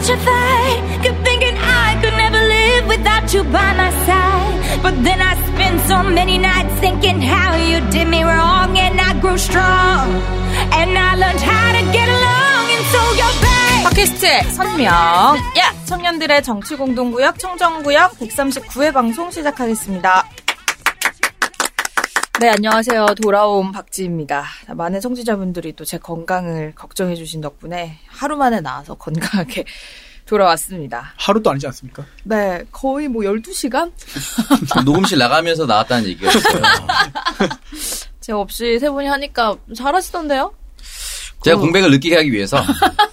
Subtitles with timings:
[0.00, 0.80] petrified.
[1.04, 4.82] Kept thinking I could never live without you by my side.
[4.82, 9.18] But then I spent so many nights thinking how you did me wrong, and I
[9.20, 10.08] grew strong.
[10.72, 13.60] And I learned how to get along, and so you're back.
[13.84, 14.92] 팟캐스트의 선명.
[15.58, 15.72] 야!
[15.84, 20.24] 청년들의 정치 공동구역 청정구역 139회 방송 시작하겠습니다.
[22.40, 23.06] 네, 안녕하세요.
[23.22, 24.44] 돌아온 박지입니다.
[24.74, 29.64] 많은 청취자분들이 또 제 건강을 걱정해주신 덕분에 하루 만에 나와서 건강하게
[30.24, 31.12] 돌아왔습니다.
[31.18, 32.04] 하루도 아니지 않습니까?
[32.24, 33.90] 네, 거의 뭐 12시간?
[34.86, 36.62] 녹음실 나가면서 나왔다는 얘기였어요.
[38.20, 40.54] 제가 없이 세 분이 하니까 잘하시던데요?
[41.42, 42.62] 제가 공백을 느끼게 하기 위해서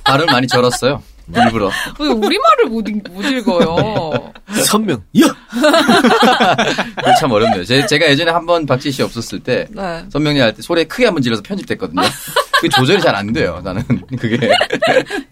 [0.03, 1.01] 발음을 많이 절었어요.
[1.35, 1.69] 일부러.
[1.99, 4.31] 왜 우리말을 못, 읽- 못 읽어요?
[4.65, 5.03] 선명.
[5.21, 5.27] 야!
[7.19, 7.63] 참 어렵네요.
[7.65, 10.05] 제, 가 예전에 한 번 박지 씨 없었을 때 네.
[10.09, 12.01] 선명리 할때 소리 크게 한 번 질러서 편집됐거든요.
[12.61, 13.59] 그 조절이 잘 안 돼요.
[13.63, 13.83] 나는
[14.19, 14.49] 그게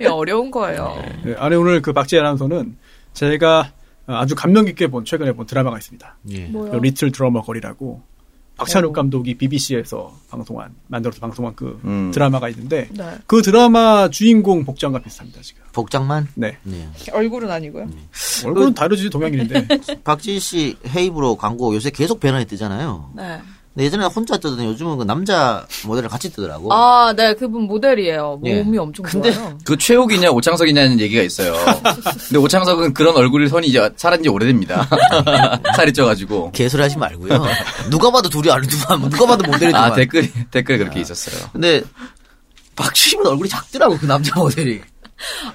[0.09, 1.02] 어려운 거예요.
[1.23, 2.75] 네, 아니 오늘 그 박지혜 아나운서는
[3.14, 3.72] 제가
[4.08, 6.17] 아주 감명 깊게 본 최근에 본 드라마가 있습니다.
[6.31, 6.39] 예.
[6.47, 6.72] 뭐요?
[6.72, 8.03] 그 리틀 드러머 거리라고
[8.58, 8.94] 박찬욱 어.
[8.94, 12.11] 감독이 BBC에서 방송한 만들어서 방송한 그 음.
[12.14, 13.03] 드라마가 있는데 네.
[13.28, 15.64] 그 드라마 주인공 복장과 비슷합니다 지금.
[15.73, 16.28] 복장만?
[16.36, 16.89] 네 네.
[17.12, 17.89] 얼굴은 아니고요.
[18.45, 19.67] 얼굴은 다르지 동양인인데
[20.03, 23.12] 박지희 씨 헤이브로 광고 요새 계속 변화에 뜨잖아요.
[23.16, 23.42] 네.
[23.76, 26.73] 근데 예전에 혼자 뜨더니 요즘은 그 남자 모델을 같이 뜨더라고.
[26.73, 28.40] 아, 네, 그분 모델이에요.
[28.45, 28.64] 예.
[28.64, 29.58] 몸이 엄청 근데 좋아요.
[29.66, 31.54] 그 최욱이냐 오창석이냐는 얘기가 있어요.
[32.30, 34.88] 근데 오창석은 그런 얼굴 선이 이제 살은 지 오래됩니다.
[35.76, 36.52] 살이 쪄가지고.
[36.53, 37.44] 개소리 하지 말고요.
[37.92, 39.92] 누가 봐도 둘이 아니 누가 누가 봐도 모델이지만.
[39.92, 41.50] 아 댓글이 댓글에 그렇게 있었어요.
[41.52, 41.84] 근데
[42.78, 44.81] 박지희는 얼굴이 작더라고 그 남자 모델이.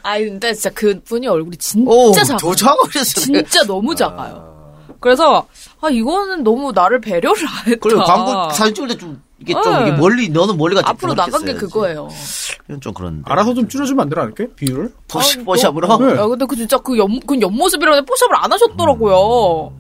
[0.03, 2.37] 아니, 근데 진짜 그분이 얼굴이 진짜 오, 작아요.
[2.39, 3.21] 더 작아졌어.
[3.21, 4.51] 진짜 너무 작아요.
[5.01, 5.47] 그래서,
[5.83, 7.79] 아, 이거는 너무 나를 배려를 안 했다.
[7.81, 9.89] 그리고 광고 사진 찍을 때 좀 이게 좀 네.
[9.89, 12.09] 이게 멀리 너는 멀리 같이 앞으로 나간 게 그거예요.
[12.69, 13.23] 이건 좀 그런데.
[13.25, 14.93] 알아서 좀 줄여주면 안 되나 이렇게 비율을?
[15.09, 15.99] 포시 아, 포샵으로.
[15.99, 16.17] 네.
[16.17, 19.73] 야, 근데 그 진짜 그 옆, 그 옆모습이라는데 포샵을 안 하셨더라고요.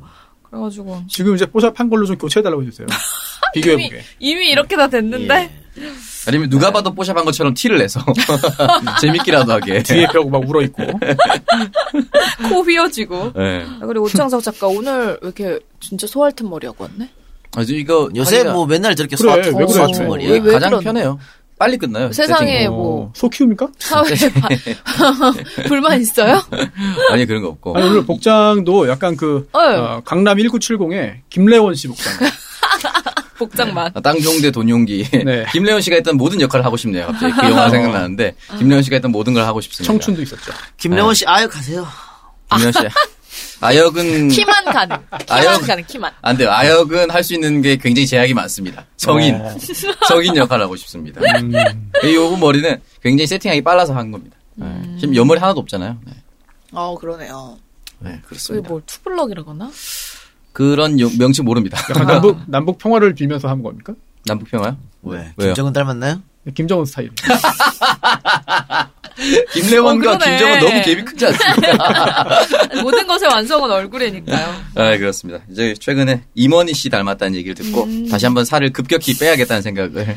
[0.48, 1.02] 그래가지고.
[1.08, 2.86] 지금 이제 뽀샵 한 걸로 좀 교체해달라고 해주세요.
[3.54, 4.02] 이미, 비교해보게.
[4.18, 5.50] 이미 이렇게 다 됐는데?
[5.78, 5.82] 예.
[6.28, 8.00] 아니면 누가 봐도 뽀샵한 것처럼 티를 내서
[9.00, 9.82] 재밌기라도 하게.
[9.82, 10.82] 뒤에 펴고 막 울어 있고.
[12.48, 13.32] 코 휘어지고.
[13.34, 13.64] 네.
[13.80, 17.08] 아, 그리고 오창석 작가 오늘 왜 이렇게 진짜 소알튼 머리하고 왔네?
[17.56, 19.64] 아주 이거 요새 하기가- 뭐 맨날 저렇게 그래, 왜 그래,
[19.98, 20.30] 왜 머리야.
[20.32, 20.80] 왜 가장 그러나?
[20.80, 21.18] 편해요.
[21.58, 22.10] 빨리 끝나요.
[22.12, 22.68] 세상에 세팅이.
[22.68, 23.12] 뭐.
[23.14, 23.68] 소 키웁니까?
[23.78, 24.14] 사회에
[24.84, 25.32] 바-
[25.68, 26.40] 불만 있어요?
[27.10, 27.76] 아니 그런 거 없고.
[27.76, 29.60] 아니 오늘 복장도 약간 그 네.
[29.76, 32.12] 어, 강남 1970의 김래원 씨 복장.
[33.40, 33.90] 복장만.
[33.94, 35.08] 아, 땅종대 돈용기.
[35.24, 35.44] 네.
[35.52, 37.06] 김래원 씨가 했던 모든 역할을 하고 싶네요.
[37.06, 39.90] 갑자기 그 영화 생각나는데 김래원 씨가 했던 모든 걸 하고 싶습니다.
[39.92, 40.52] 청춘도 있었죠.
[40.76, 41.86] 김래원 씨 아역하세요.
[42.50, 42.78] 김래원 씨.
[43.60, 44.96] 아역은 키만 가능.
[44.98, 46.12] 키만 아역- 가능, 키만.
[46.22, 46.50] 안 돼요.
[46.50, 48.84] 아역은 할 수 있는 게 굉장히 제약이 많습니다.
[48.96, 49.54] 성인 어.
[50.08, 51.20] 성인 역할을 하고 싶습니다.
[51.38, 51.52] 음,
[52.04, 54.36] 이 요분 머리는 굉장히 세팅하기 빨라서 한 겁니다.
[54.56, 54.66] 네.
[54.98, 55.96] 지금 옆머리 하나도 없잖아요.
[56.06, 56.12] 네,
[56.72, 57.58] 어, 그러네요.
[58.00, 58.68] 네, 그렇습니다.
[58.68, 59.70] 뭘 투블럭이라거나?
[60.52, 61.78] 그런 요- 명칭 모릅니다.
[61.90, 63.94] 약간 남북 남북 평화를 빌면서 한 겁니까?
[64.26, 64.76] 남북 평화요?
[65.02, 65.32] 왜?
[65.36, 65.48] 왜요?
[65.48, 66.22] 김정은 닮았나요?
[66.54, 67.10] 김정은 스타일.
[69.52, 70.18] 김래원과 어.
[70.18, 72.40] 김정은 너무 갭이 크지 않습니까?
[72.82, 74.46] 모든 것의 완성은 얼굴이니까요.
[74.76, 75.40] 아, 그렇습니다.
[75.50, 80.16] 이제 최근에 임원희 씨 닮았다는 얘기를 듣고 다시 한번 살을 급격히 빼야겠다는 생각을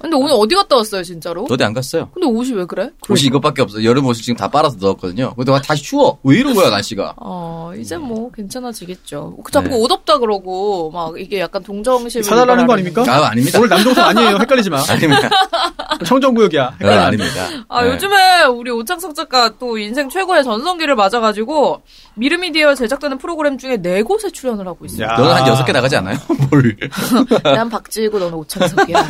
[0.00, 1.46] 근데 오늘 어디 갔다 왔어요, 진짜로?
[1.50, 2.08] 어디 안 갔어요.
[2.14, 2.90] 근데 옷이 왜 그래?
[3.08, 3.84] 옷이 이것밖에 없어요.
[3.84, 5.34] 여름 옷을 지금 다 빨아서 넣었거든요.
[5.34, 6.18] 근데 와, 다시 추워.
[6.22, 7.14] 왜 이런 거야 날씨가?
[7.20, 9.38] 어, 이제 뭐 괜찮아지겠죠.
[9.50, 9.74] 자꾸 네.
[9.76, 13.04] 옷 없다 그러고 막 이게 약간 동정심 사달라는 거 아닙니까?
[13.08, 13.58] 아 아닙니다.
[13.58, 14.36] 오늘 남동생 아니에요.
[14.40, 14.82] 헷갈리지 마.
[14.88, 15.28] 아닙니다.
[16.06, 16.64] 청정구역이야.
[16.64, 17.04] 아, 헷갈리지 마.
[17.06, 17.64] 아닙니다.
[17.68, 17.90] 아, 네.
[17.90, 21.82] 요즘에 우리 오창석 작가 또 인생 최고의 전성기를 맞아가지고
[22.14, 25.06] 미르미디어 제작되는 프로그램 중에 네 곳에 출연을 하고 있어요.
[25.06, 25.16] 야.
[25.16, 26.16] 너는 한 여섯 개 나가지 않아요?
[26.50, 26.76] 뭘?
[27.42, 29.06] 난 박지희고 너는 오창석이야.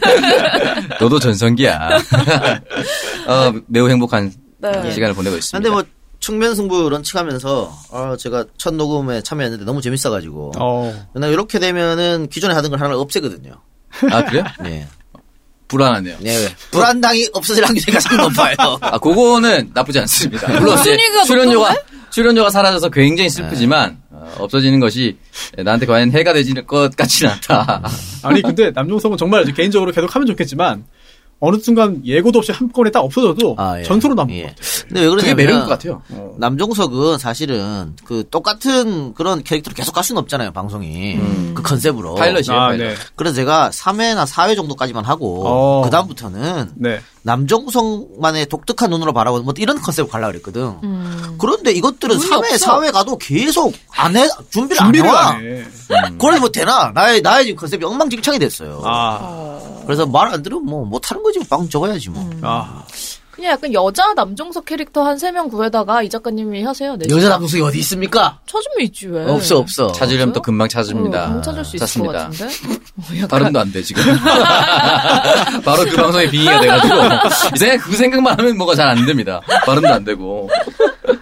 [1.00, 1.88] 너도 전성기야.
[3.26, 4.92] 어, 매우 행복한 네.
[4.92, 5.58] 시간을 보내고 있습니다.
[5.58, 5.84] 근데 뭐
[6.20, 11.06] 측면 승부 런칭하면서 아 제가 첫 녹음에 참여했는데 너무 재밌어가지고 어.
[11.14, 13.52] 나 이렇게 되면은 기존에 하던 걸 하나 없애거든요.
[14.10, 14.44] 아 그래요?
[14.62, 14.86] 네.
[15.66, 16.18] 불안하네요.
[16.20, 16.48] 네.
[16.70, 18.78] 불안당이 없어질 확률이 가장 높아요.
[18.80, 20.46] 아 그거는 나쁘지 않습니다.
[20.60, 20.96] 물론 이제
[21.26, 21.74] 출연료가
[22.10, 24.01] 출연료가 사라져서 굉장히 슬프지만 어,
[24.38, 25.16] 없어지는 것이
[25.56, 27.82] 나한테 과연 해가 되질 것 같지는 않다.
[28.22, 30.84] 아니 근데 남종석은 정말 개인적으로 계속 하면 좋겠지만
[31.44, 33.82] 어느 순간 예고도 없이 한꺼번에 딱 없어져도 아, 예.
[33.82, 34.42] 전소로 남을 예.
[34.42, 34.84] 것 같아요.
[34.86, 36.02] 근데 왜 그러냐면 매력인 것 같아요.
[36.38, 41.18] 남종석은 사실은 그 똑같은 그런 캐릭터로 계속 갈 수는 없잖아요 방송이
[41.52, 42.52] 그 컨셉으로 파일럿이에요.
[42.52, 42.86] 아, 파일럿.
[42.86, 42.94] 네.
[43.16, 45.82] 그래서 제가 3회나 4회 정도까지만 하고 어.
[45.82, 47.00] 그 다음부터는 네.
[47.22, 50.62] 남정성만의 독특한 눈으로 바라보는 뭐 이런 컨셉을 가려고 그랬거든.
[50.82, 51.36] 음.
[51.38, 52.80] 그런데 이것들은 눈이 3회, 없어.
[52.80, 55.64] 4회 가도 계속 안 해, 준비를, 준비를 안 해.
[56.18, 56.90] 그러니 뭐 되나?
[56.94, 58.82] 나의, 나의 지금 컨셉이 엉망진창이 됐어요.
[58.84, 59.60] 아.
[59.86, 61.38] 그래서 말 안 들으면 뭐 못하는 거지.
[61.38, 62.30] 뭐 방송 접어야지 뭐.
[62.42, 62.84] 아.
[63.42, 66.96] 그냥 약간 여자 남종석 캐릭터 한 세 명 구해다가 이 작가님이 하세요.
[66.96, 68.38] 네 여자 남성이 어디 있습니까?
[68.46, 69.24] 찾으면 있지 왜?
[69.24, 69.90] 없어 없어.
[69.90, 71.24] 찾으려면 또 금방 찾습니다.
[71.28, 72.28] 어, 금 찾을 수 있을 찾습니다.
[72.28, 72.54] 것 같은데.
[72.54, 74.02] 어, 약간 발음도 안 돼, 지금.
[75.64, 76.94] 바로 그 방송에 빙의가 돼가지고.
[77.54, 79.40] 이 생각, 그 생각만 하면 뭐가 잘 안 됩니다.
[79.66, 80.48] 발음도 안 되고.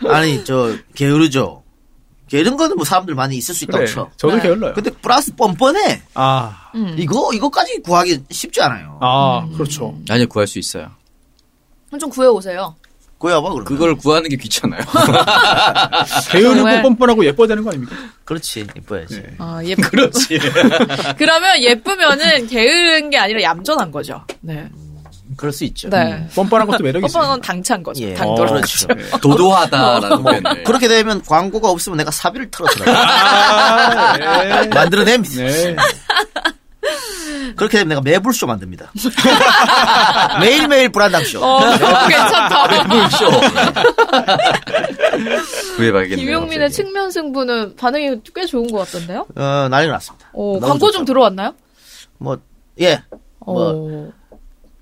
[0.08, 1.62] 아니 저 게으르죠.
[2.28, 3.86] 게으른 거는 뭐 사람들 많이 있을 수 있다고 그래.
[3.92, 4.08] 쳐.
[4.16, 4.42] 저도 네.
[4.42, 4.74] 게을러요.
[4.74, 6.02] 근데 플러스 뻔뻔해.
[6.14, 6.94] 아, 음.
[6.98, 8.98] 이거 이거까지 구하기 쉽지 않아요.
[9.00, 9.94] 아, 그렇죠.
[10.08, 10.88] 아니요, 구할 수 있어요.
[11.98, 12.76] 좀 구해오세요.
[13.18, 13.64] 구해봐 그러면.
[13.64, 14.80] 그걸 구하는 게 귀찮아요.
[16.32, 16.82] 게으르고 정말.
[16.82, 17.94] 뻔뻔하고 예뻐야 되는 거 아닙니까?
[18.24, 19.16] 그렇지 이뻐야지.
[19.16, 19.34] 네.
[19.38, 19.74] 아, 예.
[19.74, 20.38] 그렇지.
[21.18, 24.24] 그러면 예쁘면은 게으른 게 아니라 얌전한 거죠.
[24.40, 24.66] 네.
[25.36, 25.88] 그럴 수 있죠.
[25.90, 26.26] 네.
[26.34, 27.12] 뻔뻔한 것도 매력이 있어요.
[27.22, 28.02] 뻔뻔한 건 당찬 거죠.
[28.02, 28.14] 예.
[28.14, 28.48] 당돌.
[28.48, 28.88] 어, 그렇죠.
[29.20, 30.64] 도도하다라는 표현을.
[30.64, 34.16] 그렇게 되면 광고가 없으면 내가 사비를 털어서라 아,
[34.62, 34.66] 네.
[34.68, 35.34] 만들어냅니다.
[35.44, 35.76] 네.
[37.56, 38.92] 그렇게 되면 내가 매불쇼 만듭니다.
[40.40, 41.44] 매일매일 불안당쇼.
[41.44, 41.60] 어,
[42.08, 42.68] 괜찮다.
[45.76, 46.16] 구해봐야겠네요.
[46.26, 46.72] 김용민의 갑자기.
[46.74, 49.26] 측면 승부는 반응이 꽤 좋은 것 같던데요?
[49.36, 50.26] 어, 난리가 났습니다.
[50.32, 50.92] 어, 광고 좋죠.
[50.98, 51.54] 좀 들어왔나요?
[52.18, 52.38] 뭐,
[52.80, 53.02] 예.
[53.44, 54.12] 뭐, 어.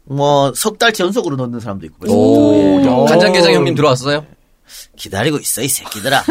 [0.04, 2.10] 뭐, 석 달치 연속으로 넣는 사람도 있고.
[2.12, 3.04] 오, 오.
[3.06, 4.24] 간장게장 형님 들어왔어요?
[4.96, 6.24] 기다리고 있어, 이 새끼들아.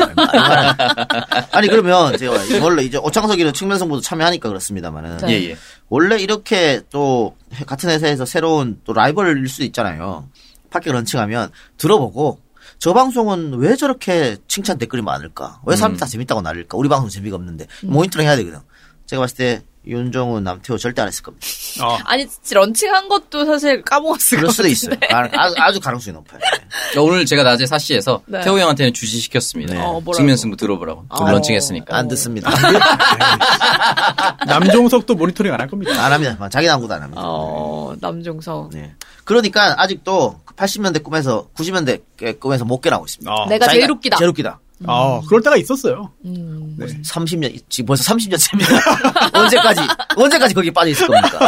[1.51, 5.17] 아니, 그러면 제가 원래 이제 오창석이는 측면 승부도 참여하니까 그렇습니다만은.
[5.17, 5.29] 네.
[5.29, 5.57] 예, 예.
[5.89, 7.35] 원래 이렇게 또
[7.65, 10.29] 같은 회사에서 새로운 또 라이벌일 수도 있잖아요.
[10.69, 12.41] 팟캐 런칭하면 들어보고
[12.79, 15.61] 저 방송은 왜 저렇게 칭찬 댓글이 많을까?
[15.65, 16.77] 왜 사람들이 다 재밌다고 날릴까?
[16.77, 18.59] 우리 방송 재미가 없는데 모니터링 해야 되거든.
[19.05, 21.45] 제가 봤을 때 윤정우, 남태호 절대 안 했을 겁니다.
[21.81, 21.97] 어.
[22.05, 24.95] 아니, 런칭한 것도 사실 까먹었을 그럴 것 수도 있어요.
[25.11, 26.39] 아, 아주, 아주 가능성이 높아요.
[26.97, 28.41] 어, 오늘 제가 낮에 사시에서 네.
[28.41, 29.73] 태호 형한테는 주시 시켰습니다.
[29.81, 30.13] 어, 뭐라고?
[30.13, 31.05] 측면 승부 들어보라고.
[31.17, 31.31] 좀 어.
[31.31, 31.95] 런칭했으니까.
[31.95, 32.49] 안 듣습니다.
[34.45, 36.03] 남종석도 모니터링 안 할 겁니다.
[36.05, 36.49] 안 합니다.
[36.49, 37.21] 자기 남구도 안 합니다.
[37.25, 38.69] 어, 남종석.
[38.73, 38.93] 네.
[39.23, 43.31] 그러니까 아직도 80년대 꿈에서 90년대 꿈에서 못 깨나고 있습니다.
[43.31, 43.47] 어.
[43.47, 44.17] 내가 제일 웃기다.
[44.17, 44.59] 제일 웃기다.
[44.85, 46.11] 아, 그럴 때가 있었어요.
[46.25, 46.75] 음.
[46.77, 46.85] 네.
[46.85, 49.33] 30년, 지금 벌써 30년째입니다.
[49.33, 49.81] 언제까지,
[50.15, 51.39] 언제까지 거기 빠져 있을 겁니까?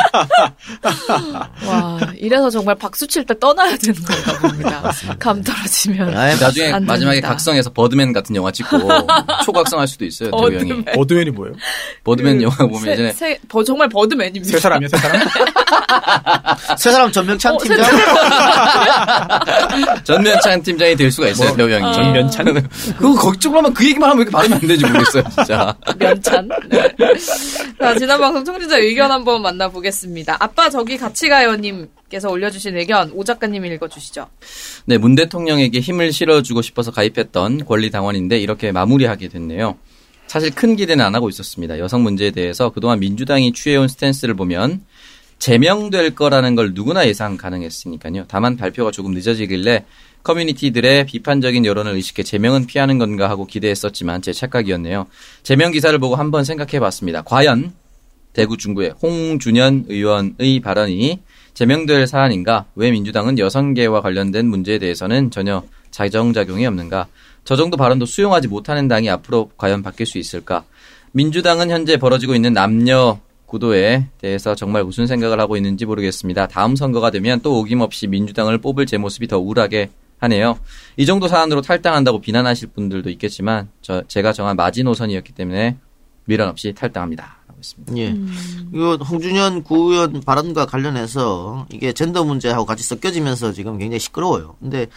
[1.68, 4.92] 와, 이래서 정말 박수 칠 때 떠나야 되는 건가 봅니다.
[5.20, 6.18] 감 떨어지면.
[6.18, 7.22] 아이, 나중에 안 마지막에.
[7.22, 8.80] 각성해서 버드맨 같은 영화 찍고
[9.46, 10.32] 초각성할 수도 있어요.
[10.32, 10.84] 태호 형이.
[10.98, 11.54] 어드맨이 뭐예요?
[12.04, 14.48] 버드맨 영화 보면 세, 예전에 세, 버, 정말 버드맨입니다.
[14.50, 15.28] 세 사람이야, 세 사람?
[16.78, 17.86] 세 사람 전명찬 어, 팀장?
[20.04, 21.56] 전면찬 팀장이 될 수가 있어요.
[21.56, 21.94] 태호 형이.
[21.94, 22.68] 전면찬?
[22.98, 25.24] 그 쪽으로 하면 그 얘기만 하면 왜 이렇게 발음이 안 되는지 모르겠어요.
[25.36, 25.76] 진짜.
[25.98, 26.50] 면찬.
[26.70, 26.96] 네.
[27.80, 30.38] 자, 지난 방송 청취자 의견 한번 만나보겠습니다.
[30.40, 34.28] 아빠 저기 같이 가요님 께서 올려주신 의견 오 작가님이 읽어주시죠.
[34.86, 39.78] 네, 문 대통령에게 힘을 실어주고 싶어서 가입했던 권리당원인데 이렇게 마무리하게 됐네요.
[40.26, 41.80] 사실 큰 기대는 안 하고 있었습니다.
[41.80, 44.82] 여성 문제에 대해서 그동안 민주당이 취해온 스탠스를 보면
[45.40, 48.26] 제명될 거라는 걸 누구나 예상 가능했으니까요.
[48.28, 49.86] 다만 발표가 조금 늦어지길래
[50.30, 55.08] 커뮤니티들의 비판적인 여론을 의식해 제명은 피하는 건가 하고 기대했었지만 제 착각이었네요.
[55.42, 57.24] 제명 기사를 보고 한번 생각해 봤습니다.
[57.24, 57.74] 과연
[58.34, 61.20] 대구 중구의 홍준현 의원의 발언이
[61.56, 62.66] 제명될 사안인가?
[62.76, 67.08] 왜 민주당은 여성계와 관련된 문제에 대해서는 전혀 자정작용이 없는가?
[67.44, 70.64] 저 정도 발언도 수용하지 못하는 당이 앞으로 과연 바뀔 수 있을까?
[71.12, 76.48] 민주당은 현재 벌어지고 있는 남녀 구도에 대해서 정말 무슨 생각을 하고 있는지 모르겠습니다.
[76.50, 79.90] 다음 선거가 되면 또 어김없이 민주당을 뽑을 제 모습이 더 우울하게
[80.20, 80.60] 하네요.
[80.98, 85.78] 이 정도 사안으로 탈당한다고 비난하실 분들도 있겠지만 저, 제가 정한 마지노선이었기 때문에
[86.26, 87.38] 미련 없이 탈당합니다.
[87.48, 87.98] 라고 했습니다.
[87.98, 88.16] 예.
[88.74, 94.56] 이거 홍준현 구의원 발언과 관련해서 이게 젠더 문제하고 같이 섞여지면서 지금 굉장히 시끄러워요.
[94.60, 94.88] 근데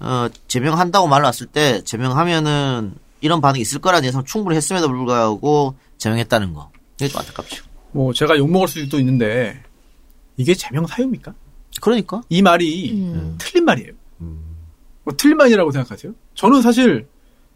[0.00, 6.54] 어, 제명한다고 말 났을 때 제명하면은 이런 반응이 있을 거라는 예상 충분히 했음에도 불구하고 제명했다는
[6.54, 6.70] 거.
[6.96, 7.64] 이게 좀 안타깝죠.
[7.92, 9.62] 뭐, 제가 욕먹을 수도 있는데,
[10.36, 11.34] 이게 제명 사유입니까?
[11.80, 13.36] 그러니까 이 말이 음.
[13.38, 13.92] 틀린 말이에요.
[15.08, 16.12] 뭐 틀린 말이라고 생각하세요?
[16.34, 17.06] 저는 사실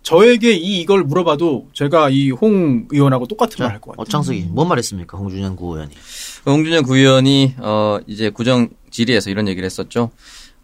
[0.02, 4.02] 저에게 이 이걸 물어봐도 제가 이 홍 의원하고 똑같은 말할 것 같아요.
[4.02, 5.18] 어창석이 뭔 말했습니까?
[5.18, 5.90] 홍준현 구의원이.
[6.46, 10.10] 홍준현 구의원이 어 이제 구정 질의에서 이런 얘기를 했었죠.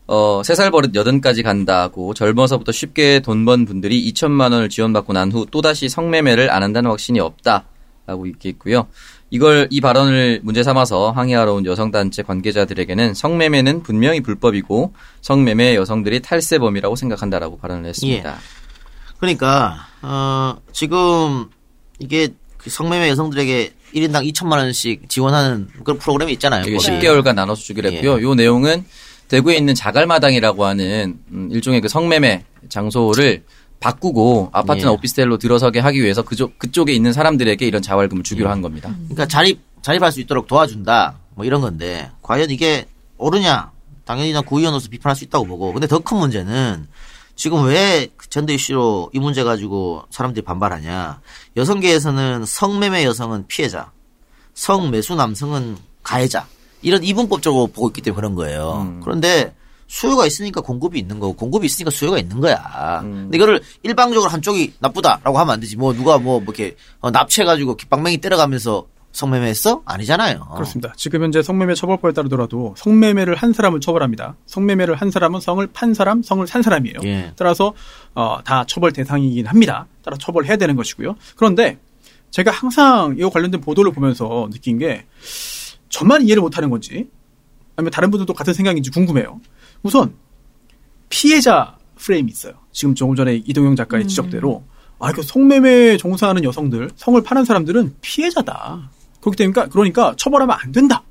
[0.07, 5.31] 어, 세 살 버릇 여든까지 간다고 젊어서부터 쉽게 돈 번 분들이 2천만 원을 지원받고 난
[5.31, 8.89] 후 또다시 성매매를 안 한다는 확신이 없다라고 있고요.
[9.31, 16.97] 이걸 이 발언을 문제 삼아서 항의하러 온 여성단체 관계자들에게는 성매매는 분명히 불법이고 성매매 여성들이 탈세범이라고
[16.97, 18.39] 생각한다라고 발언을 했습니다.
[19.19, 21.49] 그러니까 어, 지금
[21.99, 26.63] 이게 그 성매매 여성들에게 1인당 2천만 원씩 지원하는 그런 프로그램이 있잖아요.
[26.67, 26.87] 이게 거기.
[26.87, 28.23] 10개월간 나눠서 주기로 했고요.
[28.23, 28.85] 요 내용은
[29.29, 33.45] 대구에 있는 자갈마당이라고 하는 음, 일종의 그 성매매 장소를
[33.81, 34.93] 바꾸고 아파트나 예.
[34.95, 38.95] 오피스텔로 들어서게 하기 위해서 그쪽 그쪽에 있는 사람들에게 이런 자활금을 주기로 한 겁니다.
[39.05, 41.15] 그러니까 자립 자립할 수 있도록 도와준다.
[41.35, 42.87] 뭐 이런 건데 과연 이게
[43.19, 43.71] 옳으냐
[44.05, 45.73] 당연히 난 구의원으로서 비판할 수 있다고 보고.
[45.73, 46.89] 근데 더 큰 문제는
[47.37, 51.21] 지금 왜그 젠더 이슈로 이 문제 가지고 사람들이 반발하냐.
[51.57, 53.93] 여성계에서는 성매매 여성은 피해자,
[54.55, 56.47] 성매수 남성은 가해자.
[56.83, 58.99] 이런 이분법적으로 보고 있기 때문에 그런 거예요.
[59.05, 59.55] 그런데
[59.89, 63.01] 수요가 있으니까 공급이 있는 거고 공급이 있으니까 수요가 있는 거야.
[63.01, 65.77] 근데 이거를 일방적으로 한쪽이 나쁘다라고 하면 안 되지.
[65.77, 69.83] 뭐 누가 뭐, 뭐 이렇게 어, 납치해가지고 깃방맹이 때려가면서 성매매했어?
[69.87, 70.47] 아니잖아요.
[70.55, 70.93] 그렇습니다.
[70.95, 74.37] 지금 현재 성매매 처벌법에 따르더라도 성매매를 한 사람을 처벌합니다.
[74.45, 76.99] 성매매를 한 사람은 성을 판 사람, 성을 산 사람이에요.
[77.05, 77.33] 예.
[77.35, 77.73] 따라서
[78.15, 79.87] 어, 다 처벌 대상이긴 합니다.
[80.05, 81.17] 따라 처벌해야 되는 것이고요.
[81.37, 81.79] 그런데
[82.31, 85.07] 제가 항상 이거 관련된 보도를 보면서 느낀 게
[85.89, 87.09] 저만 이해를 못하는 건지
[87.77, 89.41] 아니면 다른 분들도 같은 생각인지 궁금해요.
[89.83, 90.15] 우선
[91.09, 92.55] 피해자 프레임이 있어요.
[92.73, 94.65] 지금 조금 전에 이동영 작가의 지적대로
[95.01, 98.91] 아, 그 성매매 종사하는 여성들, 성을 파는 사람들은 피해자다.
[99.21, 101.03] 그렇기 때문에 그러니까 처벌하면 안 된다.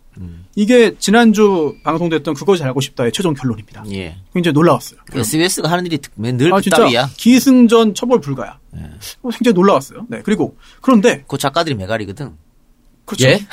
[0.56, 3.84] 이게 지난주 방송됐던 그것이 알고 싶다의 최종 결론입니다.
[3.92, 4.18] 예.
[4.34, 5.00] 굉장히 놀라웠어요.
[5.14, 7.10] SBS가 하는 일이 늘 아, 진짜 뒷담이야.
[7.16, 8.58] 기승전 처벌 불가야.
[9.22, 10.08] 어, 굉장히 놀라웠어요.
[10.10, 10.22] 네.
[10.24, 12.36] 그리고 그런데 그 작가들이 메갈이거든.
[13.06, 13.28] 그렇죠.
[13.28, 13.34] 예?
[13.34, 13.46] 네.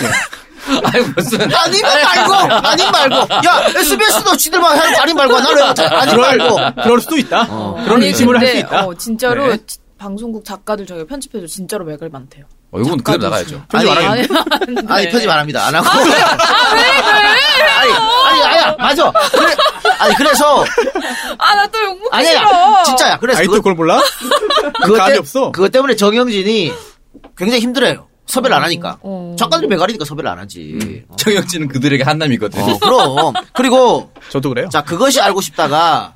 [0.84, 3.16] 아니 무슨 아니면 말고, 아님 말고.
[3.46, 5.36] 야, SBS도 지들만 하는 거 아님 말고.
[5.36, 6.82] 아님 그럴, 말고.
[6.82, 7.46] 그럴 수도 있다.
[7.46, 8.86] 그런 아니, 의심을 할 수 있다.
[8.86, 9.58] 어, 진짜로 네.
[9.66, 12.44] 지- 방송국 작가들 저희 편집해도 진짜로 맥을 많대요.
[12.72, 13.62] 어, 이건 그대로 나가야죠.
[13.70, 14.38] 편집 안 아니, 하겠네.
[14.88, 15.10] 아니, 네.
[15.10, 15.66] 편집 안 합니다.
[15.66, 15.88] 안 하고.
[15.98, 16.82] 아니,
[18.24, 19.12] 아니, 아야, 맞아.
[19.32, 19.54] 그래,
[19.98, 20.64] 아니, 그래서.
[21.38, 22.82] 아, 나 또 욕먹기 아니야, 싫어.
[22.84, 23.18] 진짜야.
[23.18, 24.00] 그래서 아직도 그거, 그걸 몰라?
[24.82, 25.52] 그것 감이 때- 없어.
[25.52, 26.72] 그것 때문에 정영진이
[27.36, 28.08] 굉장히 힘들어요.
[28.26, 28.98] 섭외를 안 하니까.
[29.02, 29.34] 어.
[29.38, 31.04] 작가들이 메갈이니까 섭외를 안 하지.
[31.08, 32.60] 어, 정영진은 그들에게 한남이거든.
[32.62, 33.34] 어, 그럼.
[33.52, 34.68] 그리고, 저도 그래요.
[34.70, 36.14] 자, 그것이 알고 싶다가,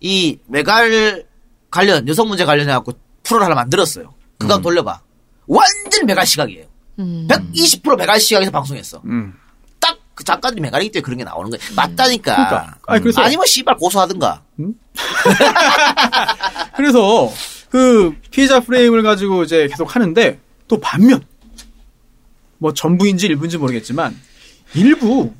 [0.00, 1.24] 이 메갈
[1.70, 2.92] 관련, 여성 문제 관련해갖고
[3.24, 4.14] 프로를 하나 만들었어요.
[4.38, 5.00] 그거 한번 돌려봐.
[5.46, 6.64] 완전 메갈 시각이에요.
[7.00, 7.26] 음.
[7.28, 9.02] 120% 메갈 시각에서 방송했어.
[9.04, 9.34] 음.
[9.80, 11.62] 딱그 작가들이 메갈이기 때문에 그런 게 나오는 거예요.
[11.74, 12.34] 맞다니까.
[12.34, 12.76] 그러니까.
[12.86, 14.42] 아니, 그래서- 아니면 씨발 고소하든가.
[16.76, 17.30] 그래서
[17.70, 20.38] 그 피해자 프레임을 가지고 이제 계속 하는데
[20.68, 21.22] 또 반면
[22.58, 24.16] 뭐 전부인지 일부인지 모르겠지만
[24.74, 25.32] 일부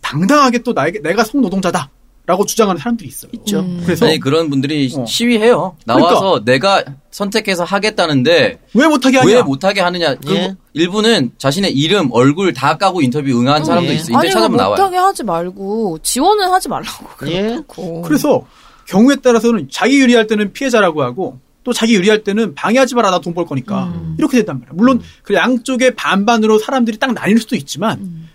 [0.00, 1.90] 당당하게 또 나에게 내가 성노동자다.
[2.26, 3.30] 라고 주장하는 사람들이 있어요.
[3.36, 3.66] 있죠.
[3.86, 5.06] 그래서 아니 그런 분들이 어.
[5.06, 5.78] 시위해요.
[5.86, 9.34] 나와서 내가 선택해서 하겠다는데 왜 못하게 하냐?
[9.34, 10.14] 왜 못하게 하느냐.
[10.28, 10.54] 예.
[10.74, 13.94] 일부는 자신의 이름, 얼굴 다 까고 인터뷰 응한 사람도 예.
[13.94, 14.14] 있어.
[14.14, 14.70] 아니, 찾아보면 나와요.
[14.72, 17.26] 못하게 하지 말고 지원은 하지 말라고.
[17.28, 17.42] 예.
[17.44, 18.02] 그렇고.
[18.02, 18.44] 그래서
[18.84, 23.34] 경우에 따라서는 자기 유리할 때는 피해자라고 하고 또 자기 유리할 때는 방해하지 마라 나 돈
[23.34, 24.14] 벌 거니까 음.
[24.18, 24.72] 이렇게 된단 말이야.
[24.74, 28.28] 물론 그 양쪽의 반반으로 사람들이 딱 나뉠 수도 있지만 음.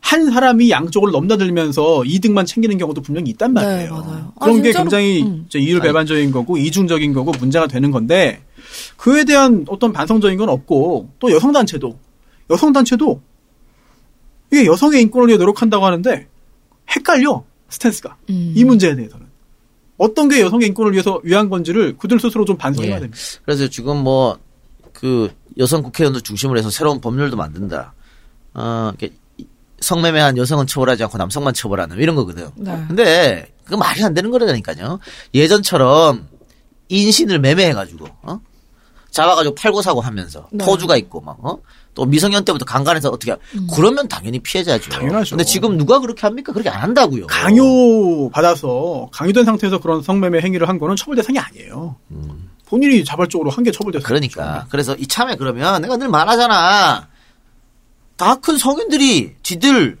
[0.00, 3.76] 한 사람이 양쪽을 넘나들면서 이득만 챙기는 경우도 분명히 있단 말이에요.
[3.76, 4.32] 네, 맞아요.
[4.34, 4.82] 아, 그런 게 진짜로?
[4.86, 5.46] 굉장히 음.
[5.54, 8.42] 이율배반적인 거고 이중적인 거고 문제가 되는 건데
[8.96, 11.96] 그에 대한 어떤 반성적인 건 없고 또 여성 단체도
[12.50, 13.22] 여성 단체도
[14.52, 16.26] 이게 여성의 인권을 위해 노력한다고 하는데
[16.96, 18.52] 헷갈려 스탠스가 음.
[18.56, 19.26] 이 문제에 대해서는
[20.00, 23.00] 어떤 게 여성의 인권을 위해서 위한 건지를 그들 스스로 좀 반성해야 예.
[23.00, 23.18] 됩니다.
[23.44, 24.38] 그래서 지금 뭐,
[24.94, 27.92] 그, 여성 국회의원들 중심으로 해서 새로운 법률도 만든다.
[28.54, 29.14] 어, 이렇게
[29.80, 32.48] 성매매한 여성은 처벌하지 않고 남성만 처벌하는 이런 거거든.
[32.56, 32.82] 네.
[32.88, 35.00] 근데, 그거 말이 안 되는 거라니까요.
[35.34, 36.26] 예전처럼
[36.88, 38.40] 인신을 매매해가지고, 어?
[39.10, 40.64] 잡아가지고 팔고 사고 하면서, 네.
[40.64, 41.58] 토주가 있고, 막, 어?
[41.94, 43.34] 또 미성년 때부터 강간해서 어떻게,
[43.74, 44.90] 그러면 당연히 피해자죠.
[44.90, 45.30] 당연하죠.
[45.36, 46.52] 근데 지금 누가 그렇게 합니까?
[46.52, 47.26] 그렇게 안 한다고요.
[47.26, 51.96] 강요 받아서 강요된 상태에서 그런 성매매 행위를 한 거는 처벌 대상이 아니에요.
[52.66, 54.06] 본인이 자발적으로 한 게 처벌 대상.
[54.06, 54.66] 그러니까.
[54.70, 57.08] 그래서 이참에 그러면 내가 늘 말하잖아.
[58.16, 59.98] 다 큰 성인들이 지들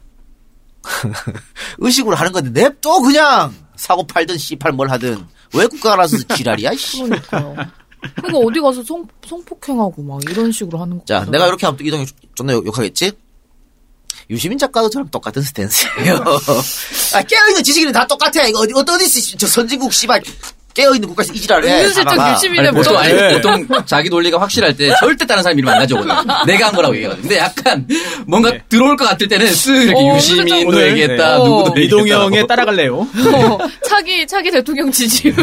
[1.78, 7.02] 의식으로 하는 건데 냅또 그냥 사고 팔든 씨팔 뭘 하든 왜 국가가 알아서 지랄이야 씨.
[7.02, 7.56] 그러니까요.
[8.16, 11.04] 그러니까 어디 가서 성, 성폭행하고 막 이런 식으로 하는 거.
[11.04, 13.12] 자 내가 이렇게 하면 또 이동이 존나 욕- 욕하겠지?
[14.30, 16.14] 유시민 작가도 저랑 똑같은 스탠스예요.
[17.14, 18.46] 아, 깨어있는 지식인은 다 똑같아.
[18.46, 20.22] 이거 어디, 어디, 어디, 저 선진국 씨발
[20.74, 21.74] 깨어있는 국가에서 이 지랄을 해.
[21.78, 22.32] 은근슬쩍 봐봐.
[22.34, 23.32] 유시민의 아니, 보통, 아니, 네.
[23.32, 26.14] 보통 자기 논리가 확실할 때 절대 다른 사람 이름 안 가져오거든.
[26.46, 27.22] 내가 한 거라고 얘기하거든.
[27.22, 27.86] 근데 약간
[28.26, 28.62] 뭔가 네.
[28.68, 31.44] 들어올 것 같을 때는 쓱 이렇게 어, 유시민도 오늘, 얘기했다, 네.
[31.44, 32.46] 누구도 얘기했다.
[32.46, 32.98] 따라갈래요.
[33.00, 33.58] 어,
[33.88, 35.34] 차기 차기 대통령 지지율.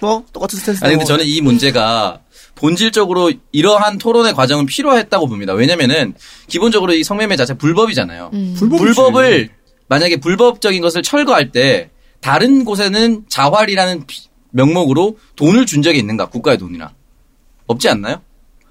[0.00, 0.84] 뭐, 똑같은 스탠스.
[0.84, 2.18] 아니 근데 저는 이 문제가
[2.56, 5.52] 본질적으로 이러한 토론의 과정은 필요했다고 봅니다.
[5.52, 6.14] 왜냐면은
[6.48, 8.30] 기본적으로 이 성매매 자체 불법이잖아요.
[8.58, 8.76] 불법이지.
[8.84, 9.50] 불법을
[9.88, 14.20] 만약에 불법적인 것을 철거할 때 다른 곳에는 자활이라는 비-
[14.52, 16.26] 명목으로 돈을 준 적이 있는가?
[16.26, 16.92] 국가의 돈이나
[17.66, 18.20] 없지 않나요?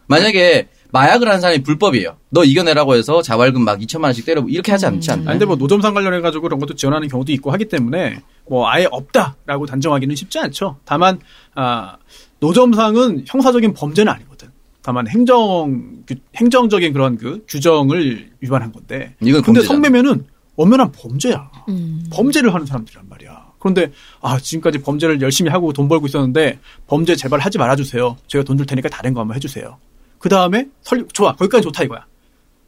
[0.07, 2.17] 만약에 마약을 하는 사람이 불법이에요.
[2.31, 5.29] 너 이겨내라고 해서 자활금 막 2천만 원씩 때려 이렇게 하지 않지 않나요?
[5.29, 8.19] 아니, 근데 뭐 노점상 관련해 가지고 그런 것도 지원하는 경우도 있고 하기 때문에
[8.49, 10.77] 뭐 아예 없다라고 단정하기는 쉽지 않죠.
[10.83, 11.19] 다만,
[11.55, 11.95] 아,
[12.41, 14.49] 노점상은 형사적인 범죄는 아니거든.
[14.81, 19.15] 다만 행정, 규- 행정적인 그런 그 규정을 위반한 건데.
[19.21, 19.67] 이건 근데 범죄잖아.
[19.75, 20.25] 성매매는
[20.57, 21.49] 엄연한 범죄야.
[21.69, 22.03] 음.
[22.11, 23.40] 범죄를 하는 사람들이란 말이야.
[23.61, 23.91] 그런데
[24.21, 28.17] 아 지금까지 범죄를 열심히 하고 돈 벌고 있었는데 범죄 제발 하지 말아주세요.
[28.27, 29.77] 제가 돈 줄 테니까 다른 거 한번 해주세요.
[30.19, 32.05] 그 다음에 설 좋아 거기까지 좋다 이거야.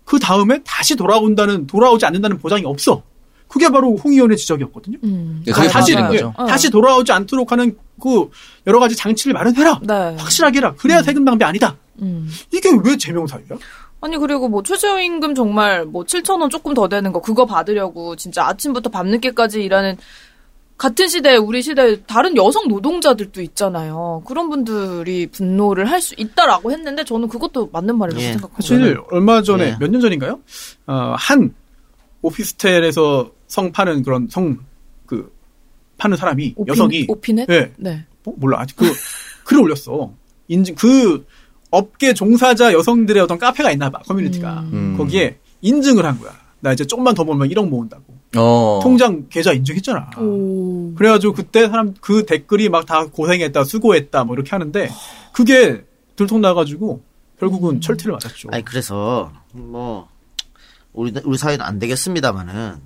[0.05, 3.03] 그 다음에 다시 돌아온다는 돌아오지 않는다는 보장이 없어.
[3.47, 4.97] 그게 바로 홍 의원의 지적이었거든요.
[5.03, 5.43] 음.
[5.47, 6.33] 예, 그게 다시 예, 거죠.
[6.37, 6.45] 어.
[6.45, 8.29] 다시 돌아오지 않도록 하는 그
[8.65, 9.79] 여러 가지 장치를 마련해라.
[9.83, 10.15] 네.
[10.17, 10.73] 확실하게 해라.
[10.77, 11.77] 그래야 세금 낭비 아니다.
[12.01, 12.27] 음.
[12.51, 13.45] 이게 왜 제명사유야?
[14.01, 18.45] 아니 그리고 뭐 최저임금 정말 뭐 7천 원 조금 더 되는 거 그거 받으려고 진짜
[18.47, 19.97] 아침부터 밤늦게까지 일하는
[20.83, 24.21] 같은 시대 우리 시대 다른 여성 노동자들도 있잖아요.
[24.27, 28.31] 그런 분들이 분노를 할 수 있다라고 했는데 저는 그것도 맞는 말이라고 예.
[28.33, 29.77] 생각하고 사실 얼마 전에 예.
[29.79, 30.41] 몇년 전인가요?
[30.87, 31.53] 어, 한
[32.21, 34.57] 오피스텔에서 성 파는 그런 성
[35.05, 35.31] 그
[35.97, 37.49] 파는 사람이 오피, 여성이 오피넷?
[37.49, 37.71] 예.
[37.77, 38.05] 네.
[38.23, 38.91] 뭐, 몰라 아직 그
[39.45, 40.11] 글을 올렸어.
[40.49, 41.25] 인증 그
[41.71, 44.95] 업계 종사자 여성들의 어떤 카페가 있나 봐 커뮤니티가 음.
[44.97, 46.42] 거기에 인증을 한 거야.
[46.63, 48.03] 나 이제 좀만 더 벌면 1억 모은다고.
[48.37, 48.79] 어.
[48.81, 50.11] 통장 계좌 인증했잖아.
[50.17, 50.93] 오.
[50.95, 54.89] 그래가지고 그때 사람 그 댓글이 막 다 고생했다, 수고했다, 뭐 이렇게 하는데
[55.33, 55.83] 그게
[56.15, 57.03] 들통 나가지고
[57.37, 58.47] 결국은 철퇴를 맞았죠.
[58.53, 60.07] 아니 그래서 뭐
[60.93, 62.77] 우리 우리 사회는 안 되겠습니다만은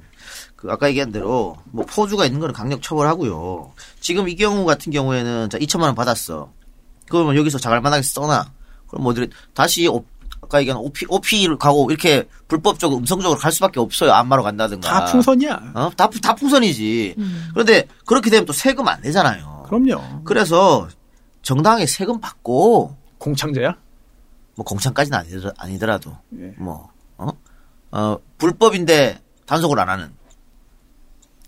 [0.55, 3.73] 그 아까 얘기한 대로 뭐 포주가 있는 거는 강력 처벌하고요.
[3.99, 6.51] 지금 이 경우 같은 경우에는 자 2천만 원 받았어.
[7.09, 8.51] 그러면 여기서 자갈만하게 써놔.
[8.87, 10.03] 그럼 뭐들 다시 오-
[10.41, 14.11] 아까 얘기한 오피 오피를 가고 이렇게 불법적으로 음성적으로 갈 수밖에 없어요.
[14.13, 14.87] 안마로 간다든가.
[14.87, 15.71] 다 풍선이야.
[15.73, 15.91] 어?
[15.95, 17.15] 다, 다 풍선이지.
[17.17, 17.49] 음.
[17.53, 19.65] 그런데 그렇게 되면 또 세금 안 내잖아요.
[19.67, 20.23] 그럼요.
[20.23, 20.87] 그래서
[21.41, 23.75] 정당하게 세금 받고 공창제야?
[24.55, 26.53] 뭐 공창까지는 아니더라, 아니더라도 예.
[26.57, 27.29] 뭐 어?
[27.91, 30.11] 어 불법인데 단속을 안 하는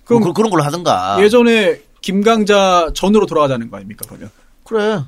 [0.04, 4.30] 그럼 뭐 그, 런 걸로 하든가 예전에 김강자 전으로 돌아가자는 거 아닙니까 그러면?
[4.64, 5.04] 그래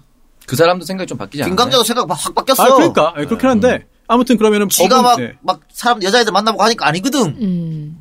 [0.52, 1.52] 그 사람도 생각이 좀 바뀌지 않아요?
[1.52, 2.64] 김강자도 생각 막확 바뀌었어.
[2.64, 3.14] 아 그러니까.
[3.18, 3.86] 예, 그렇긴 한데.
[4.06, 7.22] 아무튼 그러면은 지가 법은 예, 막막 사람 여자애들 만나보고 하니까 아니거든.
[7.42, 7.98] 음.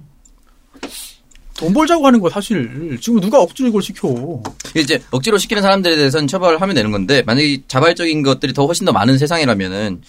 [1.57, 4.43] 돈 벌자고 하는 거 사실 지금 누가 억지로 이걸 시켜?
[4.75, 9.17] 이제 억지로 시키는 사람들에 대해서는 처벌하면 되는 건데 만약에 자발적인 것들이 더 훨씬 더 많은
[9.17, 10.02] 세상이라면은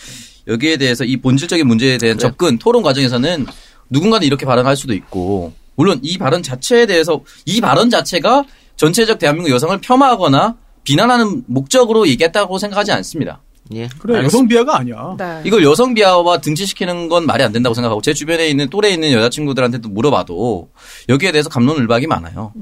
[0.48, 3.46] 여기에 대해서 이 본질적인 문제에 대한 접근 토론 과정에서는
[3.92, 8.46] 누군가는 이렇게 발언할 수도 있고 물론 이 발언 자체에 대해서 이 발언 자체가
[8.78, 13.42] 전체적 대한민국 여성을 폄하하거나 비난하는 목적으로 얘기했다고 생각하지 않습니다.
[13.74, 14.26] 예 그래 알겠습니다.
[14.26, 15.16] 여성 비하가 아니야.
[15.18, 15.42] 네.
[15.46, 19.90] 이걸 여성 비하와 등치시키는 건 말이 안 된다고 생각하고 제 주변에 있는 또래 있는 여자친구들한테도
[19.90, 20.70] 물어봐도
[21.10, 22.54] 여기에 대해서 감론을박이 많아요.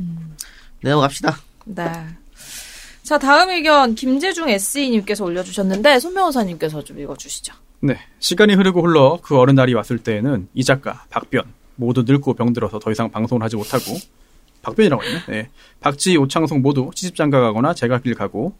[0.83, 1.83] 내려갑시다 네.
[3.09, 7.53] 자, 다음 의견 김재중 SE님께서 올려주셨는데 손 변호사님께서 좀 읽어주시죠.
[7.79, 7.97] 네.
[8.19, 11.43] 시간이 흐르고 흘러 그 어느 날이 왔을 때에는 이 작가, 박변
[11.75, 13.97] 모두 늙고 병들어서 더 이상 방송을 하지 못하고
[14.61, 15.21] 박변이라고 했네.
[15.27, 15.49] 네.
[15.79, 18.53] 박지, 오창석 모두 시집장가 가거나 제각길 가고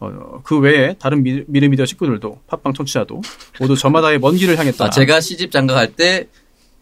[0.00, 3.20] 어, 그 외에 다른 미, 미르미디어 식구들도 팟빵 청취자도
[3.60, 4.86] 모두 저마다의 먼 길을 향했다.
[4.86, 6.28] 아, 제가 시집 장가 갈 때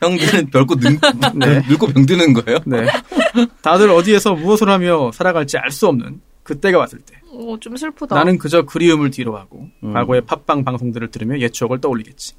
[0.01, 0.99] 형들은 별거 늙,
[1.39, 1.63] 네.
[1.69, 2.59] 늙고 병드는 거예요?
[2.67, 2.87] 네.
[3.63, 8.17] 다들 어디에서 무엇을 하며 살아갈지 알 수 없는 그때가 왔을 때 오, 좀 슬프다.
[8.17, 9.93] 나는 그저 그리움을 뒤로하고 음.
[9.93, 12.35] 과거의 팟빵 방송들을 들으며 옛 추억을 떠올리겠지.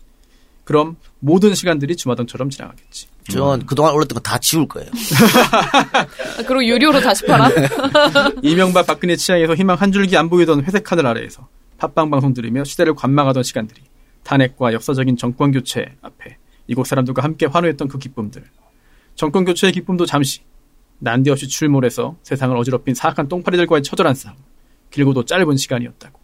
[0.65, 3.07] 그럼 모든 시간들이 주마등처럼 지나가겠지.
[3.31, 4.89] 전 그동안 올렸던 거 다 지울 거예요
[5.51, 6.07] 아,
[6.45, 7.49] 그리고 유료로 다시 팔아?
[8.41, 12.95] 이명박 박근혜 치하에서 희망 한 줄기 안 보이던 회색 하늘 아래에서 팟빵 방송 들으며 시대를
[12.95, 13.81] 관망하던 시간들이
[14.23, 18.41] 탄핵과 역사적인 정권 교체 앞에 이곳 사람들과 함께 환호했던 그 기쁨들.
[19.15, 20.39] 정권 교체의 기쁨도 잠시
[20.99, 24.37] 난데없이 출몰해서 세상을 어지럽힌 사악한 똥파리들과의 처절한 싸움.
[24.91, 26.17] 길고도 짧은 시간이었다고.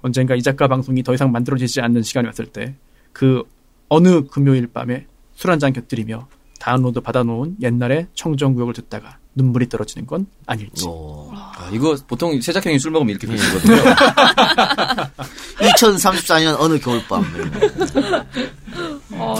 [0.00, 2.74] 언젠가 이 작가 방송이 더 이상 만들어지지 않는 시간이 왔을 때
[3.12, 3.42] 그
[3.90, 6.26] 어느 금요일 밤에 술 한 잔 곁들이며
[6.62, 10.86] 다운로드 받아놓은 옛날의 청정구역을 듣다가 눈물이 떨어지는 건 아닐지.
[10.86, 11.28] 오.
[11.72, 13.82] 아, 이거 보통 세작형이 술 먹으면 이렇게 되거든요.
[15.60, 17.24] 2034년 어느 겨울밤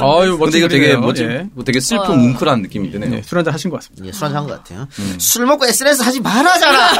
[0.00, 0.94] 아유, 근데 이거 되게.
[0.96, 1.24] 뭐지?
[1.24, 1.46] 예.
[1.54, 2.16] 뭐 되게 슬픈 와.
[2.16, 3.10] 뭉클한 느낌이 드네요.
[3.10, 4.06] 네, 술 한잔 하신 것 같습니다.
[4.06, 4.86] 예, 술 한잔 한 것 같아요
[5.18, 6.78] 술 먹고 SNS 하지 말아잖아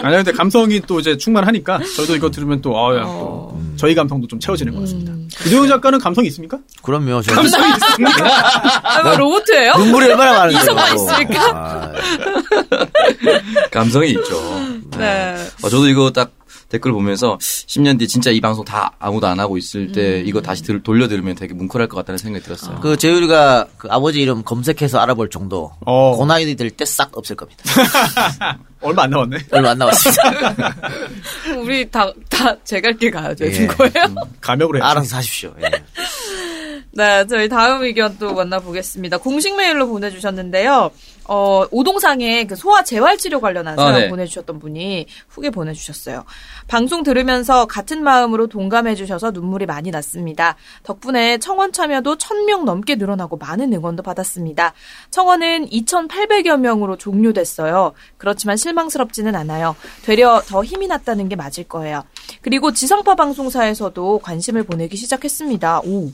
[0.00, 4.38] 아니 근데 감성이 또 이제 충만하니까 저희도 이거 들으면 또 아야 또 저희 감성도 좀
[4.40, 5.12] 채워지는 것 같습니다.
[5.46, 6.58] 이도영 작가는 감성이 있습니까?
[6.82, 8.24] 그럼요 저 감성이 있습니다.
[8.82, 9.72] 아, 뭐 로봇이에요?
[9.76, 11.50] 눈물이 얼마나 많은데 이성만 있으니까?
[11.54, 11.92] 아,
[13.70, 14.40] 감성이 있죠.
[14.96, 15.36] 네.
[15.62, 16.32] 어, 저도 이거 딱
[16.68, 20.62] 댓글 보면서 10년 뒤 진짜 이 방송 다 아무도 안 하고 있을 때 이거 다시
[20.62, 22.80] 들, 돌려 들으면 되게 뭉클할 것 같다는 생각이 들었어요.
[22.80, 26.16] 그 재율이가 그 아버지 이름 검색해서 알아볼 정도 어.
[26.18, 27.62] 그 나이 될 때 싹 없을 겁니다
[28.82, 29.38] 얼마 안 남았네.
[29.50, 30.74] 얼마 안 남았습니다
[31.62, 33.66] 우리 다, 다 제갈길 가야 되는 예.
[33.66, 34.14] 거예요?
[34.42, 34.82] 감역을 해.
[34.84, 35.70] 알아서 사십시오 예.
[36.92, 39.18] 네, 저희 다음 의견 또 만나보겠습니다.
[39.18, 40.90] 공식 메일로 보내주셨는데요.
[41.28, 44.08] 어, 오동상의 그 소아 재활치료 관련한 아, 사연 네.
[44.08, 46.24] 보내주셨던 분이 후기 보내주셨어요.
[46.68, 50.56] 방송 들으면서 같은 마음으로 동감해주셔서 눈물이 많이 났습니다.
[50.84, 54.72] 덕분에 청원 참여도 1000명 넘게 늘어나고 많은 응원도 받았습니다.
[55.10, 57.92] 청원은 2,800여 명으로 종료됐어요.
[58.16, 59.76] 그렇지만 실망스럽지는 않아요.
[60.04, 62.04] 되려 더 힘이 났다는 게 맞을 거예요.
[62.40, 65.80] 그리고 지성파 방송사에서도 관심을 보내기 시작했습니다.
[65.80, 66.10] 오.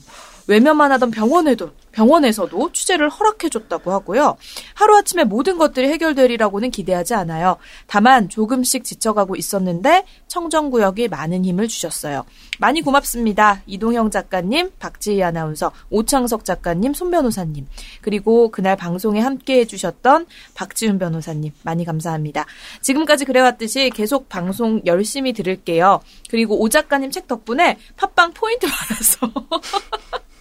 [0.47, 4.37] 외면만 하던 병원에도 병원에서도 취재를 허락해줬다고 하고요.
[4.73, 7.57] 하루아침에 모든 것들이 해결되리라고는 기대하지 않아요.
[7.87, 12.25] 다만 조금씩 지쳐가고 있었는데 청정구역이 많은 힘을 주셨어요.
[12.59, 13.61] 많이 고맙습니다.
[13.65, 17.67] 이동형 작가님, 박지희 아나운서, 오창석 작가님, 손 변호사님,
[18.01, 22.45] 그리고 그날 방송에 함께 해주셨던 박지훈 변호사님, 많이 감사합니다.
[22.81, 26.01] 지금까지 그래왔듯이 계속 방송 열심히 들을게요.
[26.29, 29.31] 그리고 오 작가님 책 덕분에 팟빵 포인트 받아서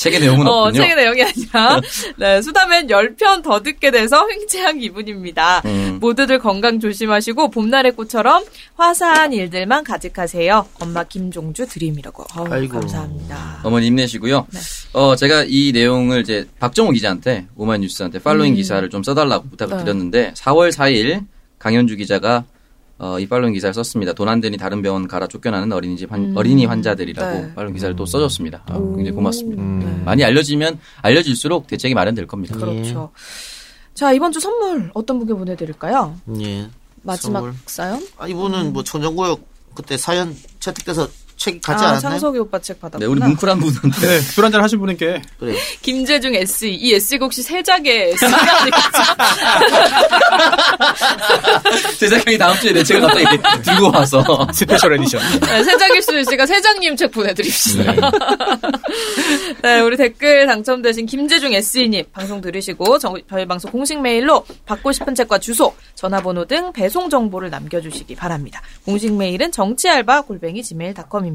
[0.00, 0.80] 책의 내용은 어, 없군요.
[0.82, 1.80] 책의 내용이 아니라,
[2.16, 5.60] 네, 수다맨 10편 더 듣게 돼서 횡재한 기분입니다.
[5.66, 5.98] 음.
[6.00, 8.42] 모두들 건강 조심하시고, 봄날의 꽃처럼
[8.76, 10.66] 화사한 일들만 가득하세요.
[10.80, 12.24] 엄마 김종주 드림이라고.
[12.34, 12.80] 어우, 아이고.
[12.80, 13.60] 감사합니다.
[13.62, 14.46] 어머니 힘내시고요.
[14.50, 14.60] 네.
[14.94, 18.56] 어, 제가 이 내용을 이제 박정호 기자한테 오마이뉴스한테 following 음.
[18.56, 19.84] 기사를 좀 써달라고 부탁을 네.
[19.84, 21.26] 드렸는데 4월 4일
[21.58, 22.44] 강현주 기자가
[23.02, 24.12] 어, 이 팔로잉 기사를 썼습니다.
[24.12, 27.54] 돈안 되니 다른 병원 가라 쫓겨나는 어린이집 환, 어린이 환자들이라고 네.
[27.54, 28.64] 팔로잉 기사를 또 써줬습니다.
[28.66, 29.62] 아, 굉장히 고맙습니다.
[29.62, 30.02] 네.
[30.04, 32.56] 많이 알려지면 알려질수록 대책이 마련될 겁니다.
[32.58, 33.10] 그렇죠.
[33.94, 36.14] 자, 이번 주 선물 어떤 분께 보내드릴까요?
[36.40, 36.68] 예.
[37.02, 37.54] 마지막 선물.
[37.64, 38.06] 사연?
[38.18, 41.08] 아, 이분은 뭐 청정구역 그때 사연 채택돼서
[41.40, 42.00] 책 가지 아, 않았나요?
[42.00, 43.10] 창석이 오빠 책 네, 받았구나.
[43.10, 45.54] 우리 뭉클한 분한테 네, 술 한잔 하신 분께 그래.
[45.80, 46.74] 김재중 SE.
[46.74, 48.98] 이 SE가 혹시 세작의 SE가 아니겠죠?
[51.98, 54.22] 제작형이 다음 주에 내 책을 갑자기 들고 와서
[54.52, 55.18] special edition.
[55.40, 57.94] 네, 세작일수 있으니까 세장님 책 보내드립시다.
[59.64, 65.14] 네, 우리 댓글 당첨되신 김재중 SE님 방송 들으시고 저, 저희 방송 공식 메일로 받고 싶은
[65.14, 68.60] 책과 주소, 전화번호 등 배송 정보를 남겨주시기 바랍니다.
[68.84, 71.29] 공식 메일은 정치알바 골뱅이 gmail.com입니다.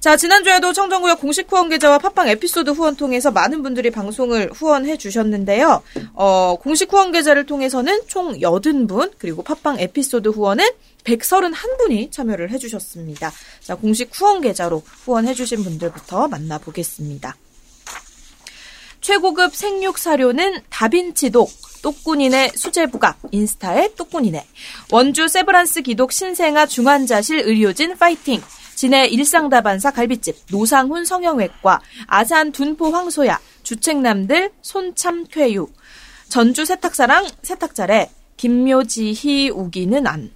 [0.00, 5.82] 자, 지난주에도 청정구역 공식 후원 계좌와 팟빵 에피소드 후원 통해서 많은 분들이 방송을 후원해 주셨는데요.
[6.14, 10.64] 어, 공식 후원 계좌를 통해서는 총 80분, 그리고 팟빵 에피소드 후원은
[11.04, 13.32] 131분이 참여를 해 주셨습니다.
[13.60, 17.36] 자, 공식 후원 계좌로 후원해 주신 분들부터 만나보겠습니다.
[19.00, 21.50] 최고급 생육 사료는 다빈치 독,
[21.82, 24.44] 똑군이네 수제부각, 인스타의 똑군이네.
[24.90, 28.42] 원주 세브란스 기독 신생아 중환자실 의료진 파이팅.
[28.76, 35.66] 진해 일상다반사 갈비집, 노상훈 성형외과, 아산 둔포 황소야, 주책남들 손참쾌유,
[36.28, 40.30] 전주 세탁사랑 세탁잘에, 김묘지희 우기는 안.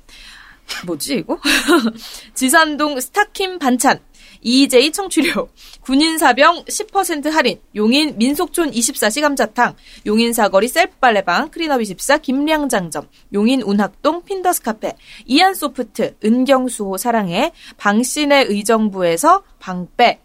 [0.86, 1.38] 뭐지 이거?
[2.34, 4.00] 지산동 스타킴 반찬,
[4.42, 5.48] EJ 청취료,
[5.82, 9.76] 군인사병 10% 할인, 용인 민속촌 24시 감자탕,
[10.06, 14.94] 용인 사거리 셀프빨래방, 클린업24 김량장점, 용인 운학동 핀더스 카페,
[15.26, 20.20] 이안소프트, 은경수호 사랑해, 방신의 의정부에서 방빼,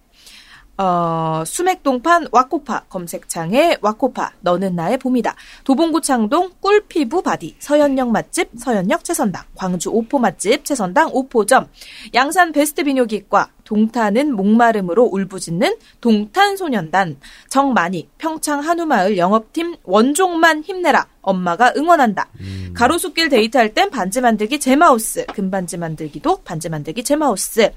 [0.78, 5.36] 어, 수맥동판 와코파 검색창에 와코파 너는 나의 봄이다.
[5.63, 11.69] 도봉구창동 꿀피부 바디 서현역 맛집 서현역 채선당 광주 오포 맛집 채선당 오포점
[12.13, 17.17] 양산 베스트 비뇨기과 동탄은 목마름으로 울부짖는 동탄소년단.
[17.49, 21.08] 정만희 평창 한우마을 영업팀 원종만 힘내라.
[21.21, 22.30] 엄마가 응원한다.
[22.73, 25.25] 가로수길 데이트할 땐 반지 만들기 제마우스.
[25.28, 27.71] 금반지 만들기도 반지 만들기 제마우스.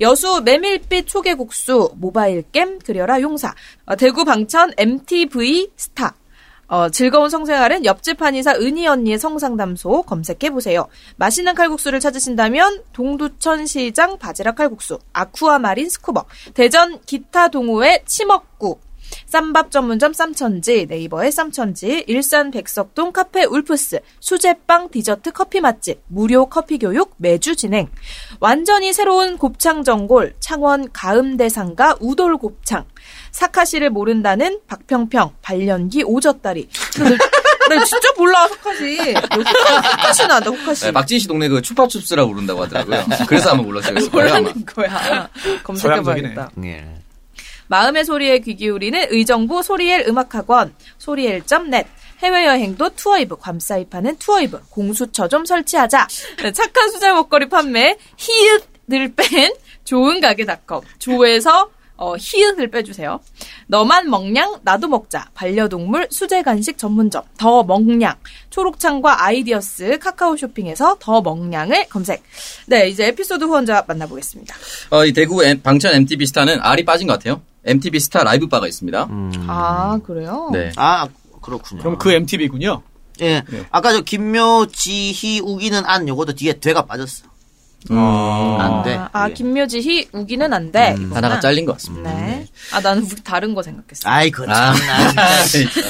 [0.00, 3.54] 여수 메밀빛 초계국수 모바일 게임 그려라 용사.
[3.86, 6.14] 어, 대구 방천 MTV 스타
[6.68, 10.86] 어, 즐거운 성생활은 옆집 한의사 은희 언니의 성상담소 검색해 보세요.
[11.16, 18.78] 맛있는 칼국수를 찾으신다면 동두천시장 바지락 칼국수, 아쿠아마린 스쿠버, 대전 기타 동호회 치먹구,
[19.26, 26.78] 쌈밥 전문점 쌈천지, 네이버의 쌈천지, 일산 백석동 카페 울프스, 수제빵 디저트 커피 맛집, 무료 커피
[26.78, 27.88] 교육 매주 진행.
[28.40, 32.84] 완전히 새로운 곱창 전골, 창원 가음대상가 우돌 곱창.
[33.38, 36.68] 사카시를 모른다는 박평평, 발연기 오젓다리.
[36.98, 39.14] 나, 나 진짜 몰라, 사카시.
[39.14, 40.86] 호카시 나한다, 호카시.
[40.86, 43.04] 네, 박진 씨 동네 그 추파춥스라고 부른다고 하더라고요.
[43.28, 43.94] 그래서 한번 몰랐어요.
[43.96, 44.08] 아마.
[44.10, 45.28] 뭐라는 거야.
[45.62, 46.50] 검색해봐야겠다.
[46.64, 46.84] 예.
[47.68, 51.88] 마음의 소리에 귀 기울이는 의정부 소리엘 음악학원 소리엘.net
[52.20, 56.08] 해외여행도 투어이브 괌사이파는 투어이브 공수처 좀 설치하자
[56.42, 59.52] 네, 착한 수제 먹거리 판매 히읗을 뺀
[59.84, 63.18] 좋은 가게닷컴 조에서 어, 히읗을 빼주세요.
[63.66, 68.14] 너만 먹냥 나도 먹자 반려동물 수제 간식 전문점 더 먹냥
[68.50, 72.22] 초록창과 아이디어스 카카오 쇼핑에서 더 먹냥을 검색.
[72.66, 74.54] 네 이제 에피소드 후원자 만나보겠습니다.
[74.90, 77.42] 어, 이 대구 엠- 방천 MTV 스타는 알이 빠진 것 같아요.
[77.64, 79.04] MTV 스타 라이브 바가 있습니다.
[79.10, 79.32] 음.
[79.48, 80.48] 아, 그래요?
[80.52, 80.70] 네.
[80.76, 81.06] 아
[81.42, 81.80] 그렇군요.
[81.82, 82.82] 그럼 그 MTV군요.
[83.20, 83.42] 예.
[83.50, 83.66] 네.
[83.72, 87.24] 아까 저 김묘 지희 우기는 안 요것도 뒤에 되가 빠졌어.
[87.90, 88.94] 음, 안 돼.
[88.96, 89.34] 아, 아, 이게.
[89.34, 90.94] 김묘지희 우기는 안 돼.
[90.96, 91.16] 이거구나.
[91.16, 92.12] 하나가 잘린 것 같습니다.
[92.12, 92.46] 네.
[92.72, 94.08] 아, 나는 우리 다른 거 생각했어.
[94.08, 95.80] 아이 그 아, 참나 진짜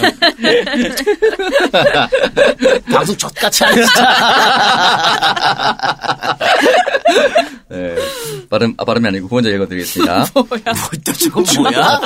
[2.93, 4.09] 방송 젖같이 하네 진짜.
[7.71, 7.97] 네.
[8.49, 10.27] 발음, 아, 발음이 아니고 먼저 읽어드리겠습니다.
[10.35, 12.01] 뭐또 저거 뭐야?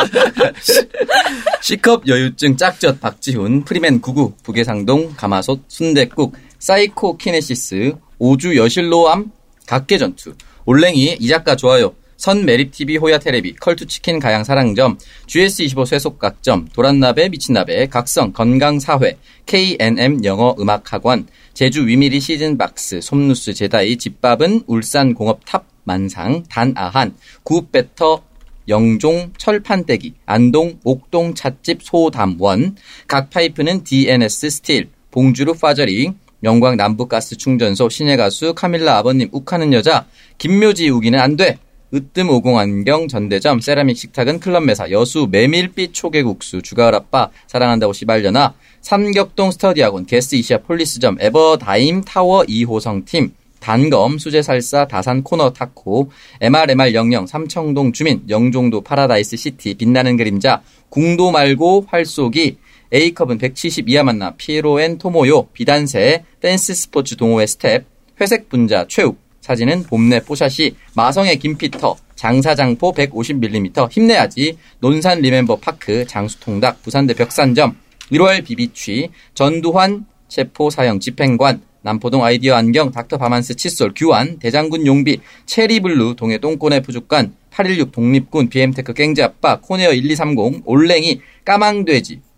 [1.61, 9.31] C컵 여유증 짝젓 박지훈, 프리맨 99, 북해상동, 가마솥, 순댓국, 사이코 키네시스, 오주 여실로암,
[9.67, 14.97] 각계 전투, 올랭이, 이 작가 좋아요, 선 매립TV 호야 테레비, 컬투치킨 가양 사랑점,
[15.27, 24.63] GS25 쇠속각점, 도란나베 미친나베, 각성 건강사회, KNM 영어 음악학원, 제주 위미리 시즌박스, 솜누스 제다이, 집밥은
[24.69, 28.23] 울산 공업 탑 만상, 단아한, 구배터
[28.69, 32.77] 영종 철판떼기, 안동 옥동 찻집 소담원,
[33.09, 40.07] 각 파이프는 DNS 스틸, 봉주루 파저링, 영광 남부가스 충전소 신의 가수 카밀라 아버님 욱하는 여자,
[40.39, 41.59] 김묘지 우기는 안 돼.
[41.95, 50.07] 으뜸 오공안경 전대점 세라믹 식탁은 클럽 매사 여수 메밀빛 초계국수 주가을아빠 사랑한다고 시발려나 삼격동 스터디학원
[50.07, 57.93] 게스 이시아 폴리스점 에버다임 타워 2호성 팀 단검, 수제살사, 다산 코너 타코, MRMR 영영, 삼청동
[57.93, 62.57] 주민, 영종도 파라다이스 시티, 빛나는 그림자, 궁도 말고 활쏘기,
[62.93, 67.87] A컵은 170 이하 만나, 피에로엔 토모요, 비단세, 댄스 스포츠 동호회 스텝,
[68.21, 76.83] 회색 분자, 최욱, 사진은 봄내 뽀샤시, 마성의 김피터, 장사장포 150mm, 힘내야지, 논산 리멤버 파크, 장수통닭,
[76.83, 77.77] 부산대 벽산점,
[78.13, 85.21] 1월 비비취, 전두환 체포 사형 집행관, 남포동 아이디어 안경, 닥터 바만스 칫솔, 규환, 대장군 용비,
[85.47, 92.32] 체리블루, 동해 똥꼬네 푸죽관, 816 독립군, BM테크 깽지아빠, 코네어 1230, 올랭이, 까망돼지, 예,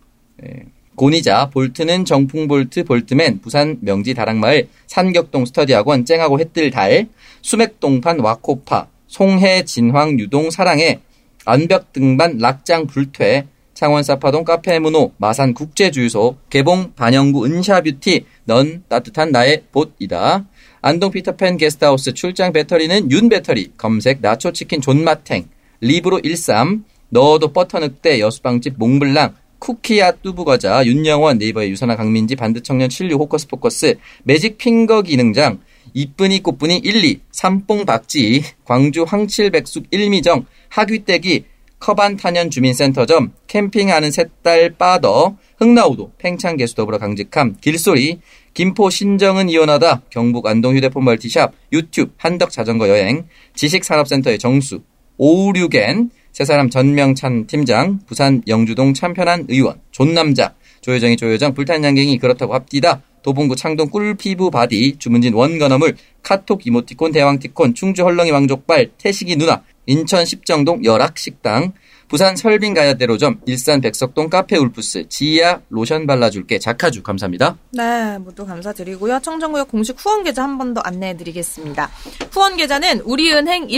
[0.97, 7.09] 고니자, 볼트는 정풍볼트, 볼트맨, 부산 명지 다락마을, 산격동 스터디학원, 쨍하고 해뜰 달,
[7.43, 11.01] 수맥동판 와코파, 송해, 진황, 유동, 사랑해,
[11.45, 19.33] 안벽 등반, 락장, 불퇴, 창원 사파동 카페 문호, 마산 국제주유소, 개봉 반영구 은샤뷰티, 넌 따뜻한
[19.33, 20.47] 나의 봇이다.
[20.81, 25.49] 안동 피터팬 게스트하우스 출장 배터리는 윤 배터리, 검색 나초 치킨 존맛탱,
[25.81, 33.19] 리브로 13, 넣어도 버터 늑대 여수빵집 몽블랑, 쿠키야 뚜부과자, 윤영원, 네이버의 유선아 강민지, 반드청년 76
[33.19, 35.61] 호커스 포커스, 매직 핑거 기능장,
[35.95, 41.47] 이쁜이 꽃분이 1, 2, 삼뽕 박지, 광주 황칠백숙 1미정, 하귀떼기,
[41.81, 48.21] 커반 탄현 주민센터점, 캠핑하는 셋딸 빠더, 흥나우도, 팽창 개수 더불어 강직함, 길소리,
[48.53, 54.83] 김포 신정은 이혼하다, 경북 안동 휴대폰 멀티샵, 유튜브 한덕 자전거 여행, 지식산업센터의 정수,
[55.17, 63.03] 오우류겐, 세 사람 전명찬 팀장, 부산 영주동 참편한 의원, 존남자, 조여정이 조여정, 불탄양갱이 그렇다고 합디다,
[63.23, 65.95] 도봉구 창동 꿀피부 바디, 주문진 원건어물,
[66.25, 71.73] 카톡 이모티콘 대왕티콘, 충주 헐렁이 왕족발, 태식이 누나, 인천 십정동 열악식당,
[72.09, 77.57] 부산 설빈 가야대로점, 일산 백석동 카페 울프스, 지야 로션 발라줄게, 자카주 감사합니다.
[77.71, 79.21] 네, 모두 감사드리고요.
[79.21, 81.91] 청정구역 공식 후원 계좌 한 번 더 안내해 드리겠습니다.
[82.33, 83.71] 후원 계좌는 우리은행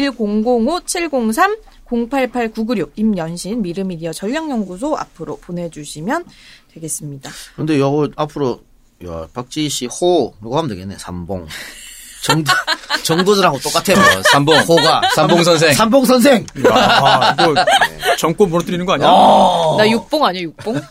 [1.88, 6.24] 1005-703-088996 임연신 미르미디어 전략연구소 앞으로 보내주시면
[6.74, 7.30] 되겠습니다.
[7.56, 8.60] 근데 요거 앞으로
[9.06, 10.96] 야, 박지희 씨 호, 이거 하면 되겠네.
[10.98, 11.46] 삼봉.
[12.22, 12.50] 정부,
[13.04, 13.94] 정부들하고 똑같아.
[13.94, 14.22] 뭐.
[14.32, 14.56] 삼봉.
[14.60, 15.02] 호가.
[15.14, 15.72] 삼봉 선생.
[15.74, 16.46] 삼봉 선생.
[16.66, 17.54] 야, 이거
[18.18, 19.06] 정권 무너뜨리는 거 아니야?
[19.08, 19.76] 어.
[19.78, 20.80] 나 육봉 아니야, 육봉?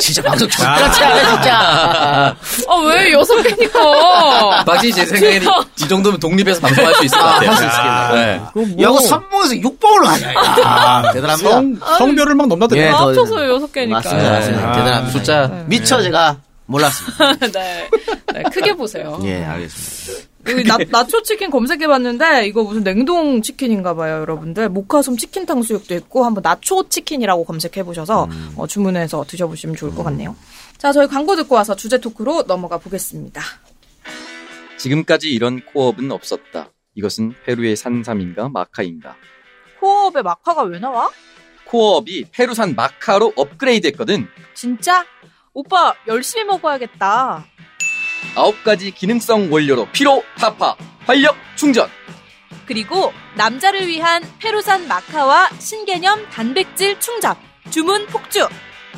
[0.00, 2.36] 진짜 방송 족같이 하네, 진짜.
[2.68, 4.64] 아, 왜 여섯 개니까?
[4.64, 5.48] 박지 제 생각에는
[5.80, 7.50] 이 정도면 독립해서 방송할 수 있을 것 같아요.
[7.50, 8.72] 할수 있겠네.
[8.76, 8.82] 네.
[8.84, 10.28] 야, 그 삼봉에서 육봉으로 하냐.
[10.34, 11.50] 야, 대단합니다.
[11.50, 12.86] 성, 성별을 막 넘나드네.
[12.86, 13.98] 예, 더- 합쳐서 여섯 개니까.
[14.00, 14.68] 맞습니다, 맞습니다.
[14.68, 15.12] 아, 대단합니다.
[15.18, 15.50] 숫자.
[15.66, 17.32] 미처 제가 몰랐습니다.
[17.52, 17.88] 네.
[18.34, 19.18] 네, 크게 보세요.
[19.24, 19.95] 예, 알겠습니다.
[20.48, 24.68] 여기 나, 나초 치킨 검색해봤는데 이거 무슨 냉동 치킨인가봐요, 여러분들.
[24.68, 30.36] 모카솜 치킨 탕수육도 있고 한번 나초 치킨이라고 검색해보셔서 어, 주문해서 드셔보시면 좋을 것 같네요.
[30.78, 33.42] 자, 저희 광고 듣고 와서 주제 토크로 넘어가 보겠습니다.
[34.78, 36.70] 지금까지 이런 코업은 없었다.
[36.94, 39.16] 이것은 페루의 산삼인가 마카인가?
[39.80, 41.10] 코업에 마카가 왜 나와?
[41.66, 44.28] 코업이 페루산 마카로 업그레이드했거든.
[44.54, 45.04] 진짜?
[45.52, 47.44] 오빠 열심히 먹어야겠다.
[48.36, 51.88] 아홉 가지 기능성 원료로 피로 타파, 활력 충전.
[52.66, 57.34] 그리고 남자를 위한 페루산 마카와 신개념 단백질 충전,
[57.70, 58.46] 주문 폭주.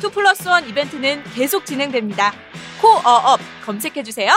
[0.03, 2.33] 2 플러스 1 이벤트는 계속 진행됩니다.
[2.81, 4.29] 코어업 검색해주세요.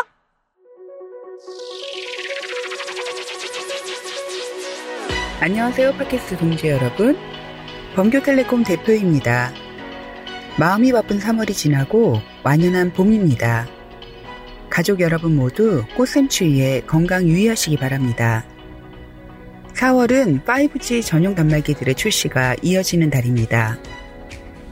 [5.40, 7.18] 안녕하세요, 팟캐스트 동지 여러분.
[7.96, 9.52] 범교텔레콤 대표입니다.
[10.58, 13.81] 마음이 바쁜 3월이 지나고 완연한 봄입니다.
[14.72, 18.42] 가족 여러분 모두 꽃샘추위에 건강 유의하시기 바랍니다.
[19.74, 23.76] 4월은 5G 전용 단말기들의 출시가 이어지는 달입니다.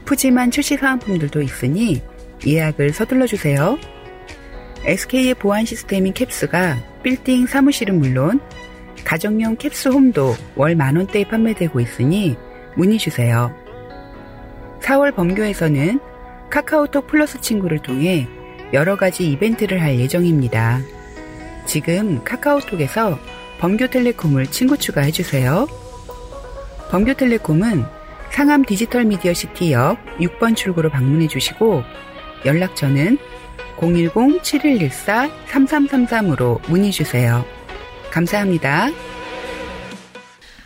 [0.05, 2.01] 푸짐한 출시 사은품들도 있으니
[2.43, 3.77] 예약을 서둘러 주세요.
[4.85, 8.39] SK의 보안 시스템인 캡스가 빌딩 사무실은 물론
[9.05, 12.35] 가정용 캡스 홈도 월 만원대에 판매되고 있으니
[12.75, 13.55] 문의 주세요.
[14.81, 15.99] 4월 범교에서는
[16.49, 18.27] 카카오톡 플러스 친구를 통해
[18.73, 20.79] 여러 가지 이벤트를 할 예정입니다.
[21.65, 23.19] 지금 카카오톡에서
[23.59, 25.67] 범교텔레콤을 친구 추가해 주세요.
[26.89, 27.83] 범교텔레콤은
[28.31, 31.83] 상암 디지털 미디어 시티 역 6번 출구로 방문해 주시고
[32.45, 33.19] 연락처는
[33.77, 37.45] 010-7114-3333으로 문의 주세요.
[38.09, 38.89] 감사합니다.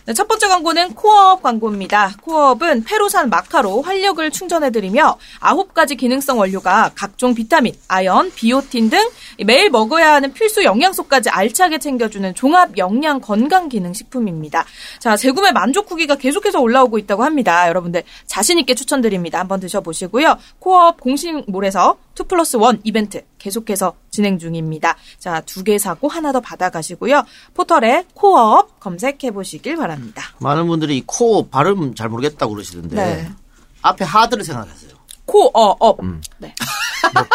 [0.07, 2.11] 네, 첫 번째 광고는 코어업 광고입니다.
[2.21, 8.99] 코어업은 페로산 마카로 활력을 충전해드리며 아홉 가지 기능성 원료가 각종 비타민, 아연, 비오틴 등
[9.47, 14.65] 매일 먹어야 하는 필수 영양소까지 알차게 챙겨주는 종합 영양 건강 기능 식품입니다.
[14.99, 17.67] 자, 재구매 만족 후기가 계속해서 올라오고 있다고 합니다.
[17.67, 19.39] 여러분들 자신있게 추천드립니다.
[19.39, 20.37] 한번 드셔보시고요.
[20.59, 24.95] 코어업 공식몰에서 2 플러스 1 이벤트 계속해서 진행 중입니다.
[25.19, 27.23] 자, 두 개 사고 하나 더 받아가시고요.
[27.53, 30.23] 포털에 코어업 검색해 보시길 바랍니다.
[30.39, 33.31] 많은 분들이 이 코어 발음 잘 모르겠다고 그러시던데 네.
[33.81, 34.91] 앞에 하드를 생각하세요.
[35.25, 35.97] 코어업.
[36.38, 36.53] 네.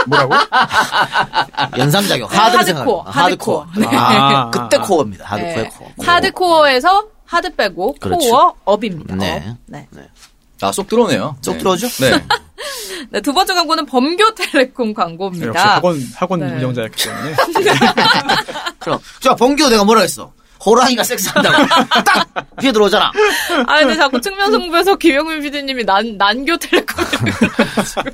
[0.06, 0.34] 뭐 라고?
[1.78, 3.16] 연상작용 네, 하드를 하드코어, 생각.
[3.16, 3.60] 하드코어.
[3.62, 3.90] 하드코어.
[3.90, 3.96] 네.
[3.96, 5.24] 아, 그때 코어입니다.
[5.26, 5.68] 하드코어의 네.
[5.70, 5.88] 코어.
[6.06, 8.28] 하드코어에서 하드 빼고 그렇죠.
[8.64, 9.14] 코어업입니다.
[9.16, 9.44] 네.
[9.48, 9.56] 업.
[9.66, 9.88] 네.
[10.62, 11.36] 아, 쏙 들어오네요.
[11.40, 11.58] 쏙 네.
[11.58, 11.88] 들어오죠?
[11.88, 12.24] 네.
[13.10, 15.76] 네, 두 번째 광고는 범교텔레콤 역시 광고입니다.
[15.76, 16.46] 학원 학원 네.
[16.56, 17.34] 운영자였기 때문에
[18.78, 20.32] 그럼 자 범규 내가 뭐라 했어?
[20.64, 21.66] 호랑이가 섹스한다고
[22.04, 23.10] 딱 뒤에 들어오잖아.
[23.66, 27.04] 아, 근데 자꾸 측면 승부에서 김영민 PD님이 난, 난교 텔레콤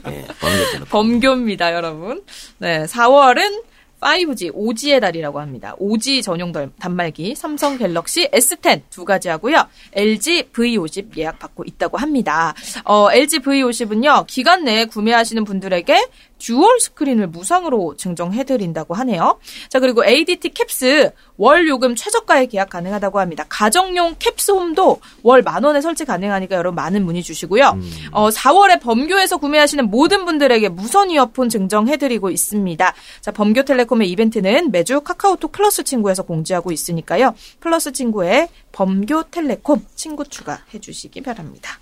[0.09, 0.87] 예, 범규 때는.
[0.89, 2.23] 범교입니다, 여러분.
[2.59, 3.63] 네, 4월은
[4.07, 5.75] 5G, 5G의 달이라고 합니다.
[5.81, 9.67] 5G 전용 달- 단말기, 삼성 갤럭시 S10 두 가지 하고요.
[9.93, 12.55] LG V50 예약 받고 있다고 합니다.
[12.85, 16.07] 어, LG V50은요, 기간 내에 구매하시는 분들에게
[16.39, 19.39] dual screen을 무상으로 증정해드린다고 하네요.
[19.69, 23.45] 자, 그리고 ADT 캡스 월 요금 최저가에 계약 가능하다고 합니다.
[23.49, 27.79] 가정용 캡스 홈도 월 만 원에 설치 가능하니까 여러분 많은 문의 주시고요.
[28.13, 32.95] 어, 4월에 범교에서 구매하시는 모든 분들에게 무선 이어폰 증정해드리고 있습니다.
[33.21, 37.35] 자, 범교텔레콤의 이벤트는 매주 카카오톡 플러스 친구에서 공지하고 있으니까요.
[37.61, 41.79] 플러스 친구에 범교텔레콤 친구 추가해 주시기 바랍니다.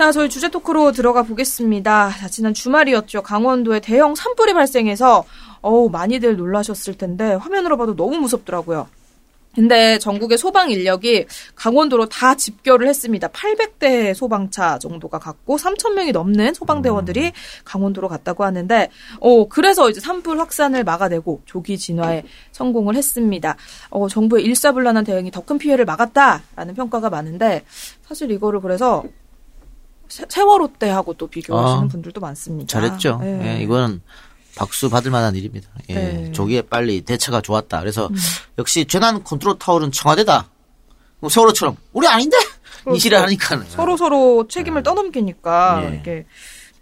[0.00, 2.08] 자, 저희 주제 토크로 들어가 보겠습니다.
[2.18, 3.20] 자, 지난 주말이었죠.
[3.20, 5.24] 강원도에 대형 산불이 발생해서
[5.60, 8.88] 어우, 많이들 놀라셨을 텐데 화면으로 봐도 너무 무섭더라고요.
[9.54, 13.28] 근데 전국의 소방 인력이 강원도로 다 집결을 했습니다.
[13.28, 17.32] 800대 소방차 정도가 갔고 3,000명이 넘는 소방대원들이
[17.66, 23.56] 강원도로 갔다고 하는데, 어, 그래서 이제 산불 확산을 막아내고 조기 진화에 성공을 했습니다.
[23.90, 27.64] 어, 정부의 일사불란한 대응이 더 큰 피해를 막았다라는 평가가 많은데,
[28.08, 29.04] 사실 이거를 그래서
[30.10, 32.66] 세, 세월호 때하고 또 비교하시는 아, 분들도 많습니다.
[32.66, 33.18] 잘했죠.
[33.22, 33.58] 네.
[33.58, 34.02] 예, 이거는
[34.56, 35.68] 박수 받을 만한 일입니다.
[35.88, 36.26] 예, 네.
[36.26, 36.32] 음.
[36.32, 37.80] 조기에 빨리 대처가 좋았다.
[37.80, 38.10] 그래서
[38.58, 40.48] 역시 재난 컨트롤 타워는 청와대다.
[41.18, 42.36] 그럼 세월호처럼 우리 아닌데
[42.92, 43.76] 이시를 하니까는 그렇죠.
[43.76, 45.96] 서로 서로 책임을 떠넘기니까 예.
[45.96, 46.26] 이게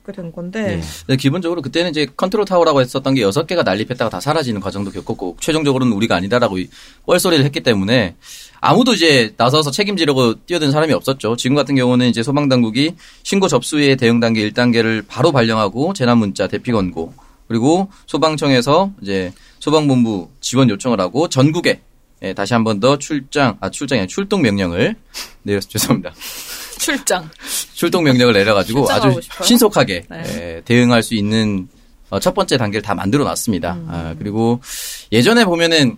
[0.08, 0.78] 그렇게 된 건데.
[0.78, 0.82] 예.
[1.06, 5.36] 네, 기본적으로 그때는 이제 컨트롤 타워라고 했었던 게 여섯 개가 난립했다가 다 사라지는 과정도 겪었고
[5.40, 6.68] 최종적으로는 우리가 아니다라고 이
[7.06, 8.16] 뻘소리를 했기 때문에
[8.60, 11.36] 아무도 이제 나서서 책임지려고 뛰어든 사람이 없었죠.
[11.36, 16.72] 지금 같은 경우는 이제 소방당국이 신고 접수의 대응 단계 1단계를 바로 발령하고 재난 문자 대피
[16.72, 17.12] 권고
[17.46, 21.80] 그리고 소방청에서 이제 소방본부 지원 요청을 하고 전국에
[22.22, 24.96] 예, 다시 한 번 더 출장 아 아니라 출동 명령을
[25.42, 26.12] 내렸 죄송합니다.
[26.78, 27.28] 출장.
[27.74, 29.46] 출동 명령을 내려가지고 아주 싶어요?
[29.46, 30.18] 신속하게 네.
[30.18, 31.68] 에, 대응할 수 있는
[32.10, 33.74] 어, 첫 번째 단계를 다 만들어 놨습니다.
[33.74, 33.86] 음.
[33.90, 34.60] 아, 그리고
[35.12, 35.96] 예전에 보면은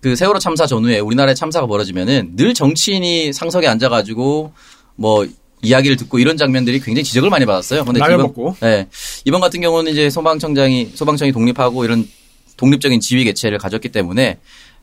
[0.00, 4.52] 그 세월호 참사 전후에 우리나라에 참사가 벌어지면은 늘 정치인이 상석에 앉아가지고
[4.96, 5.26] 뭐
[5.62, 7.84] 이야기를 듣고 이런 장면들이 굉장히 지적을 많이 받았어요.
[7.84, 8.56] 근데 이번, 먹고.
[8.60, 8.88] 네,
[9.24, 12.08] 이번 같은 경우는 이제 소방청장이 소방청이 독립하고 이런
[12.56, 14.38] 독립적인 지휘 개체를 가졌기 때문에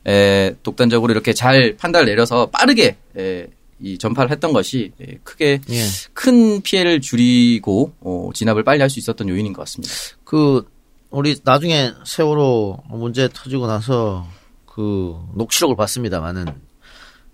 [0.08, 3.48] 에, 독단적으로 이렇게 잘 판단을 내려서 빠르게 에,
[3.82, 5.86] 이 전파를 했던 것이 에, 크게 예.
[6.14, 9.94] 큰 피해를 줄이고 어, 진압을 빨리 할 수 있었던 요인인 것 같습니다.
[10.24, 10.68] 그
[11.12, 14.28] 우리 나중에 세월호 문제 터지고 나서
[14.66, 16.46] 그 녹취록을 봤습니다만은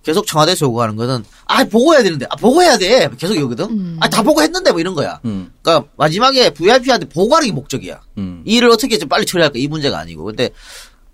[0.03, 4.21] 계속 청와대에서 요구하는 거는 아 보고 해야 되는데 아 보고 해야 돼 계속 이거거든 아다
[4.21, 5.51] 보고 했는데 뭐 이런 거야 음.
[5.63, 8.43] 그러니까 마지막에 VIP한테 보고하는 게 목적이야 음.
[8.45, 10.51] 이 일을 어떻게 좀 빨리 처리할까 이 문제가 아니고 근데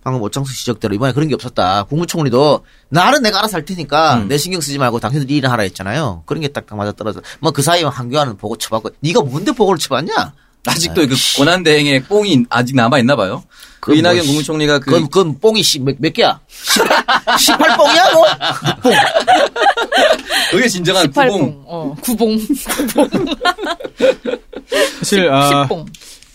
[0.04, 4.28] 방금 오창석 지적대로 이번에 그런 게 없었다 국무총리도 나는 내가 알아서 할 테니까 음.
[4.28, 7.84] 내 신경 쓰지 말고 당신들이 일을 하라 했잖아요 그런 게딱 맞아 떨어져 뭐 그 사이에
[7.84, 10.34] 한교안은 보고 쳐봤고 네가 뭔데 보고를 쳐봤냐
[10.66, 13.44] 아직도 그 고난 대행의 뽕이 아직 남아 있나 봐요.
[13.80, 16.40] 그 이낙연 뭐, 국무총리가 그 그건, 그건 뽕이 씨, 몇, 몇 개야?
[17.40, 18.26] 18 뽕이야, 뭐?
[20.52, 21.64] 그게 진정한 구봉.
[21.64, 21.64] 18봉.
[21.66, 22.38] 어, 구봉.
[25.00, 25.88] 사실 아, 10봉.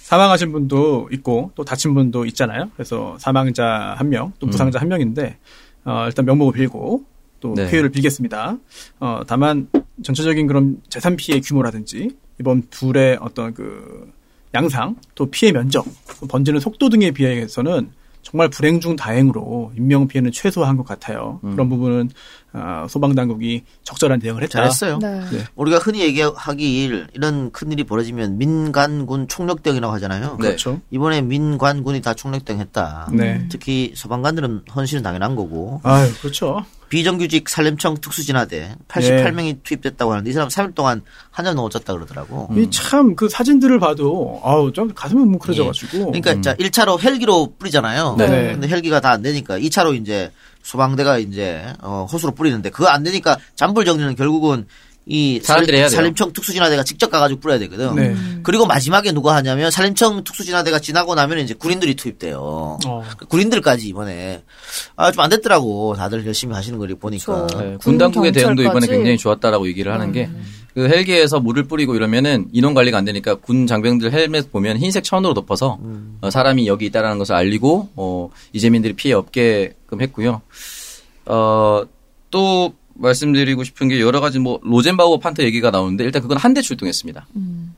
[0.06, 2.70] 사망하신 분도 있고 또 다친 분도 있잖아요.
[2.76, 5.36] 그래서 사망자 한 명, 또 부상자 한 명인데
[5.84, 7.04] 어, 일단 명목을 빌고
[7.40, 7.68] 또 네.
[7.68, 8.56] 쾌유를 빌겠습니다.
[9.00, 9.68] 어, 다만
[10.04, 14.12] 전체적인 그런 재산 피해 규모라든지 이번 불의 어떤 그
[14.54, 15.84] 양상, 또 피해 면적,
[16.20, 17.90] 또 번지는 속도 등에 비해서는
[18.22, 21.40] 정말 불행 중 다행으로 인명 피해는 최소화한 것 같아요.
[21.42, 22.10] 그런 부분은
[22.58, 24.52] 어, 소방 당국이 적절한 대응을 했다.
[24.60, 24.98] 잘했어요.
[24.98, 25.20] 네.
[25.30, 25.44] 네.
[25.56, 30.38] 우리가 흔히 얘기하길 이런 큰일이 벌어지면 민간군 총력대응이라고 하잖아요.
[30.40, 30.46] 네.
[30.48, 30.80] 그렇죠.
[30.90, 33.08] 이번에 민관군이 다 총력대응 했다.
[33.12, 33.46] 네.
[33.50, 36.64] 특히 소방관들은 헌신은 당연한 거고 아유, 그렇죠.
[36.88, 41.02] 비정규직 산림청 특수진화대 88명이 투입됐다고 하는데 이 사람 3일 동안
[41.32, 42.48] 한잔 넘어졌다 그러더라고.
[42.56, 46.12] 이참그 사진들을 봐도 아우 좀 가슴이 뭉클해져가지고.
[46.12, 48.14] 그러니까 자 1차로 헬기로 뿌리잖아요.
[48.18, 48.52] 네.
[48.52, 50.30] 근데 헬기가 다 안 되니까 2차로 이제
[50.70, 54.66] 소방대가 이제 어, 호수로 뿌리는데 그거 안 되니까 잔불 정리는 결국은
[55.08, 55.88] 이 사람들이 돼요.
[55.88, 57.94] 산림청 특수진화대가 직접 가가지고 뿌려야 되거든.
[57.94, 58.16] 네.
[58.42, 62.78] 그리고 마지막에 누가 하냐면 산림청 특수진화대가 지나고 나면 이제 군인들이 투입돼요.
[62.84, 63.04] 어.
[63.28, 64.42] 군인들까지 이번에
[64.96, 65.94] 아 좀 안 됐더라고.
[65.94, 67.46] 다들 열심히 하시는 걸 보니까.
[67.56, 68.88] 네, 군 당국의 대응도 이번에.
[68.88, 70.28] 굉장히 좋았다라고 얘기를 하는 게
[70.76, 75.32] 그 헬기에서 물을 뿌리고 이러면은 인원 관리가 안 되니까 군 장병들 헬멧 보면 흰색 천으로
[75.32, 75.78] 덮어서
[76.20, 80.42] 어, 사람이 여기 있다라는 것을 알리고 어, 이재민들이 피해 없게끔 했고요.
[81.24, 81.82] 어,
[82.30, 86.60] 또 말씀드리고 싶은 게 여러 가지 뭐 로젠바우어 판터 얘기가 나오는데 일단 그건 한 대
[86.60, 87.26] 출동했습니다.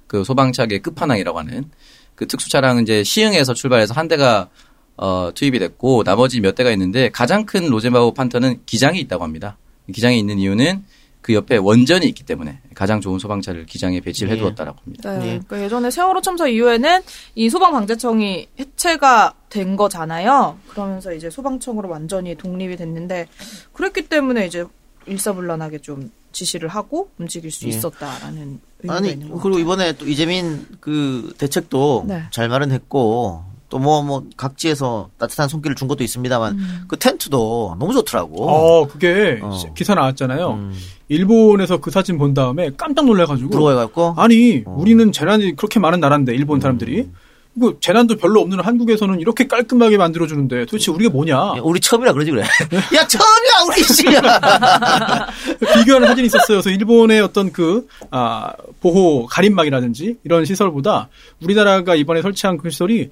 [0.08, 1.70] 그 소방차계 끝판왕이라고 하는
[2.16, 4.48] 그 특수 차량은 이제 시흥에서 출발해서 한 대가
[4.96, 9.56] 어, 투입이 됐고 나머지 몇 대가 있는데 가장 큰 로젠바우어 판터는 기장이 있다고 합니다.
[9.94, 10.82] 기장에 있는 이유는
[11.20, 14.36] 그 옆에 원전이 있기 때문에 가장 좋은 소방차를 기장에 배치를 예.
[14.36, 15.18] 해두었다라고 합니다.
[15.18, 15.24] 네.
[15.24, 15.28] 예.
[15.30, 17.00] 그러니까 예전에 세월호 참사 이후에는
[17.34, 20.56] 이 소방방재청이 해체가 된 거잖아요.
[20.68, 23.26] 그러면서 이제 소방청으로 완전히 독립이 됐는데
[23.72, 24.64] 그랬기 때문에 이제
[25.06, 27.70] 일사불란하게 좀 지시를 하고 움직일 수 예.
[27.70, 32.22] 있었다라는 아니 그리고 이번에 또 이재민 그 대책도 네.
[32.30, 36.84] 잘 마련했고 또뭐뭐 각지에서 따뜻한 손길을 준 것도 있습니다만 음.
[36.88, 38.48] 그 텐트도 너무 좋더라고.
[38.48, 39.56] 어, 그게 어.
[39.74, 40.50] 기사 나왔잖아요.
[40.50, 40.74] 음.
[41.08, 43.50] 일본에서 그 사진 본 다음에 깜짝 놀래가지고.
[43.50, 44.76] 부러워해갖고 아니, 어.
[44.78, 47.08] 우리는 재난이 그렇게 많은 나라인데, 일본 사람들이.
[47.56, 51.34] 이거 재난도 별로 없는 한국에서는 이렇게 깔끔하게 만들어주는데 도대체 우리가 뭐냐.
[51.34, 52.42] 야, 우리 처음이라 그러지 그래.
[52.94, 55.26] 야 처음이야 우리 씨야.
[55.74, 56.60] 비교하는 사진이 있었어요.
[56.60, 61.08] 그래서 일본의 어떤 그, 아, 보호 가림막이라든지 이런 시설보다
[61.42, 63.10] 우리나라가 이번에 설치한 그 시설이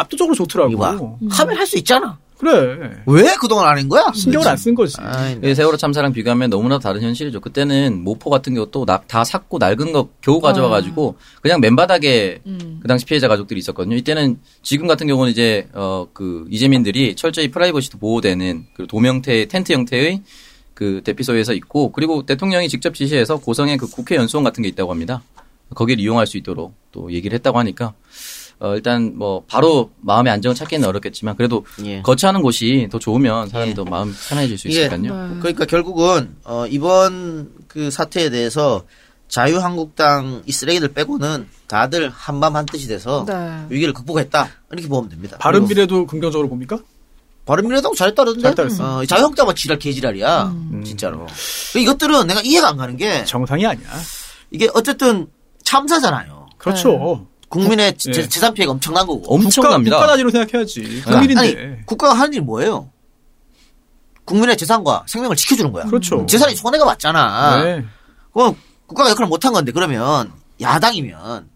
[0.00, 0.76] 압도적으로 좋더라고.
[0.78, 0.90] 봐.
[1.30, 2.18] 하면 할 수 있잖아.
[2.38, 2.90] 그래.
[3.06, 4.12] 왜 그동안 안 한 거야?
[4.14, 4.94] 신경을 안 쓴 거지.
[5.00, 7.40] 아이, 그 세월호 참사랑 비교하면 너무나 다른 현실이죠.
[7.40, 12.78] 그때는 모포 같은 것도 나- 다 샀고 낡은 거 겨우 가져와가지고 그냥 맨바닥에 음.
[12.82, 13.96] 그 당시 피해자 가족들이 있었거든요.
[13.96, 20.22] 이때는 지금 같은 경우는 이제 어 그 이재민들이 철저히 프라이버시도 보호되는 그 도명태 텐트 형태의
[20.74, 25.22] 그 대피소에서 있고 그리고 대통령이 직접 지시해서 고성에 그 국회 연수원 같은 게 있다고 합니다.
[25.74, 27.94] 거기를 이용할 수 있도록 또 얘기를 했다고 하니까
[28.58, 32.00] 어 일단 뭐 바로 마음의 안정을 찾기는 어렵겠지만 그래도 예.
[32.02, 33.74] 거처하는 곳이 더 좋으면 사람이 예.
[33.74, 35.38] 더 마음 편해질 수 있으니까요.
[35.40, 38.84] 그러니까 결국은 어, 이번 그 사태에 대해서
[39.28, 43.66] 자유한국당 이 쓰레기들 빼고는 다들 한밤 한뜻이 돼서 네.
[43.68, 45.36] 위기를 극복했다 이렇게 보면 됩니다.
[45.38, 46.78] 바른 그리고 미래도 긍정적으로 봅니까?
[47.46, 48.42] 바른미래당 잘했다던데.
[48.42, 48.98] 잘했다 그랬어.
[48.98, 50.42] 어, 자유한국당만 지랄 개지랄이야.
[50.46, 50.82] 음.
[50.84, 51.26] 진짜로.
[51.78, 53.88] 이것들은 내가 이해가 안 가는 게 정상이 아니야.
[54.50, 55.28] 이게 어쨌든
[55.62, 56.48] 참사잖아요.
[56.58, 57.26] 그렇죠.
[57.56, 58.28] 국민의 국- 재- 예.
[58.28, 59.22] 재산 피해가 엄청난 거고.
[59.34, 59.96] 엄청납니다.
[59.96, 61.02] 국가 단위로 생각해야지.
[61.04, 61.40] 국민인데.
[61.40, 62.90] 아니 국가가 하는 일이 뭐예요?
[64.24, 65.84] 국민의 재산과 생명을 지켜주는 거야.
[65.84, 66.26] 그렇죠.
[66.26, 67.62] 재산이 손해가 맞잖아.
[67.62, 67.84] 네.
[68.32, 71.48] 그럼 국가가 역할을 못한 건데 그러면 야당이면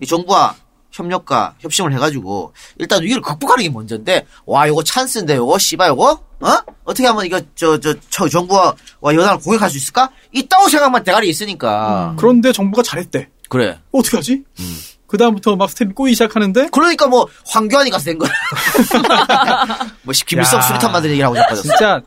[0.00, 0.54] 이 정부와
[0.92, 6.48] 협력과 협심을 해가지고 일단 위기를 극복하는 게 먼저인데 와 요거 찬스인데 요거 씨발 요거 어
[6.84, 7.94] 어떻게 하면 이거 저저
[8.30, 13.28] 정부와 와 여당을 공격할 수 있을까 있다고 생각만 대가리 있으니까 그런데 정부가 잘했대.
[13.48, 14.44] 그래 어떻게 하지?
[14.60, 14.78] 음.
[15.12, 18.30] 그 다음부터 막 스텝이 꼬이기 시작하는데 그러니까 뭐 황교안이 가서 된 거야
[20.04, 20.62] 뭐 김일성 야.
[20.62, 22.00] 수류탄 만든 얘기를 하고 자빠졌어 진짜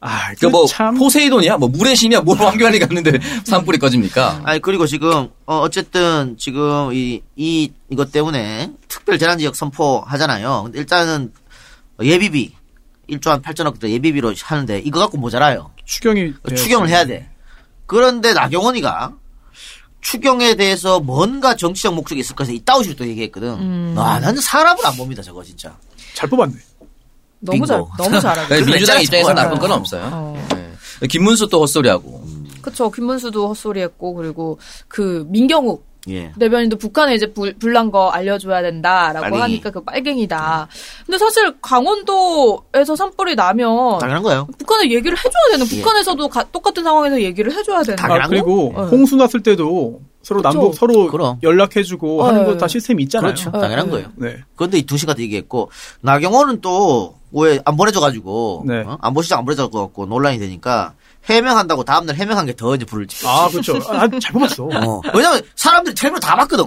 [0.00, 4.42] 아, 그뭐참 포세이돈이야, 뭐 물의 신이야, 뭘 황교안이 갔는데 산불이 꺼집니까?
[4.44, 10.00] 아니 그리고 지금 어 어쨌든 지금 이 이 이 것 때문에 특별 재난 지역 선포
[10.06, 10.64] 하잖아요.
[10.64, 11.32] 근데 일단은
[12.02, 12.52] 예비비
[13.08, 15.70] 1조 한 8천억 예비비로 하는데 이거 갖고 모자라요.
[15.86, 17.30] 추경이 추경을 해야 돼.
[17.86, 19.14] 그런데 나경원이가
[20.00, 23.48] 추경에 대해서 뭔가 정치적 목적이 있을 것에 이따오 식으로 또 얘기했거든.
[23.54, 23.94] 음.
[23.98, 25.76] 아, 나는 사람을 안 봅니다, 저거 진짜.
[26.14, 26.54] 잘 뽑았네.
[27.40, 27.96] 너무 잘 빙고.
[27.96, 28.48] 너무 잘하고.
[28.48, 29.32] 그러니까 민주당 입장에서.
[29.32, 30.08] 나쁜 건 없어요.
[30.12, 30.48] 어.
[31.00, 31.06] 네.
[31.06, 32.26] 김문수 또 헛소리하고.
[32.62, 32.90] 그쵸.
[32.90, 36.32] 김문수도 헛소리했고 그리고 그 민경욱 예.
[36.38, 39.40] 대변인도 북한에 이제 불, 불난 거 알려줘야 된다라고 빨갱이.
[39.40, 40.68] 하니까 그 빨갱이다.
[41.06, 44.46] 근데 사실 강원도에서 산불이 나면 당연한 거예요.
[44.58, 45.66] 북한에 얘기를 해줘야 되는.
[45.70, 45.76] 예.
[45.82, 47.96] 북한에서도 가- 똑같은 상황에서 얘기를 해줘야 되는.
[47.96, 48.82] 당연한 아, 그리고 거?
[48.84, 48.88] 네.
[48.90, 50.48] 홍수 났을 때도 서로 그쵸.
[50.48, 51.38] 남북 서로 그럼.
[51.42, 52.46] 연락해주고 하는 네.
[52.52, 53.32] 거다 시스템이 있잖아요.
[53.32, 53.50] 그렇죠.
[53.50, 53.90] 네, 당연한 네.
[53.92, 54.08] 거예요.
[54.16, 54.36] 네.
[54.56, 58.80] 그런데 이 두 시간 얘기했고, 나경원은 또, 왜 안 보내줘가지고, 네.
[58.86, 58.98] 어?
[59.00, 60.94] 안 보시장 안 보내줘갖고 논란이 되니까,
[61.24, 63.26] 해명한다고 다음날 해명한 게 더 이제 불을 지폈지.
[63.26, 63.76] 아, 그렇죠.
[63.88, 64.64] 아, 잘 뽑았어.
[64.64, 65.00] 어.
[65.14, 66.64] 왜냐면 사람들이 텔레비전 다 봤거든.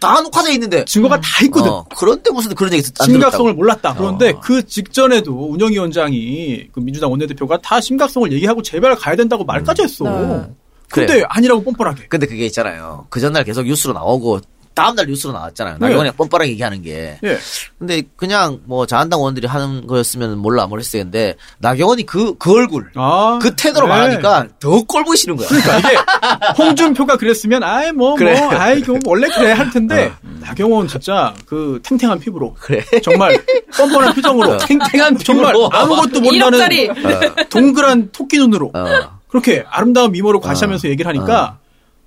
[0.00, 0.84] 다 녹화돼 있는데.
[0.84, 1.70] 증거가 다 있거든.
[1.70, 3.52] 어, 그런데 무슨 그런 얘기 듣- 안 심각성을.
[3.54, 3.94] 몰랐다.
[3.94, 4.40] 그런데 어.
[4.40, 10.04] 그 직전에도 운영위원장이 그 민주당 원내대표가 다 심각성을 얘기하고 제발 가야 된다고 말까지 했어.
[10.04, 10.46] 네.
[10.90, 11.26] 근데 그래요.
[11.28, 12.06] 아니라고 뻔뻔하게.
[12.08, 13.06] 근데 그게 있잖아요.
[13.10, 14.40] 그 전날 계속 뉴스로 나오고
[14.74, 15.76] 다음날 뉴스로 나왔잖아요.
[15.78, 17.18] 나경원이 뻔뻔하게 얘기하는 게.
[17.22, 17.38] 예.
[17.78, 21.04] 근데 그냥 뭐 자한당 원들이 하는 거였으면 몰라 모르겠어요.
[21.04, 23.38] 근데 나경원이 그, 그 얼굴, 아.
[23.40, 23.92] 그 태도로 네.
[23.92, 25.48] 말하니까 더 꼴보기 싫은 거야.
[25.48, 25.96] 그러니까 이게
[26.58, 28.38] 홍준표가 그랬으면 아이 뭐 그래.
[28.40, 32.82] 뭐 아이 그 원래 그래 할 텐데 나경원 진짜 그 탱탱한 피부로 그래.
[33.02, 33.40] 정말
[33.76, 35.70] 뻔뻔한 표정으로 탱탱한 정말 피부로.
[35.72, 37.48] 아무것도 모른다는 1억짜리.
[37.48, 38.84] 동그란 토끼 눈으로 어.
[39.28, 41.58] 그렇게 아름다운 미모로 과시하면서 얘기를 하니까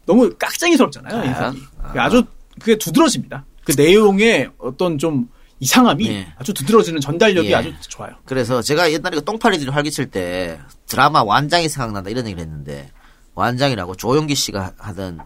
[0.05, 1.57] 너무 깍쟁이스럽잖아요 인상이
[1.95, 2.23] 아 주
[2.59, 5.29] 그게 두드러집니다 그 내용의 어떤 좀
[5.59, 6.27] 이상함이 예.
[6.37, 7.55] 아주 두드러지는 전달력이 예.
[7.55, 12.91] 아주 좋아요 그래서 제가 옛날에 그 똥파리들이 활기칠 때 드라마 완장이 생각난다 이런 얘기를 했는데
[13.35, 15.19] 완장이라고 조용기 씨가 하던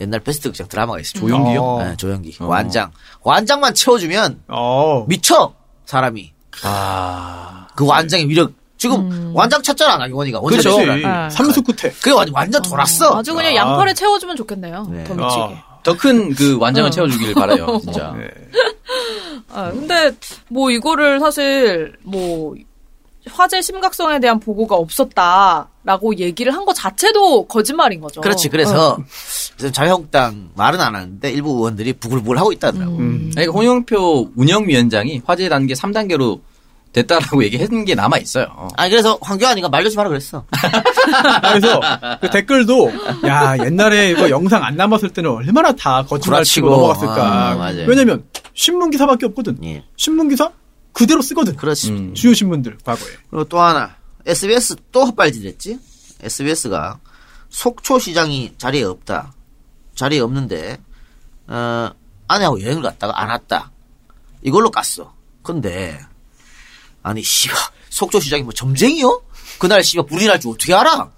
[0.00, 1.20] 옛날 베스트 극장 드라마가 있어요.
[1.20, 1.62] 조용기요?
[1.62, 1.84] 어.
[1.84, 2.36] 네, 조용기.
[2.40, 2.90] 완장.
[3.22, 5.54] 완장만 채워주면 어 미쳐
[5.86, 6.32] 사람이.
[6.64, 7.68] 아.
[7.76, 8.52] 그 완장의 위력.
[8.78, 10.40] 지금 완장 찾잖아 나경원이가.
[10.40, 11.30] 그렇지 원래 아.
[11.30, 13.16] 삼수 끝에 그게 완- 완전 돌았어.
[13.16, 13.56] 아주 그냥 아.
[13.56, 14.88] 양팔에 채워주면 좋겠네요.
[14.90, 15.04] 네.
[15.04, 15.42] 더 미치게.
[15.42, 15.71] 아.
[15.82, 18.14] 더 큰 그 완장을 채워주길 바라요, 진짜.
[18.16, 18.28] 네.
[19.52, 20.12] 아, 근데
[20.48, 22.54] 뭐 이거를 사실 뭐
[23.30, 28.20] 화재 심각성에 대한 보고가 없었다라고 얘기를 한 것 자체도 거짓말인 거죠.
[28.20, 28.48] 그렇지.
[28.48, 28.98] 그래서
[29.56, 32.96] 지금 자유한국당 말은 안 하는데 일부 의원들이 부글부글 하고 있다더라고.
[32.96, 33.30] 음.
[33.32, 36.40] 그러니까 홍영표 운영위원장이 화재 단계 3단계로
[36.92, 38.68] 됐다라고 얘기한 게 남아 있어요.
[38.76, 40.44] 아니 그래서 황교안이가 말려지 마라 그랬어.
[41.42, 41.80] 그래서
[42.20, 42.92] 그 댓글도
[43.26, 46.68] 야 옛날에 이거 영상 안 남았을 때는 얼마나 다 거짓말 치고.
[46.68, 47.50] 넘어갔을까.
[47.50, 47.86] 아, 맞아요.
[47.88, 48.24] 왜냐면
[48.54, 49.58] 신문 기사밖에 없거든.
[49.64, 49.84] 예.
[49.96, 50.50] 신문 기사
[50.92, 51.56] 그대로 쓰거든.
[51.56, 51.90] 그렇지.
[51.90, 52.14] 음.
[52.14, 53.08] 주요 신문들 과거에.
[53.30, 55.78] 그리고 또 하나 SBS 또 헛발질했지.
[56.22, 56.98] SBS가
[57.48, 59.32] 속초 시장이 자리에 없다.
[59.94, 60.78] 자리에 없는데
[61.48, 61.90] 어,
[62.28, 63.70] 아내하고 여행을 갔다가 안 왔다.
[64.42, 65.08] 이걸로 깠어.
[65.42, 65.98] 근데
[67.02, 67.56] 아니 씨발
[67.90, 69.22] 속초 시장이 뭐 점쟁이요?
[69.58, 71.10] 그날 씨발 불이 날 줄 어떻게 알아?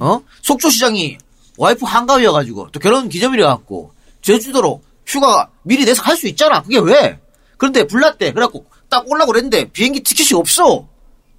[0.00, 0.20] 어?
[0.42, 1.18] 속초 시장이
[1.56, 6.62] 와이프 한가위여가지고 또 결혼 기념일이 갖고 제주도로 휴가 미리 내서 갈 수 있잖아.
[6.62, 7.18] 그게 왜?
[7.56, 8.32] 그런데 불났대.
[8.32, 10.86] 그래갖고 딱 올라고 그랬는데 비행기 티켓이 없어.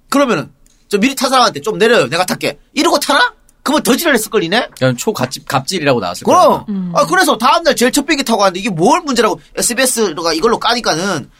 [0.08, 0.52] 그러면은
[0.88, 2.08] 저 미리 탄 사람한테 좀 내려요.
[2.08, 2.58] 내가 탈게.
[2.74, 3.32] 이러고 타나?
[3.62, 4.68] 그러면 더 지랄했을 걸리네?
[4.78, 6.64] 그냥 초갑질, 갑질이라고 나왔을 그럼.
[6.66, 6.92] 거예요.
[6.94, 11.30] 아, 그래서 다음날 제일 첫 비행기 타고 갔는데 이게 뭘 문제라고 SBS가 이걸로 까니까는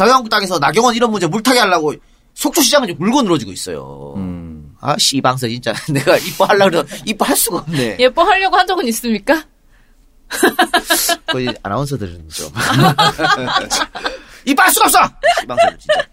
[0.00, 1.94] 자유한국당에서 나경원 이런 문제 물타기 하려고
[2.32, 4.14] 속초시장은 지금 물고 늘어지고 있어요.
[4.16, 4.74] 음.
[4.80, 5.74] 아, 씨방서 진짜.
[5.92, 7.98] 내가 이뻐하려고 그래도 이뻐할 수가 없네.
[7.98, 9.44] 예뻐하려고 한 적은 있습니까?
[11.26, 12.48] 거의 아나운서들은 좀.
[14.46, 14.98] 이뻐할 수가 없어!
[15.40, 16.08] 씨방서 진짜.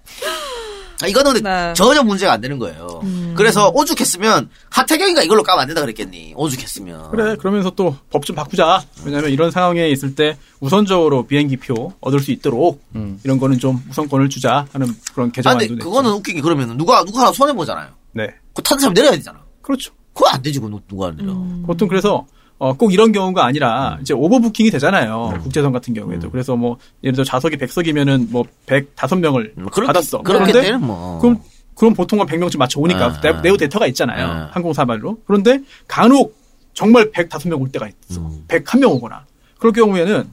[1.01, 1.73] 아, 이거는 근데 네.
[1.73, 3.01] 전혀 문제가 안 되는 거예요.
[3.35, 6.33] 그래서 오죽했으면 하태경이가 이걸로 까면 안 된다 그랬겠니?
[6.35, 7.11] 오죽했으면.
[7.11, 8.83] 그래 그러면서 또 법 좀 바꾸자.
[9.05, 12.81] 왜냐하면 이런 상황에 있을 때 우선적으로 비행기 표 얻을 수 있도록
[13.23, 15.87] 이런 거는 좀 우선권을 주자 하는 그런 아, 개정안도 근데 냈죠.
[15.89, 17.89] 그거는 웃긴 게 그러면 누가, 누가 하나 손해 보잖아요.
[18.13, 19.39] 네그 타는 사람 내려야 되잖아.
[19.61, 19.93] 그렇죠.
[20.13, 21.33] 그거 안 되지, 그거 누가 내려.
[21.67, 22.25] 보통 그래서
[22.59, 25.39] 어, 꼭 이런 경우가 아니라 이제 overbooking이 되잖아요.
[25.43, 26.31] 국제선 같은 경우에도.
[26.31, 30.21] 그래서 뭐 예를 들어 좌석이 100석이면은 뭐 105명을 음, 그렇게- 받았어.
[30.23, 31.19] 그런데 뭐.
[31.19, 31.37] 그럼
[31.75, 33.41] 그럼 보통은 100명쯤 맞춰 오니까 아, 네, 아.
[33.41, 34.25] 네오 데이터가 있잖아요.
[34.25, 34.49] 아.
[34.51, 35.19] 항공사말로.
[35.27, 36.35] 그런데 간혹
[36.73, 38.21] 정말 105명 올 때가 있어.
[38.21, 38.43] 음.
[38.47, 39.25] 101명 오거나.
[39.59, 40.27] 그럴 경우에는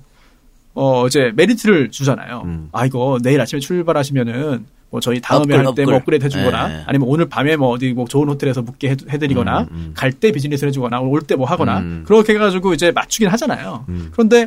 [0.72, 2.42] 어 이제 메리트를 주잖아요.
[2.46, 2.68] 음.
[2.72, 4.64] 아 이거 내일 아침에 출발하시면은
[4.94, 5.96] 뭐 저희 다음에 할 때 뭐.
[5.96, 6.84] 업그레이드 해주거나 예.
[6.86, 9.90] 아니면 오늘 밤에 뭐 어디 뭐 좋은 호텔에서 묵게 해, 해드리거나 음, 음.
[9.96, 12.04] 갈때 비즈니스 해주거나 올 때 뭐 하거나 음.
[12.06, 13.86] 그렇게 해가지고 이제 맞추긴 하잖아요.
[13.88, 14.10] 음.
[14.12, 14.46] 그런데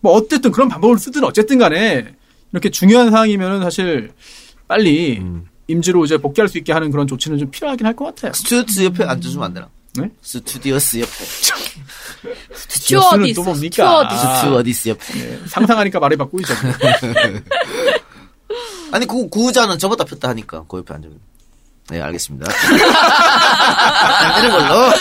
[0.00, 2.04] 뭐 어쨌든 그런 방법을 쓰든 어쨌든 간에
[2.52, 4.10] 이렇게 중요한 상황이면은 사실
[4.66, 5.46] 빨리 음.
[5.68, 8.34] 임지로 이제 복귀할 수 있게 하는 그런 조치는 좀 필요하긴 할 것 같아요.
[8.34, 9.68] 스튜디오스 옆에 앉아주면 안 되나?
[9.98, 10.10] 네?
[10.20, 11.24] 스튜디오스 옆에.
[12.54, 13.34] 스튜어디스.
[13.36, 14.02] 또 뭡니까?
[14.02, 14.26] 스튜어디스.
[14.26, 14.34] 아.
[14.36, 15.12] 스튜어디스 옆에.
[15.14, 16.52] 네, 상상하니까 말이 바꾸이죠.
[18.92, 21.08] 아니 그 구자는 접었다 폈다 하니까 그 옆에 앉아.
[21.90, 22.50] 네 알겠습니다.
[24.36, 24.92] 되는 걸로.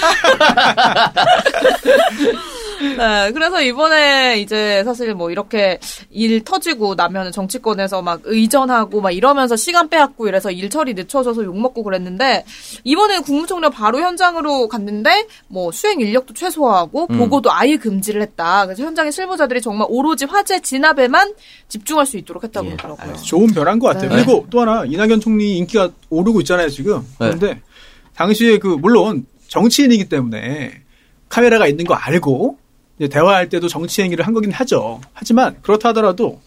[2.80, 5.80] 네, 그래서 이번에 이제 사실 뭐 이렇게
[6.12, 11.84] 일 터지고 나면 정치권에서 막 의전하고 막 이러면서 시간 빼앗고 이래서 일 처리 늦춰져서 욕먹고
[11.84, 12.46] 그랬는데
[12.84, 18.66] 이번에 국무총리 바로 현장으로 갔는데 뭐 수행 인력도 최소화하고 보고도 아예 금지를 했다.
[18.66, 21.34] 그래서 현장의 실무자들이 정말 오로지 화재 진압에만
[21.68, 23.16] 집중할 수 있도록 했다고 예, 그러더라고요.
[23.18, 24.10] 좋은 변한 것 같아요.
[24.10, 24.16] 네.
[24.18, 27.06] 그리고 또 하나 이낙연 총리 인기가 오르고 있잖아요 지금.
[27.18, 27.62] 그런데
[28.16, 30.82] 당시에 그 물론 정치인이기 때문에
[31.30, 32.58] 카메라가 있는 거 알고
[33.00, 35.00] 대화할 때도 정치 행위를 한 거긴 하죠.
[35.14, 36.42] 하지만 그렇다 하더라도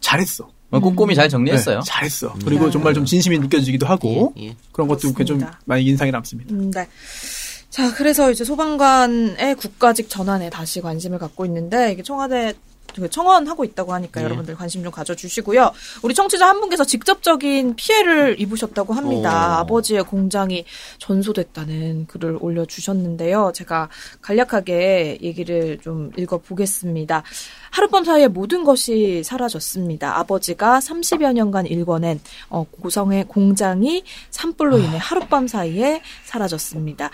[0.00, 0.48] 잘했어.
[0.68, 1.80] 뭐 꼼꼼히 잘 정리했어요.
[1.80, 2.34] 네, 잘했어.
[2.44, 4.56] 그리고 정말 좀 진심이 느껴지기도 하고 예, 예.
[4.72, 5.60] 그런 것도 좀 그렇습니다.
[5.66, 6.54] 많이 인상이 남습니다.
[6.54, 6.88] 음, 네.
[7.68, 12.71] 자, 그래서 이제 소방관의 국가직 전환에 다시 관심을 갖고 있는데 이게 청와대 그
[13.10, 14.24] 청원하고 있다고 하니까 네.
[14.24, 15.72] 여러분들 관심 좀 가져주시고요.
[16.02, 19.56] 우리 청취자 한 분께서 직접적인 피해를 입으셨다고 합니다.
[19.56, 19.60] 오.
[19.60, 20.64] 아버지의 공장이
[20.98, 23.52] 전소됐다는 글을 올려주셨는데요.
[23.54, 23.88] 제가
[24.20, 27.22] 간략하게 얘기를 좀 읽어보겠습니다.
[27.72, 30.18] 하룻밤 사이에 모든 것이 사라졌습니다.
[30.18, 32.20] 아버지가 30여 년간 일궈낸
[32.50, 37.10] 어, 고성의 공장이 산불로 인해 하룻밤 사이에 사라졌습니다.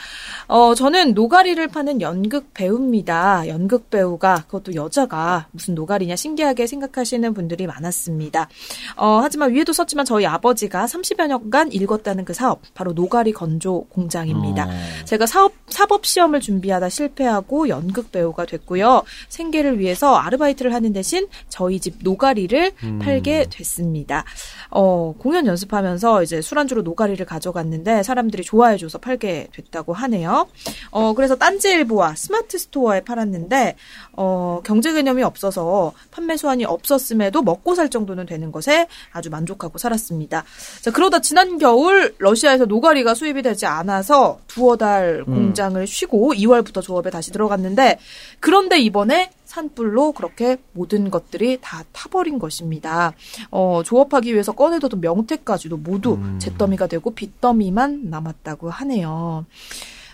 [0.48, 3.46] 어, 저는 노가리를 파는 연극 배우입니다.
[3.46, 8.48] 연극 배우가 그것도 여자가 무슨 노가리냐 신기하게 생각하시는 분들이 많았습니다.
[8.96, 14.64] 어, 하지만 위에도 썼지만 저희 아버지가 30여 년간 일궜다는 그 사업 바로 노가리 건조 공장입니다.
[14.64, 15.04] 어.
[15.04, 19.04] 제가 사업 사법 시험을 준비하다 실패하고 연극 배우가 됐고요.
[19.28, 24.24] 생계를 위해서 아르바이트 를 하는 대신 저희 집 노가리를 팔게 됐습니다.
[24.70, 30.48] 어, 공연 연습하면서 이제 술안주로 노가리를 가져갔는데 사람들이 좋아해줘서 팔게 됐다고 하네요.
[30.90, 33.76] 어, 그래서 딴지일보와 스마트 스토어에 팔았는데
[34.12, 40.44] 어, 경제 개념이 없어서 판매 수완이 없었음에도 먹고 살 정도는 되는 것에 아주 만족하고 살았습니다.
[40.80, 47.10] 자, 그러다 지난 겨울 러시아에서 노가리가 수입이 되지 않아서 두어 달 공장을 쉬고 2월부터 조업에
[47.10, 47.98] 다시 들어갔는데
[48.40, 53.12] 그런데 이번에 산불로 그렇게 모든 것들이 다 타버린 것입니다.
[53.50, 59.46] 어, 조업하기 위해서 꺼내두던 명태까지도 모두 잿더미가 되고 빚더미만 남았다고 하네요.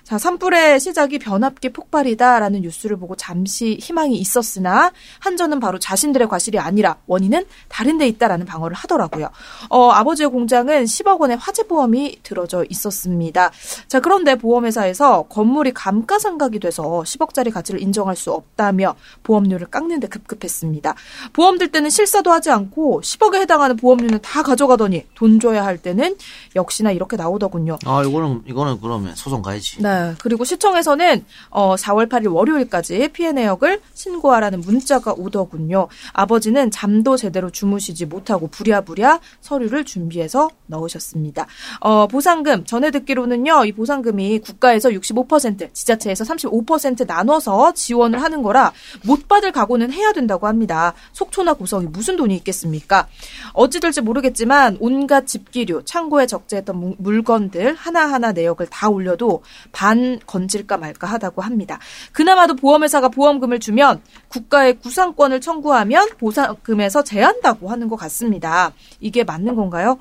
[0.05, 6.97] 자, 산불의 시작이 변압기 폭발이다라는 뉴스를 보고 잠시 희망이 있었으나 한전은 바로 자신들의 과실이 아니라
[7.07, 9.31] 원인은 다른 데 있다라는 방어를 하더라고요.
[9.71, 13.51] 어, 아버지의 공장은 10억 원의 화재 보험이 들어져 있었습니다.
[13.89, 20.95] 자, 그런데 보험회사에서 건물이 감가상각이 돼서 10억짜리 가치를 인정할 수 없다며 보험료를 깎는 데 급급했습니다.
[21.33, 26.19] 보험 들 때는 실사도 하지 않고 10억에 해당하는 보험료는 다 가져가더니 돈 줘야 할 때는
[26.55, 27.79] 역시나 이렇게 나오더군요.
[27.87, 29.81] 아 이거는 이거는 그러면 소송 가야지.
[29.83, 29.94] 네.
[30.21, 35.89] 그리고 시청에서는 어 4월 8일 월요일까지 피해 내역을 신고하라는 문자가 오더군요.
[36.13, 41.47] 아버지는 잠도 제대로 주무시지 못하고 부랴부랴 서류를 준비해서 넣으셨습니다.
[41.81, 43.65] 어 보상금 전에 듣기로는요.
[43.67, 48.73] 이 보상금이 국가에서 65% 지자체에서 35% 나눠서 지원을 하는 거라
[49.05, 50.95] 못 받을 각오는 해야 된다고 합니다.
[51.13, 53.07] 속초나 고성이 무슨 돈이 있겠습니까?
[53.53, 59.43] 어찌 될지 모르겠지만 온갖 집기류, 창고에 적재했던 무- 물건들 하나하나 내역을 다 올려도
[59.85, 61.79] 반 건질까 말까 하다고 합니다.
[62.13, 68.73] 그나마도 보험회사가 보험금을 주면 국가에 구상권을 청구하면 보상금에서 제한다고 하는 것 같습니다.
[69.01, 69.99] 이게 맞는 건가요?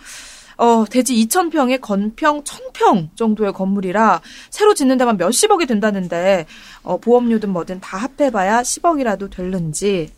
[0.55, 6.45] 어, 대지 2,000평에 건평 1,000평 정도의 건물이라 새로 짓는 데만 몇십억이 된다는데
[6.83, 10.13] 어, 보험료든 뭐든 다 합해봐야 10억이라도 될는지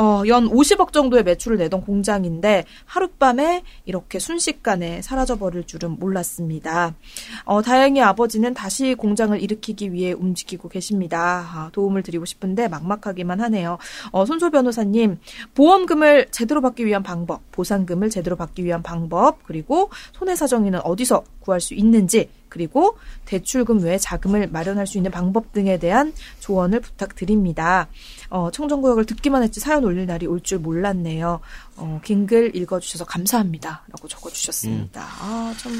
[0.00, 6.94] 어, 연 50억 정도의 매출을 내던 공장인데 하룻밤에 이렇게 순식간에 사라져버릴 줄은 몰랐습니다.
[7.44, 11.46] 어, 다행히 아버지는 다시 공장을 일으키기 위해 움직이고 계십니다.
[11.52, 13.76] 아, 도움을 드리고 싶은데 막막하기만 하네요.
[14.10, 15.18] 어, 손소 변호사님,
[15.54, 21.74] 보험금을 제대로 받기 위한 방법, 보상금을 제대로 받기 위한 방법, 그리고 손해사정인은 어디서 구할 수
[21.74, 27.88] 있는지, 그리고 대출금 외에 자금을 마련할 수 있는 방법 등에 대한 조언을 부탁드립니다.
[28.28, 31.40] 어, 청정구역을 듣기만 했지 사연 올릴 날이 올 줄 몰랐네요.
[31.76, 33.84] 어, 긴 글 읽어주셔서 감사합니다.
[33.88, 35.02] 라고 적어주셨습니다.
[35.02, 35.72] 아, 참,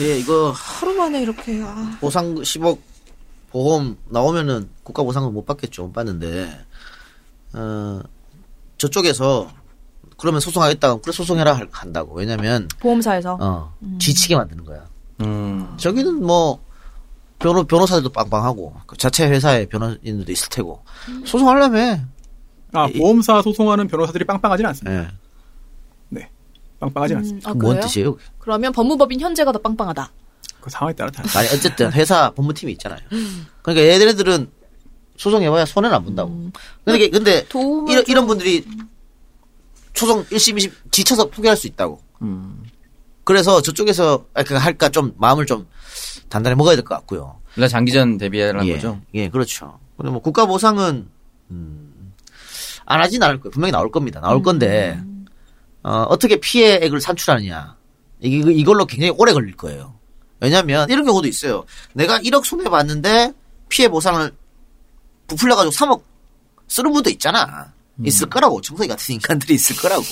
[0.00, 1.96] 예 이거 하루 만에 이렇게, 아.
[2.00, 2.78] 보상 10억
[3.50, 5.84] 보험 나오면은 국가 보상금 못 받겠죠.
[5.84, 6.58] 못 받는데
[7.52, 8.00] 어
[8.78, 9.48] 저쪽에서
[10.16, 10.96] 그러면 소송하겠다.
[10.96, 12.14] 그래 소송해라 할- 한다고.
[12.14, 13.38] 왜냐면 보험사에서.
[13.40, 14.86] 어 지치게 만드는 거야.
[15.20, 15.74] 음.
[15.76, 16.62] 저기는 뭐
[17.38, 20.82] 변호 변호사들도 빵빵하고 그 자체 회사의 변호인들도 있을 테고
[21.26, 22.08] 소송하려면
[22.72, 25.00] 아, 이- 보험사 소송하는 변호사들이 빵빵하진 않습니다.
[25.02, 25.08] 예.
[26.08, 26.30] 네.
[26.80, 27.50] 빵빵하진 않습니다.
[27.50, 27.78] 아, 뭔?
[27.80, 28.16] 뜻이에요?
[28.38, 30.10] 그러면 법무법인 현재가 더 빵빵하다.
[30.60, 31.38] 그 상황에 따라 다르죠.
[31.38, 32.98] 아니 어쨌든 회사 법무팀이 있잖아요.
[33.62, 34.50] 그러니까 얘네들은
[35.16, 36.50] 소송해봐야 손해는 안 본다고.
[36.84, 38.64] 근데, 이게- 근데 도움을 이런, 좀- 이런 분들이
[39.92, 42.00] 초성 1심, 2심 지쳐서 포기할 수 있다고.
[42.22, 42.63] 음.
[43.24, 45.66] 그래서 저쪽에서 아, 그 할까 좀 마음을 좀
[46.28, 47.40] 단단히 먹어야 될 것 같고요.
[47.54, 49.00] 그러니까 장기전 대비하라는 예, 거죠.
[49.14, 49.78] 예, 그렇죠.
[49.96, 51.08] 근데 뭐 국가 보상은
[51.50, 52.12] 음,
[52.86, 53.50] 안 하진 않을 거예요.
[53.50, 54.20] 분명히 나올 겁니다.
[54.20, 54.98] 나올 건데
[55.82, 57.76] 어, 어떻게 피해액을 산출하느냐
[58.20, 59.94] 이게 이걸로 굉장히 오래 걸릴 거예요.
[60.40, 61.64] 왜냐하면 이런 경우도 있어요.
[61.92, 63.32] 내가 1억 손해 봤는데
[63.68, 64.30] 피해 보상을
[65.28, 66.02] 부풀려가지고 3억
[66.68, 67.72] 쓰는 분도 있잖아.
[68.02, 70.04] 있을 거라고 청소기 같은 인간들이 있을 거라고.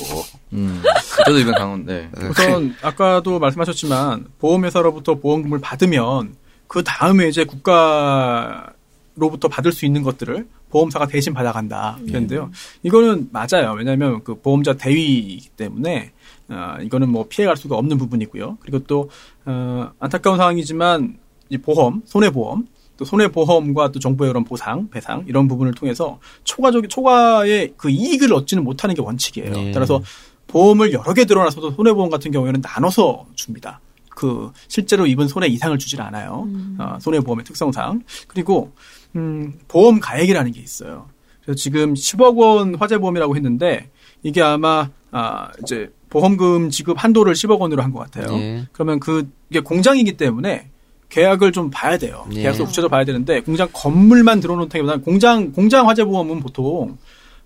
[0.53, 0.83] 음.
[1.25, 2.09] 저도 이번 강원, 네.
[2.31, 6.37] 우선 아까도 말씀하셨지만 보험회사로부터 보험금을 받으면
[6.69, 12.51] 그 다음에 이제 국가로부터 받을 수 있는 것들을 보험사가 대신 받아간다 이랬는데요.
[12.83, 13.75] 이거는 맞아요.
[13.77, 16.13] 왜냐하면 그 보험자 대위이기 때문에
[16.49, 18.59] 어, 이거는 뭐 피해갈 수가 없는 부분이고요.
[18.61, 19.11] 그리고 또
[19.45, 21.19] 어, 안타까운 상황이지만
[21.51, 22.67] 이 보험, 손해 보험
[23.03, 28.63] 또 손해보험과 또 정부의 그런 보상, 배상 이런 부분을 통해서 초과적 초과의 그 이익을 얻지는
[28.63, 29.53] 못하는 게 원칙이에요.
[29.53, 29.73] 네.
[29.73, 30.01] 따라서
[30.47, 33.81] 보험을 여러 개 들어놔서도 손해보험 같은 경우에는 나눠서 줍니다.
[34.11, 36.47] 그 실제로 입은 손해 이상을 주질 않아요.
[36.79, 38.73] 어, 손해보험의 특성상 그리고
[39.17, 41.09] 음, 보험 가액이라는 게 있어요.
[41.43, 43.91] 그래서 지금 10억 원 화재보험이라고 했는데
[44.23, 48.37] 이게 아마 아, 이제 보험금 지급 한도를 10억 원으로 한 것 같아요.
[48.37, 48.69] 네.
[48.73, 50.69] 그러면 그게 공장이기 때문에
[51.13, 52.25] 계약을 좀 봐야 돼요.
[52.31, 52.43] 네.
[52.43, 56.97] 계약서 구체적으로 봐야 되는데 공장 건물만 들어놓다기보다는 공장 공장 화재 보험은 보통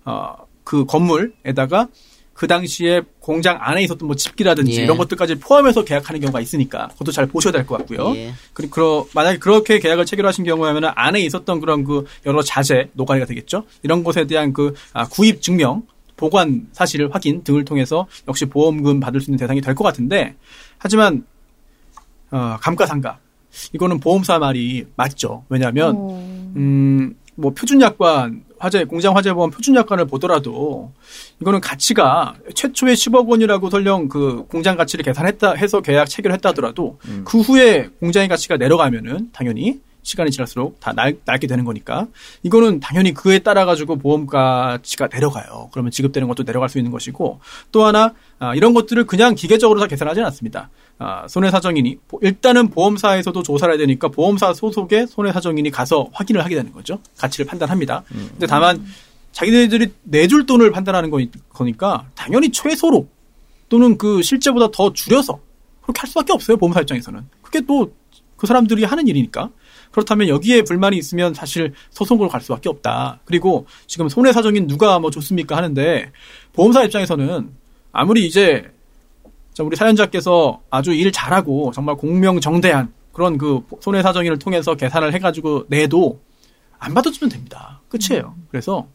[0.05, 1.89] 어, 그 건물에다가
[2.33, 4.83] 그 당시에 공장 안에 있었던 뭐 집기라든지 예.
[4.83, 8.15] 이런 것들까지 포함해서 계약하는 경우가 있으니까 그것도 잘 보셔야 될 것 같고요.
[8.15, 8.33] 예.
[8.53, 13.65] 그리고 그러, 만약에 그렇게 계약을 체결하신 경우에는 안에 있었던 그런 그 여러 자재 노가리가 되겠죠.
[13.83, 15.83] 이런 것에 대한 그 아, 구입 증명,
[16.15, 20.35] 보관 사실 확인 등을 통해서 역시 보험금 받을 수 있는 대상이 될 것 같은데
[20.77, 21.25] 하지만
[22.31, 23.19] 어, 감가상각
[23.73, 25.43] 이거는 보험사 말이 맞죠.
[25.49, 25.95] 왜냐하면
[26.55, 30.91] 음, 뭐 표준약관 화재 공장 화재 보험 표준약관을 보더라도
[31.39, 37.39] 이거는 가치가 최초의 10억 원이라고 설령 그 공장 가치를 계산했다 해서 계약 체결했다 하더라도 그
[37.39, 42.07] 후에 공장의 가치가 내려가면은 당연히 시간이 지날수록 다 날, 게 되는 거니까
[42.41, 45.69] 이거는 당연히 그에 따라 가지고 보험 가치가 내려가요.
[45.73, 47.41] 그러면 지급되는 것도 내려갈 수 있는 것이고
[47.73, 50.69] 또 하나 아, 이런 것들을 그냥 기계적으로 다 계산하지는 않습니다.
[50.99, 56.71] 아, 손해사정인이 보- 일단은 보험사에서도 조사를 해야 되니까 보험사 소속의 손해사정인이 가서 확인을 하게 되는
[56.73, 56.99] 거죠.
[57.17, 58.03] 가치를 판단합니다.
[58.09, 58.83] 근데 다만
[59.31, 61.19] 자기네들이 내줄 돈을 판단하는 거-
[61.49, 63.07] 거니까 당연히 최소로
[63.69, 65.39] 또는 그 실제보다 더 줄여서
[65.81, 66.57] 그렇게 할 수밖에 없어요.
[66.57, 67.21] 보험사 입장에서는.
[67.41, 67.91] 그게 또
[68.37, 69.49] 그 사람들이 하는 일이니까.
[69.91, 73.19] 그렇다면 여기에 불만이 있으면 사실 소송으로 갈 수밖에 없다.
[73.25, 76.11] 그리고 지금 손해사정인 누가 뭐 좋습니까 하는데
[76.53, 77.49] 보험사 입장에서는
[77.91, 78.71] 아무리 이제
[79.57, 86.21] 자, 우리 사연자께서 아주 일 잘하고 정말 공명정대한 그런 그 손해사정인을 통해서 계산을 해가지고 내도
[86.77, 87.81] 안 받아주면 됩니다.
[87.89, 88.35] 끝이에요.
[88.51, 88.87] 그래서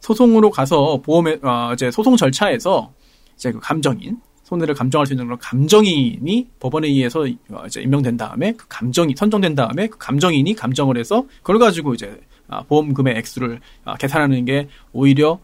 [0.00, 2.92] 소송으로 가서 보험에 어, 이제 소송 절차에서
[3.36, 7.20] 이제 그 감정인 손해를 감정할 수 있는 그런 감정인이 법원에 의해서
[7.52, 12.20] 어, 이제 임명된 다음에 그 감정이 선정된 다음에 그 감정인이 감정을 해서 그걸 가지고 이제
[12.48, 15.38] 아, 보험금의 액수를 아, 계산하는 게 오히려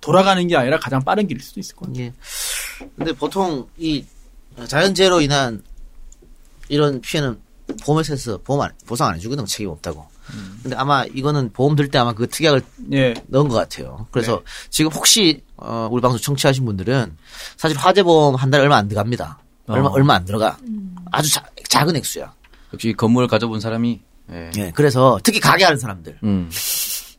[0.00, 2.04] 돌아가는 게 아니라 가장 빠른 길일 수도 있을 것 같아요.
[2.06, 2.12] 예.
[2.96, 4.04] 근데 보통 이
[4.66, 5.62] 자연재해로 인한
[6.68, 7.38] 이런 피해는
[7.82, 10.06] 보험회사에서 보험 안, 보상 안 해주거든 책임 없다고.
[10.62, 14.06] 근데 아마 이거는 보험 들 때 아마 그 특약을 예, 넣은 것 같아요.
[14.12, 17.16] 그래서 지금 혹시 어, 우리 방송 청취하신 분들은
[17.56, 19.38] 사실 화재 보험 한 달에 얼마 안 들어갑니다.
[19.66, 19.92] 얼마 어.
[19.92, 20.56] 얼마 안 들어가.
[21.10, 22.32] 아주 자- 작은 액수야.
[22.72, 24.00] 역시 건물 가져본 사람이,
[24.32, 24.50] 예.
[24.56, 24.72] 예.
[24.74, 26.48] 그래서 특히 가게 하는 사람들 음.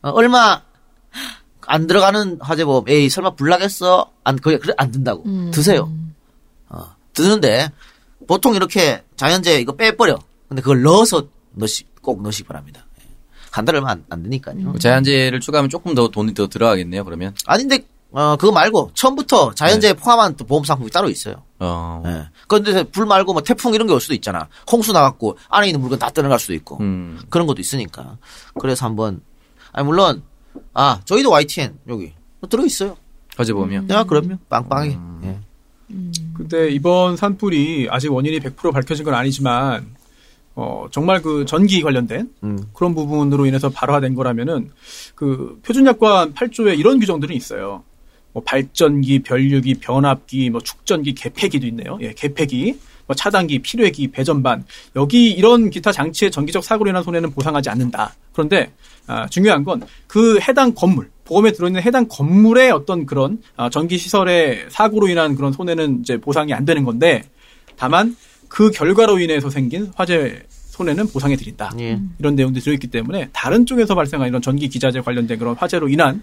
[0.02, 0.62] 어, 얼마
[1.66, 4.10] 안 들어가는 화재보험 에이 설마 불나겠어?
[4.24, 5.90] 안 그래 그래 안 든다고 드세요.
[6.68, 7.70] 어, 드는데
[8.26, 10.18] 보통 이렇게 자연재해 이거 빼버려.
[10.48, 12.84] 근데 그걸 넣어서 넣으시 꼭 넣으시기 바랍니다.
[13.00, 13.04] 예.
[13.50, 14.78] 한달 얼마 안, 안 드니까요.
[14.78, 17.34] 제한제를 추가하면 조금 더 돈이 더 들어가겠네요, 그러면.
[17.46, 21.42] 아닌데 어 그거 말고 처음부터 자연재해 포함한 또 보험 상품이 따로 있어요.
[21.58, 22.02] 어.
[22.06, 22.28] 예.
[22.48, 24.48] 그런데 불 말고 뭐 태풍 이런 게 올 수도 있잖아.
[24.70, 27.20] 홍수 나갖고 안에 있는 물건 다 떠나갈 수도 있고 음.
[27.30, 28.18] 그런 것도 있으니까.
[28.60, 29.22] 그래서 한번
[29.72, 30.22] 아니 물론
[30.74, 32.12] 아 저희도 YTN 여기
[32.48, 32.96] 들어 있어요.
[33.36, 33.86] 화재보험이요.
[33.90, 34.98] 야 그럼요 빵빵하게.
[35.24, 35.38] 예.
[36.34, 39.86] 근데 이번 산불이 아직 원인이 100% 밝혀진 건 아니지만
[40.54, 42.58] 어 정말 그 전기 관련된 음.
[42.72, 44.70] 그런 부분으로 인해서 발화된 거라면은
[45.14, 47.84] 그 표준약관 8조에 이런 규정들이 있어요.
[48.32, 51.98] 뭐 발전기, 변류기, 변압기, 뭐 축전기, 개폐기도 있네요.
[52.00, 52.78] 예, 개폐기,
[53.12, 54.64] 뭐 차단기, 필회기, 배전반
[54.96, 58.14] 여기 이런 기타 장치의 전기적 사고로 인한 손해는 보상하지 않는다.
[58.32, 58.72] 그런데
[59.06, 64.66] 아, 중요한 건 그 해당 건물 보험에 들어있는 해당 건물의 어떤 그런 아, 전기 시설의
[64.68, 67.22] 사고로 인한 그런 손해는 이제 보상이 안 되는 건데
[67.76, 68.16] 다만
[68.48, 71.72] 그 결과로 인해서 생긴 화재 손해는 보상해 드린다.
[71.80, 71.98] 예.
[72.18, 76.22] 이런 내용들이 들어있기 때문에 다른 쪽에서 발생한 이런 전기 기자재 관련된 그런 화재로 인한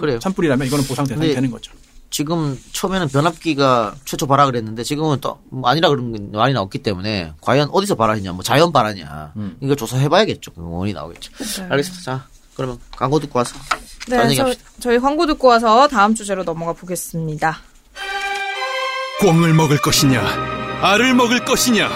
[0.00, 0.20] 그래요.
[0.20, 1.72] 산불이라면 이거는 보상 대상이 되는 거죠.
[2.10, 7.68] 지금 처음에는 변압기가 최초 발화를 했는데 지금은 또뭐 아니라 그런 게 많이 나왔기 때문에 과연
[7.72, 10.52] 어디서 발화했냐, 뭐 자연 발화냐 이걸 조사해봐야겠죠.
[10.52, 11.30] 그 원인이 나오겠죠.
[11.70, 12.02] 알겠습니다.
[12.04, 13.54] 자, 그러면 광고 듣고 와서
[14.08, 14.64] 네, 저, 합시다.
[14.80, 17.58] 저희 광고 듣고 와서 다음 주제로 넘어가 보겠습니다.
[19.20, 20.20] 꿩을 먹을 것이냐,
[20.82, 21.88] 알을 먹을 것이냐,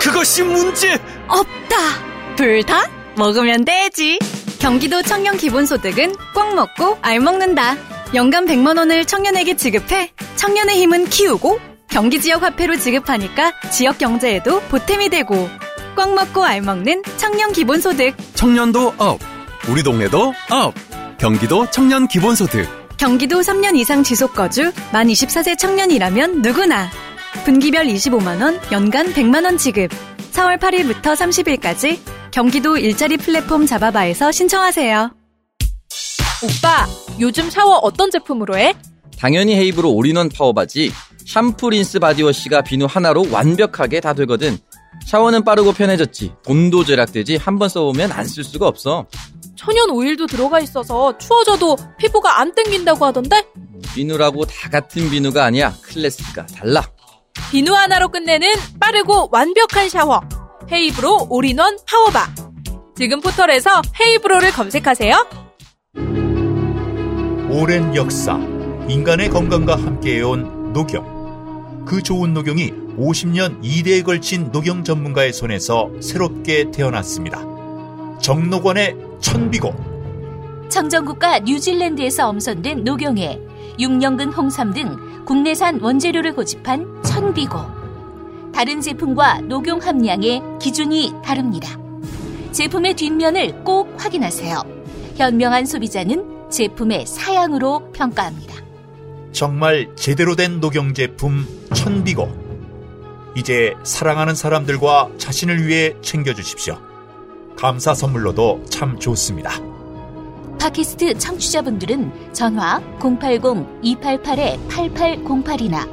[0.00, 0.94] 그것이 문제!
[1.28, 2.34] 없다.
[2.36, 4.18] 둘 다 먹으면 되지.
[4.58, 7.76] 경기도 청년 기본소득은 꽉 먹고 알 먹는다.
[8.14, 11.58] 연간 100만 원을 청년에게 지급해 청년의 힘은 키우고
[11.88, 15.48] 경기 지역 화폐로 지급하니까 지역 경제에도 보탬이 되고
[15.96, 18.14] 꿩 먹고 알 먹는 청년 기본소득.
[18.34, 19.18] 청년도 up,
[19.68, 20.74] 우리 동네도 up!
[21.18, 22.66] 경기도 청년 기본소득.
[22.96, 26.90] 경기도 3년 이상 지속 거주 만 24세 청년이라면 누구나
[27.44, 29.90] 분기별 25만 원, 연간 100만 원 지급.
[30.32, 31.98] 4월 8일부터 30일까지
[32.30, 35.21] 경기도 일자리 플랫폼 잡아바에서 신청하세요.
[36.42, 36.86] 오빠,
[37.20, 38.74] 요즘 샤워 어떤 제품으로 해?
[39.18, 40.92] 당연히 헤이브로 올인원 파워바지
[41.26, 44.58] 샴푸 린스 바디워시가 비누 하나로 완벽하게 다 되거든
[45.06, 49.06] 샤워는 빠르고 편해졌지 돈도 절약되지 한 번 써보면 안 쓸 수가 없어
[49.56, 53.46] 천연 오일도 들어가 있어서 추워져도 피부가 안 땡긴다고 하던데?
[53.94, 56.82] 비누라고 다 같은 비누가 아니야 클래스가 달라
[57.52, 58.48] 비누 하나로 끝내는
[58.80, 60.20] 빠르고 완벽한 샤워.
[60.70, 62.34] 헤이브로 올인원 파워바.
[62.96, 65.41] 지금 포털에서 헤이브로를 검색하세요.
[67.54, 68.38] 오랜 역사,
[68.88, 71.84] 인간의 건강과 함께해온 녹용.
[71.84, 77.44] 그 좋은 녹용이 50년 2대에 걸친 녹용 전문가의 손에서 새롭게 태어났습니다.
[78.22, 79.74] 정록원의 천비고.
[80.70, 83.38] 청정국과 뉴질랜드에서 엄선된 녹용에
[83.78, 84.96] 6년근 홍삼 등
[85.26, 87.58] 국내산 원재료를 고집한 천비고.
[88.54, 91.78] 다른 제품과 녹용 함량의 기준이 다릅니다.
[92.52, 94.62] 제품의 뒷면을 꼭 확인하세요.
[95.16, 98.54] 현명한 소비자는 제품의 사양으로 평가합니다.
[99.32, 101.44] 정말 제대로 된 녹용 제품
[101.74, 102.52] 천비고.
[103.36, 106.78] 이제 사랑하는 사람들과 자신을 위해 챙겨주십시오.
[107.56, 109.52] 감사 선물로도 참 좋습니다.
[110.60, 115.88] 팟캐스트 청취자분들은 전화 080-288-8808이나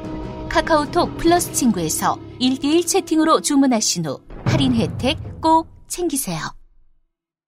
[0.48, 6.59] 카카오톡 플러스 친구에서 1대1 채팅으로 주문하신 후 할인 혜택 꼭 챙기세요.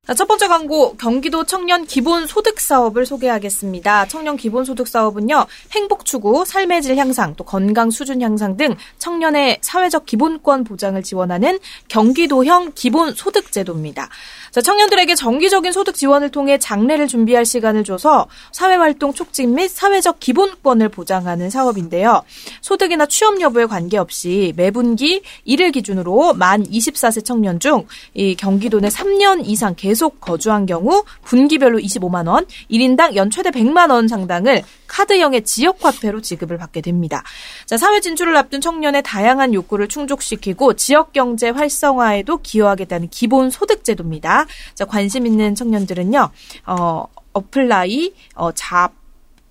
[0.04, 4.08] 자, 첫 번째 광고, 경기도 청년 기본 소득 사업을 소개하겠습니다.
[4.08, 9.58] 청년 기본 소득 사업은요, 행복 추구, 삶의 질 향상, 또 건강 수준 향상 등 청년의
[9.60, 14.08] 사회적 기본권 보장을 지원하는 경기도형 기본 소득 제도입니다.
[14.52, 20.90] 자, 청년들에게 정기적인 소득 지원을 통해 장래를 준비할 시간을 줘서 사회활동 촉진 및 사회적 기본권을
[20.90, 22.22] 보장하는 사업인데요.
[22.60, 27.82] 소득이나 취업 여부에 관계없이 매분기 1일 기준으로 만 24세 청년 중
[28.14, 33.90] 이 경기도 내 3년 이상 계속 거주한 경우 분기별로 25만 원, 1인당 연 최대 100만
[33.90, 37.22] 원 상당을 카드형의 지역 화폐로 지급을 받게 됩니다.
[37.64, 44.41] 자, 사회 진출을 앞둔 청년의 다양한 욕구를 충족시키고 지역 경제 활성화에도 기여하겠다는 기본 소득 제도입니다.
[44.74, 46.30] 자, 관심 있는 청년들은요.
[46.66, 48.92] 어, apply 어, 잡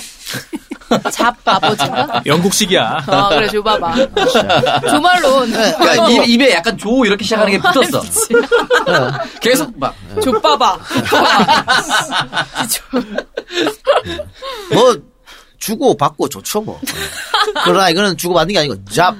[1.10, 2.22] 잡아버진가?
[2.26, 3.04] 영국식이야.
[3.06, 3.94] 아, 그래, 줘봐봐.
[4.88, 5.50] 조말론.
[5.50, 8.02] 그러니까 입, 입에 약간 조 이렇게 시작하는 게 붙었어.
[9.40, 10.78] 계속 막 족봐봐.
[14.72, 14.96] 뭐
[15.58, 16.80] 주고 받고 좋죠 뭐.
[17.64, 19.16] 그러나 이거는 주고 받는 게 아니고 잡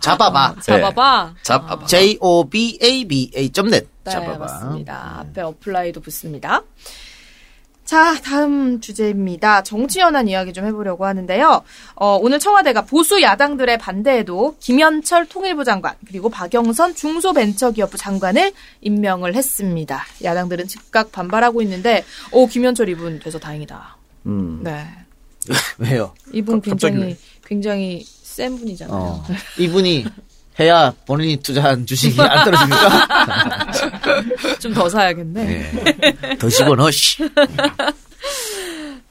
[0.00, 0.54] 잡아봐.
[0.62, 1.34] 잡아봐.
[1.42, 1.86] 잡아봐.
[1.86, 4.38] J O B A B A net 네, 잡아봐.
[4.38, 5.16] 맞습니다.
[5.20, 6.62] 앞에 apply도 붙습니다.
[7.84, 9.62] 자, 다음 주제입니다.
[9.62, 11.62] 정치 현안 이야기 좀 해보려고 하는데요.
[11.96, 20.02] 어, 오늘 청와대가 보수 야당들의 반대에도 김연철 통일부 장관 그리고 박영선 중소벤처기업부 장관을 임명을 했습니다.
[20.22, 23.96] 야당들은 즉각 반발하고 있는데, 오 김연철 이분 돼서 다행이다.
[24.26, 24.60] 음.
[24.62, 24.86] 네,
[25.76, 26.14] 왜요?
[26.32, 27.18] 이분 굉장히 왜?
[27.44, 28.96] 굉장히 센 분이잖아요.
[28.96, 29.24] 어.
[29.58, 30.06] 이분이
[30.60, 33.66] 해야 본인이 투자한 주식이 안 떨어집니까?
[34.60, 35.44] 좀 더 사야겠네.
[35.44, 36.36] 네.
[36.38, 37.22] 더 집어넣어, 씨.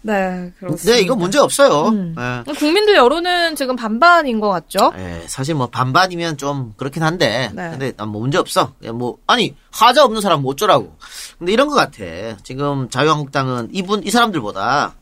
[0.05, 0.91] 네, 그렇습니다.
[0.97, 1.87] 네, 이거 문제 없어요.
[1.87, 2.13] 음.
[2.19, 2.53] 예.
[2.53, 4.91] 국민들 여론은 지금 반반인 것 같죠?
[4.97, 7.69] 예, 사실 뭐 반반이면 좀 그렇긴 한데, 네.
[7.71, 8.73] 근데 난뭐 문제 없어.
[8.83, 10.97] 예, 뭐 아니 하자 없는 사람 못 줘라고.
[11.39, 12.03] 근데 이런 것 같아.
[12.43, 14.93] 지금 자유한국당은 이분 이 사람들보다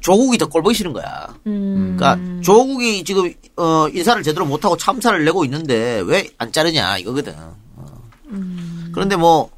[0.00, 1.34] 조국이 더 꼴보기 싫은 거야.
[1.46, 1.96] 음.
[1.96, 7.34] 그러니까 조국이 지금 어, 인사를 제대로 못하고 참사를 내고 있는데 왜 안 자르냐 이거거든.
[7.76, 8.02] 어.
[8.26, 8.90] 음.
[8.94, 9.50] 그런데 뭐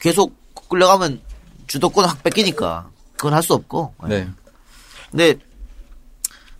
[0.00, 0.34] 계속
[0.68, 1.20] 끌려가면
[1.66, 3.94] 주도권 확 뺏기니까 그건 할 수 없고.
[4.08, 4.28] 네.
[5.10, 5.36] 근데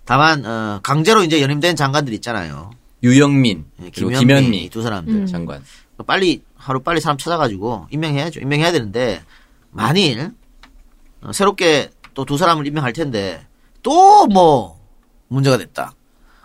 [0.05, 2.71] 다만 어, 강제로 이제 연임된 장관들 있잖아요.
[3.03, 5.27] 유영민 예, 그리고 김현미 김현미 두 사람들 음.
[5.27, 5.63] 장관.
[6.07, 8.41] 빨리 하루 빨리 사람 찾아가지고 임명해야죠.
[8.41, 9.23] 임명해야 되는데
[9.71, 10.31] 만일
[11.23, 13.45] 어, 새롭게 또 두 사람을 임명할 텐데
[13.83, 14.81] 또 뭐
[15.29, 15.95] 문제가 됐다.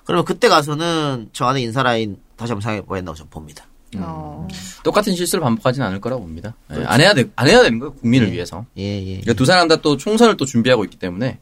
[0.05, 3.65] 그러면 그때 가서는 청와대 인사 라인 다시 한번 생각해 봐야 된다고 저는 봅니다.
[3.97, 4.47] 어.
[4.83, 6.55] 똑같은 실수를 반복하지는 않을 거라고 봅니다.
[6.71, 8.33] 예, 안 해야 돼, 안 해야 되는 거예요 국민을 예.
[8.33, 8.65] 위해서.
[8.77, 9.05] 예, 예.
[9.21, 11.39] 그러니까 두 사람 다 또 총선을 또 준비하고 있기 때문에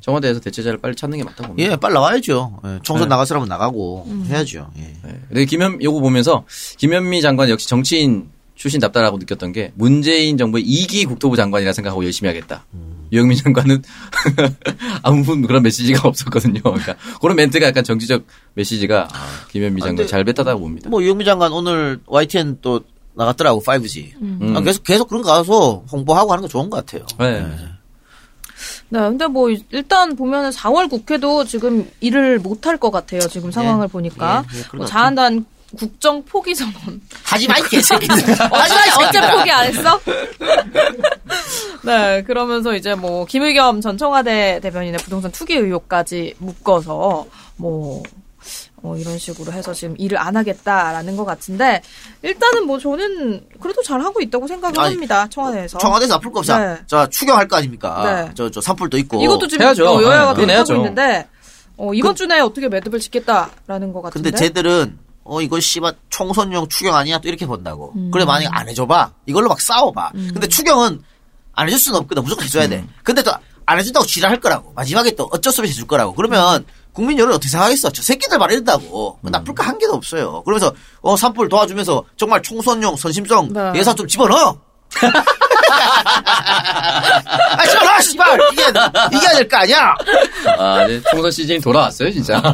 [0.00, 1.72] 청와대에서 대체자를 빨리 찾는 게 맞다고 봅니다.
[1.72, 2.60] 예, 빨리 나와야죠.
[2.64, 3.10] 예, 총선 네.
[3.10, 4.70] 나갈 사람은 나가고 해야죠.
[4.78, 4.80] 예.
[5.02, 5.20] 네.
[5.28, 6.44] 근데 김현 요거 보면서
[6.78, 8.30] 김현미 장관 역시 정치인
[8.60, 12.66] 출신답다라고 느꼈던 게 문재인 정부의 2기 국토부 장관이라 생각하고 열심히 하겠다.
[13.10, 13.82] 유영민 장관은
[15.02, 16.60] 아무 그런 메시지가 없었거든요.
[16.62, 18.22] 그러니까 그런 멘트가 약간 정치적
[18.54, 19.08] 메시지가
[19.50, 20.90] 김현미 아, 장관 잘 뱉었다고 봅니다.
[20.90, 22.82] 뭐 유영민 장관 오늘 YTN 또
[23.14, 24.12] 나갔더라고 5G.
[24.20, 24.54] 음.
[24.54, 27.06] 아, 계속 계속 그런 거 가서 홍보하고 하는 거 좋은 것 같아요.
[27.18, 27.40] 네.
[28.90, 33.20] 네, 근데 뭐 일단 보면은 4월 국회도 지금 일을 못 할 것 같아요.
[33.22, 35.46] 지금 상황을 보니까 예, 예, 그런 뭐것 자한단
[35.78, 37.00] 국정 포기 선언.
[37.24, 39.36] 하지 마, 이이 어째 새끼들아.
[39.36, 40.00] 포기 안 했어?
[41.84, 48.02] 네, 그러면서 이제 뭐 김의겸 전 청와대 대변인의 부동산 투기 의혹까지 묶어서 뭐
[48.82, 51.82] 어, 이런 식으로 해서 지금 일을 안 하겠다라는 것 같은데
[52.22, 55.78] 일단은 뭐 저는 그래도 잘 하고 있다고 생각을 아니, 합니다 청와대에서.
[55.78, 56.58] 청와대에서 아플 거 없어.
[56.58, 56.78] 네.
[56.86, 58.24] 자, 추경할 거 아닙니까?
[58.26, 58.32] 네.
[58.34, 59.22] 저, 저 산불도 있고.
[59.22, 59.86] 이것도 지금 해야죠.
[59.86, 60.76] 어, 여야가 네, 계속하고 해야죠.
[60.76, 61.28] 있는데
[61.76, 64.30] 어, 이번 주 내에 어떻게 매듭을 짓겠다라는 것 같은데.
[64.30, 64.98] 근데 쟤들은
[65.30, 67.92] 어 이거 씨발 총선용 추경 아니야 또 이렇게 본다고.
[67.94, 68.10] 음.
[68.10, 70.10] 그래 만약 안 해줘봐 이걸로 막 싸워봐.
[70.12, 71.02] 근데 추경은
[71.52, 72.84] 안 해줄 수는 없거든 무조건 해줘야 돼.
[73.04, 73.32] 근데 또
[73.70, 76.12] 안 해준다고 지랄할 거라고 마지막에 또 어쩔 수 없이 해줄 거라고.
[76.14, 77.90] 그러면 국민 여론 어떻게 생각하겠어?
[77.90, 80.42] 저 새끼들 말이된다고 나쁠 거한 개도 없어요.
[80.42, 83.72] 그러면서 어 산불 도와주면서 정말 총선용 선심성 네.
[83.76, 84.58] 예산 좀 집어넣어.
[87.56, 89.94] 아 집어넣어 씨발 이게 이겨야 될 거 아니야.
[90.58, 92.36] 아, 이제 총선 시즌이 돌아왔어요, 진짜.
[92.44, 92.52] 아,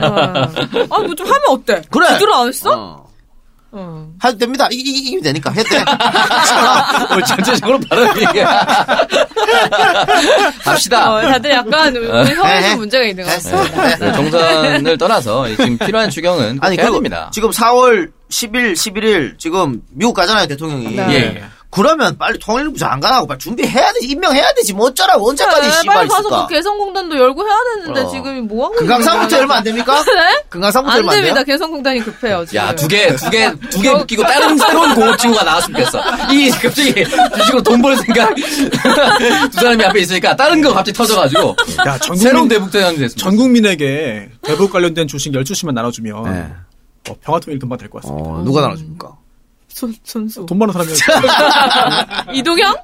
[0.99, 1.83] 뭐 좀 하면 어때?
[1.91, 2.09] 그래.
[2.13, 2.71] 제대로 안 했어?
[2.73, 3.07] 어.
[3.73, 4.07] 어.
[4.25, 4.69] 해도 됩니다.
[4.71, 5.85] 이, 이, 이기면 되니까 해도 돼.
[7.11, 8.45] 뭐 전체적으로 바로 얘기해.
[10.65, 11.15] 갑시다.
[11.15, 12.35] 어, 다들 약간 네.
[12.35, 13.97] 혀에 좀 문제가 있는 것 같습니다.
[13.99, 17.31] 네, 정선을 떠나서 지금 필요한 추경은 꼭 아니, 해야 됩니다.
[17.33, 20.97] 지금 4월 10일, 11일 지금 미국 가잖아요, 대통령이.
[20.97, 21.07] 네.
[21.11, 21.45] 예, 예.
[21.77, 26.09] 그러면 빨리 통일부 장관하고 빨리 준비해야 되지, 임명해야 되지, 뭐 어쩌라고, 언제까지 네, 씨발 빨리
[26.09, 26.47] 가서 있을까?
[26.47, 28.09] 그 개성공단도 열고 해야 되는데 어.
[28.11, 29.95] 지금 뭐 하고 금강산부터 열면 안 됩니까?
[30.03, 30.43] 네?
[30.49, 31.21] 금강산부터 안 열면 안?
[31.23, 31.45] 됩니다.
[31.45, 32.45] 개성공단이 급해요.
[32.47, 32.57] 지금.
[32.59, 36.03] 야, 두 개, 두 개, 두 개 묶이고 다른 새로운 공업지구가 나왔으면 좋겠어.
[36.33, 36.95] 이, 갑자기
[37.39, 38.35] 주식으로 돈 벌 생각.
[39.53, 41.57] 두 사람이 앞에 있으니까 다른 거 갑자기 터져가지고.
[41.87, 43.23] 야, 전 새로운 국민, 대북대장이 됐습니다.
[43.23, 46.53] 전 국민에게 대북 관련된 주식 12 시만 나눠주면 네.
[47.11, 48.29] 어, 평화통일 금방 될 것 같습니다.
[48.31, 49.13] 어, 누가 나눠줍니까?
[49.77, 50.47] 손, 손수.
[50.47, 50.91] 돈 많은 사람이
[52.39, 52.75] 이동형?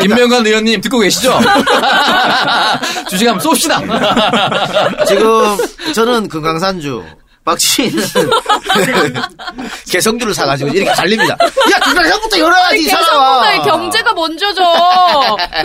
[0.00, 1.38] 김명관 의원님 듣고 계시죠?
[3.10, 5.04] 주식 한번 쏩시다.
[5.06, 5.56] 지금
[5.94, 7.04] 저는 금강산주,
[7.44, 8.02] 박지희는
[9.92, 11.34] 개성주를 사가지고 이렇게 달립니다.
[11.34, 13.62] 야, 금강산부터 열어야지, 이 사람아.
[13.62, 14.62] 경제가 먼저죠.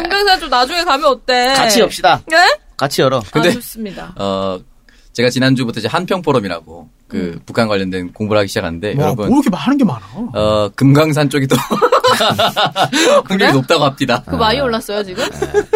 [0.04, 1.54] 금강산 좀 나중에 가면 어때?
[1.56, 2.22] 같이 엽시다.
[2.28, 2.58] 네?
[2.76, 3.22] 같이 열어.
[3.32, 4.14] 근데 근데- 아, 좋습니다.
[4.18, 4.60] 어,
[5.14, 9.50] 제가 지난주부터 이제 한평 포럼이라고 그 북한 관련된 공부를 하기 시작하는데 와, 여러분 뭐 이렇게
[9.50, 10.02] 많은 게 많아.
[10.34, 11.58] 어, 금강산 쪽이 또
[13.26, 14.24] 확률이 높다고 합니다.
[14.26, 15.24] 그 많이 올랐어요, 지금?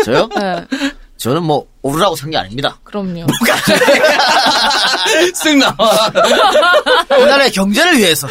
[0.05, 0.29] 저요?
[0.36, 0.65] 네.
[1.17, 2.77] 저는 뭐 오르라고 산 게 아닙니다.
[2.83, 3.25] 그럼요.
[5.33, 6.11] 쓱 나와.
[7.19, 8.27] 우리나라의 경제를 위해서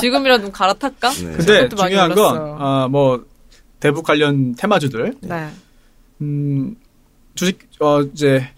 [0.00, 1.12] 지금이라도 갈아탈까?
[1.14, 2.56] 근데 그것도 많이 중요한 건, 올랐어요.
[2.60, 3.24] 아, 뭐,
[3.80, 5.48] 대북 관련 테마주들, 네.
[6.20, 6.74] 음,
[7.34, 8.48] 주식, 어, 이제,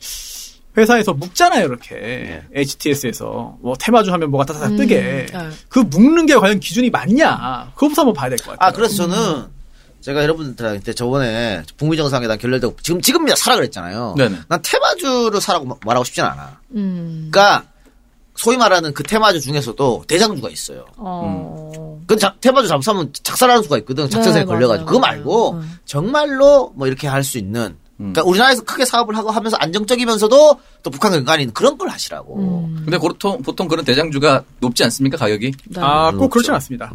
[0.76, 1.94] 회사에서 묶잖아요, 이렇게.
[1.94, 2.42] 네.
[2.54, 3.56] HTS에서.
[3.60, 5.26] 뭐, 테마주 하면 뭐가 따다닥 음, 뜨게.
[5.32, 5.48] 네.
[5.68, 7.70] 그 묶는 게 과연 기준이 맞냐.
[7.74, 8.68] 그거부터 한번 봐야 될 것 같아요.
[8.68, 9.46] 아, 그래서 저는
[10.02, 14.14] 제가 여러분들한테 저번에 북미 정상회담 결렬되고 지금 지금이야 사라 그랬잖아요.
[14.16, 14.38] 네네.
[14.48, 16.60] 난 테마주를 사라고 말하고 싶진 않아.
[16.74, 17.28] 음.
[17.32, 17.66] 그러니까
[18.36, 20.84] 소위 말하는 그 테마주 중에서도 대장주가 있어요.
[20.98, 21.98] 어.
[22.06, 24.08] 그 자- 테마주 잘못하면 작살나는 수가 있거든.
[24.10, 24.84] 작전세에 네, 걸려가지고.
[24.84, 25.66] 맞아요, 그거 말고 맞아요.
[25.86, 27.76] 정말로 뭐 이렇게 할 수 있는.
[27.98, 28.12] 음.
[28.12, 32.36] 그러니까 우리나라에서 크게 사업을 하고 하면서 안정적이면서도 또 연관이 있는 그런 걸 하시라고.
[32.38, 32.82] 음.
[32.84, 35.52] 근데 보통, 보통 그런 대장주가 높지 않습니까, 가격이?
[35.70, 35.80] 네.
[35.82, 36.54] 아, 꼭 그렇진 그렇죠.
[36.54, 36.92] 않습니다.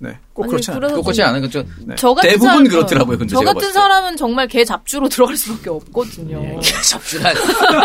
[0.00, 0.80] 네, 꼭 그렇진 않아요.
[0.80, 1.40] 그래서 똑같지 않아요?
[1.40, 1.64] 그죠?
[1.96, 3.72] 저 같은 대부분 사람- 그렇더라고요, 근데 저 제가 같은.
[3.72, 6.42] 사람은 정말 개 잡주로 들어갈 수밖에 없거든요.
[6.44, 7.32] 예, 잡주라.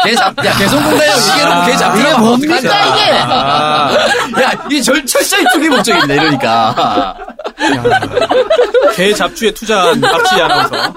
[0.03, 2.09] 개 잡, 야, 개성공단이라고 얘기해놓고 개 잡주라.
[2.09, 4.41] 이게 뭡니까, 이게?
[4.43, 7.15] 야, 이게 절, 철저히 투기 목적인데, 이러니까.
[8.95, 10.93] 개 잡주에 투자한 박지 아나운서.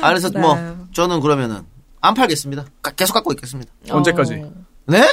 [0.00, 0.38] 아, 그래서 네.
[0.40, 1.62] 뭐 저는 그러면은
[2.00, 2.64] 안 팔겠습니다.
[2.82, 3.72] 가- 계속 갖고 있겠습니다.
[3.90, 4.34] 언제까지?
[4.42, 4.52] 어.
[4.86, 5.06] 네?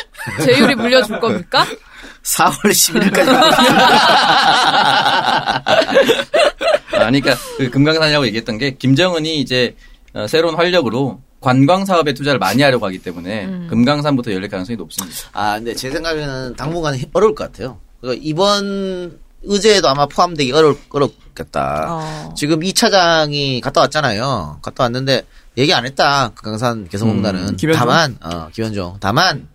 [0.43, 1.65] 제율이 물려줄 겁니까?
[2.23, 3.29] 4월 11일까지.
[6.95, 9.75] 아니, 그러니까 그 금강산이라고 얘기했던 게 김정은이 이제
[10.13, 13.67] 어, 새로운 활력으로 관광 사업에 투자를 많이 하려고 하기 때문에 음.
[13.69, 15.15] 금강산부터 열릴 가능성이 높습니다.
[15.33, 17.79] 아, 근데 제 생각에는 당분간 은 어려울 것 같아요.
[18.01, 21.85] 그러니까 이번 의제에도 아마 포함되기 어려, 어렵겠다.
[21.89, 22.33] 어.
[22.35, 24.59] 지금 이 차장이 갔다 왔잖아요.
[24.61, 25.25] 갔다 왔는데
[25.57, 26.29] 얘기 안 했다.
[26.35, 27.49] 금강산 개성공단은.
[27.49, 27.79] 음, 김현종?
[27.79, 28.97] 다만, 어, 김현종.
[28.99, 29.47] 다만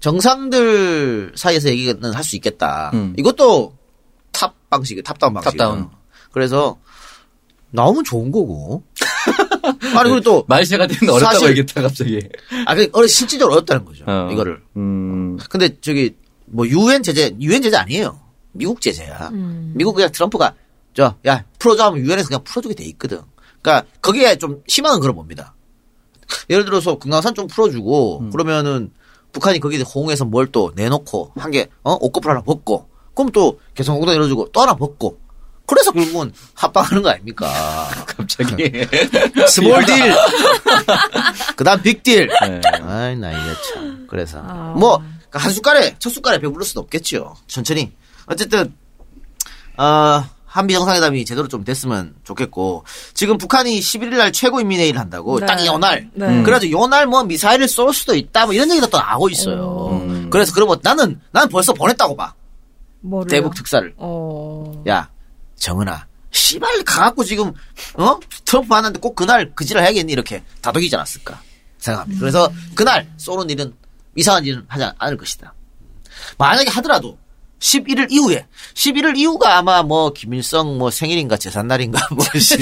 [0.00, 2.90] 정상들 사이에서 얘기는 할 수 있겠다.
[2.94, 3.14] 음.
[3.18, 3.74] 이것도
[4.32, 5.50] top 방식, top-down 방식.
[5.50, 5.88] top-down.
[6.32, 6.78] 그래서
[7.70, 8.82] 나오면 좋은 거고.
[9.96, 12.20] 아니 그리고 또 말세가 되는 어렵다고 사실- 얘기했다 갑자기.
[12.66, 14.04] 아, 그 어려 실질적으로 어렵다는 거죠.
[14.06, 14.28] 어.
[14.32, 14.60] 이거를.
[14.76, 15.38] 음.
[15.48, 16.14] 근데 저기
[16.46, 18.20] 뭐 유엔 제재, 유엔 제재 아니에요.
[18.54, 19.28] 미국 제재야.
[19.32, 19.72] 음.
[19.76, 20.54] 미국 그냥 트럼프가
[20.94, 23.20] 저 야 풀어줘 하면 유엔에서 그냥 풀어주게 돼 있거든.
[23.62, 25.54] 그러니까 거기에 좀 희망은 그런 겁니다.
[26.50, 28.90] 예를 들어서 금강산 좀 풀어주고 그러면은
[29.32, 34.60] 북한이 거기에 호응해서 뭘 또 내놓고 한개어 옷꺼풀 하나 벗고 그럼 또 개성공단 열어주고 또
[34.62, 35.18] 하나 벗고
[35.66, 37.46] 그래서 결국은 합방하는 거 아닙니까?
[38.06, 38.54] 갑자기.
[39.48, 39.96] small deal.
[41.56, 42.28] 그다음 big deal.
[42.28, 42.60] 네.
[42.82, 44.06] 아이 나 이게 참.
[44.08, 44.74] 그래서 아.
[44.78, 47.34] 뭐한 숟갈에 첫 숟갈에 배부를 수는 없겠죠.
[47.46, 47.92] 천천히.
[48.26, 48.74] 어쨌든
[49.76, 55.46] 어 한미 정상회담이 제대로 좀 됐으면 좋겠고 지금 북한이 11일 날 최고 인민회의를 한다고 네.
[55.46, 56.10] 딱이 요날.
[56.14, 56.42] 네.
[56.42, 59.88] 그래가지고 요날 뭐 미사일을 쏠 수도 있다 뭐 이런 얘기도 또 나오고 있어요.
[59.90, 60.30] 음.
[60.30, 62.34] 그래서 그러면 나는 나는 벌써 보냈다고 봐.
[63.00, 63.28] 뭐를요?
[63.28, 63.92] 대북 특사를.
[63.96, 64.82] 어.
[64.88, 65.10] 야,
[65.56, 67.52] 정은아, 씨발 가갖고 지금
[67.94, 71.40] 어 트럼프 만났는데 꼭 그날 그지를 해야겠니 이렇게 다독이지 않았을까
[71.78, 72.20] 생각합니다.
[72.20, 73.74] 그래서 그날 쏘는 일은
[74.16, 75.52] 이상한 일은 하지 않을 것이다.
[76.38, 77.18] 만약에 하더라도
[77.64, 82.58] 11일 이후에 11일 이후가 아마 뭐 김일성 뭐 생일인가 제삿날인가 뭐 무슨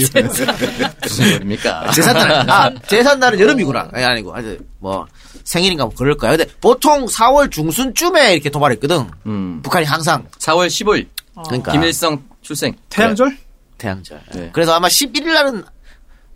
[1.09, 1.91] 소리입니까?
[1.91, 5.07] 제삿날 아 제삿날은 여름이구나 아니 아니고 하여튼 뭐
[5.43, 6.37] 생일인가 뭐 그럴 거야.
[6.37, 9.11] 근데 보통 4월 중순쯤에 이렇게 도발했거든.
[9.27, 9.61] 음.
[9.63, 11.09] 북한이 항상 4월 15일.
[11.47, 12.77] 그러니까 김일성 출생.
[12.89, 13.37] 태양절?
[13.79, 14.21] 태양절.
[14.35, 14.51] 네.
[14.53, 15.65] 그래서 아마 11일 날은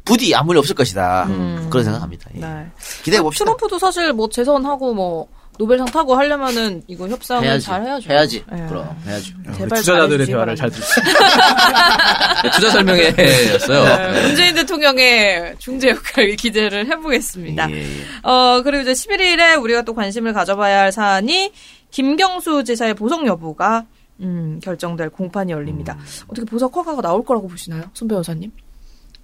[0.05, 1.27] 부디 아무 일 없을 것이다.
[1.71, 2.31] 그런 생각합니다.
[2.35, 2.41] 예.
[2.41, 2.67] 네.
[3.05, 3.45] 기대해 봅시다.
[3.45, 5.29] 트럼프도 사실 뭐 재선하고 뭐
[5.59, 7.65] 노벨상 타고 하려면은 이거 협상을 해야지.
[7.67, 8.11] 잘 해야죠.
[8.13, 8.45] 해야지.
[8.53, 8.67] 예.
[8.69, 9.35] 그럼 해야죠.
[9.57, 10.71] 제발 투자자들의 잘해주시기 대화를 잘.
[10.71, 14.13] 네, 투자 설명회였어요.
[14.13, 17.71] 네, 문재인 대통령의 중재 역할을 기대를 해보겠습니다.
[17.71, 17.87] 예, 예.
[18.23, 21.53] 어, 그리고 이제 11일에 우리가 또 관심을 가져봐야 할 사안이
[21.91, 23.87] 김경수 지사의 보석 여부가
[24.21, 25.99] 음, 결정될 공판이 열립니다.
[26.29, 27.83] 어떻게 보석 허가가 나올 거라고 보시나요?
[27.95, 28.51] 손 변호사님?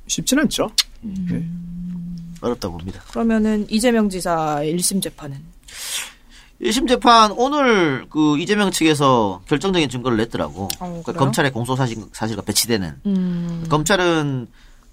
[0.07, 0.71] 쉽진 않죠.
[2.41, 3.01] 어렵다고 봅니다.
[3.11, 5.39] 그러면은 이재명 지사의 1심 재판은?
[6.63, 10.65] 1심 재판 오늘 그 이재명 측에서 결정적인 증거를 냈더라고.
[10.65, 11.19] 어, 그러니까 그래요?
[11.19, 13.01] 검찰에 공소 사실, 사실과 배치되는.
[13.07, 14.47] 음, 검찰은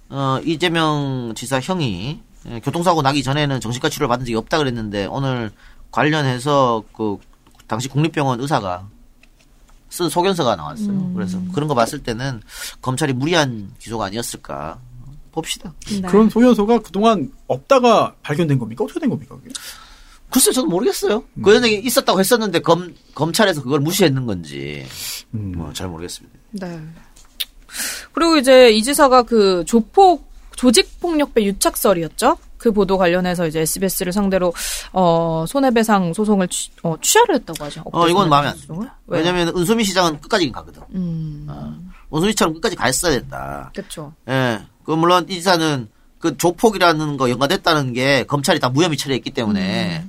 [0.08, 5.50] 어, 이재명 지사 형이 예, 교통사고 나기 전에는 정신과 치료를 받은 적이 없다 그랬는데 오늘
[5.90, 7.18] 관련해서 그
[7.66, 8.88] 당시 국립병원 의사가
[9.90, 10.90] 쓴 소견서가 나왔어요.
[10.90, 11.14] 음.
[11.14, 12.40] 그래서 그런 거 봤을 때는
[12.80, 14.78] 검찰이 무리한 기소가 아니었을까
[15.32, 15.72] 봅시다.
[15.88, 16.00] 네.
[16.02, 18.84] 그런 소연소가 그동안 없다가 발견된 겁니까?
[18.84, 19.36] 어떻게 된 겁니까?
[19.36, 19.50] 그게?
[20.30, 21.24] 글쎄 저는 모르겠어요.
[21.42, 24.86] 그런 얘기 있었다고 했었는데 검 검찰에서 그걸 무시했는 건지
[25.34, 25.52] 음.
[25.56, 26.38] 뭐잘 모르겠습니다.
[26.52, 26.80] 네.
[28.12, 32.36] 그리고 이제 이 지사가 그 조폭 조직폭력배 유착설이었죠.
[32.58, 34.52] 그 보도 관련해서 이제 SBS를 상대로
[34.92, 37.82] 어 손해배상 소송을 취, 어, 취하를 했다고 하죠.
[37.90, 38.56] 어 이건 마음에 안?
[38.56, 38.98] 듭니다.
[39.06, 40.82] 왜냐면 은수미 시장은 끝까지 가거든.
[40.94, 41.48] 음,
[42.14, 43.70] 은수미처럼 끝까지 갔어야 된다.
[43.74, 44.12] 그렇죠.
[44.28, 44.60] 예.
[44.84, 45.88] 그 물론 이 지사는
[46.18, 50.04] 그 조폭이라는 거 연관됐다는 게 검찰이 다 무혐의 처리했기 때문에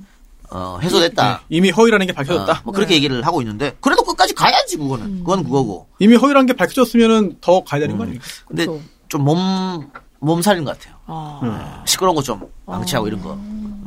[0.54, 1.32] 어, 해소됐다.
[1.48, 2.52] 네, 이미 허위라는 게 밝혀졌다.
[2.52, 5.86] 어, 뭐 그렇게 얘기를 하고 있는데 그래도 끝까지 가야지 그거는 그건 그거고.
[5.98, 8.24] 이미 허위라는 게 밝혀졌으면은 더 가야 되는 거 아닙니까?
[8.46, 8.80] 근데 그쵸.
[9.08, 10.94] 좀몸 몸살인 것 같아요.
[11.06, 11.82] 아.
[11.86, 13.36] 시끄러운 거 좀 방치하고 이런 거.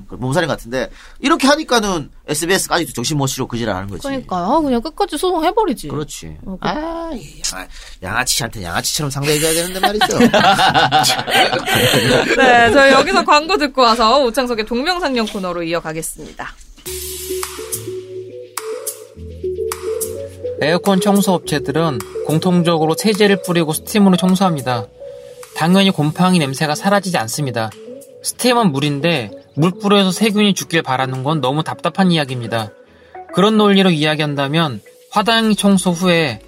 [0.07, 4.03] 그 몸살인 것 같은데 이렇게 하니까는 SBS까지도 정신 못 차리고 그지를 하는 거지.
[4.03, 4.61] 그러니까요.
[4.61, 5.88] 그냥 끝까지 소송해버리지.
[5.88, 6.38] 그렇지.
[6.45, 7.10] 어, 그- 아,
[8.03, 10.19] 양아치한테 양아치처럼 상대해줘야 되는데 말이죠.
[12.38, 16.53] 네, 저희 여기서 광고 듣고 와서 오창석의 동명상련 코너로 이어가겠습니다.
[20.61, 24.88] 에어컨 청소 업체들은 공통적으로 세제를 뿌리고 스팀으로 청소합니다.
[25.56, 27.69] 당연히 곰팡이 냄새가 사라지지 않습니다.
[28.23, 32.72] 스팀은 물인데 물 뿌려서 세균이 죽길 바라는 건 너무 답답한 이야기입니다.
[33.34, 36.41] 그런 논리로 이야기한다면 화장 청소 후에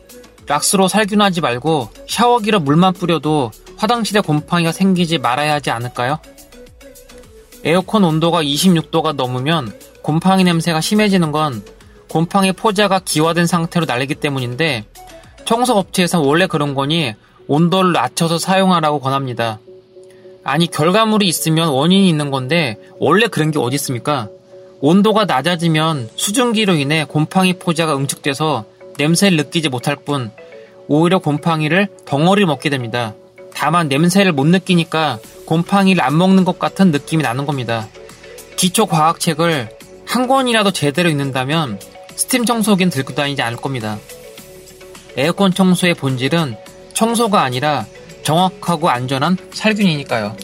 [0.48, 6.20] 락스로 살균하지 말고 샤워기로 물만 뿌려도 화장실에 곰팡이가 생기지 말아야 하지 않을까요?
[7.64, 11.64] 에어컨 온도가 26도가 넘으면 곰팡이 냄새가 심해지는 건
[12.10, 14.86] 곰팡이 포자가 기화된 상태로 날리기 때문인데
[15.46, 17.14] 청소업체에서 원래 그런 거니
[17.48, 19.60] 온도를 낮춰서 사용하라고 권합니다.
[20.48, 24.30] 아니 결과물이 있으면 원인이 있는 건데 원래 그런 게 어디 있습니까?
[24.80, 28.64] 온도가 낮아지면 수증기로 인해 곰팡이 포자가 응축돼서
[28.98, 30.32] 냄새를 느끼지 못할 뿐
[30.88, 33.14] 오히려 곰팡이를 덩어리 먹게 됩니다.
[33.54, 37.90] 다만 냄새를 못 느끼니까 곰팡이를 안 먹는 것 같은 느낌이 나는 겁니다.
[38.56, 39.70] 기초 과학책을
[40.06, 41.78] 한 권이라도 제대로 읽는다면
[42.16, 44.00] 스팀 청소기는 들고 다니지 않을 겁니다.
[45.18, 46.56] 에어컨 청소의 본질은
[46.94, 47.86] 청소가 아니라
[48.28, 50.36] 정확하고 안전한 살균이니까요.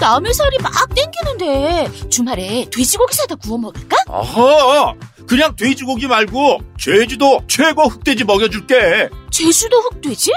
[0.00, 3.96] 남의 살이 막 땡기는데 주말에 돼지고기 사다 구워 먹을까?
[4.08, 4.94] 아하!
[5.28, 9.10] 그냥 돼지고기 말고 제주도 최고 흑돼지 먹여줄게.
[9.30, 10.32] 제주도 흑돼지?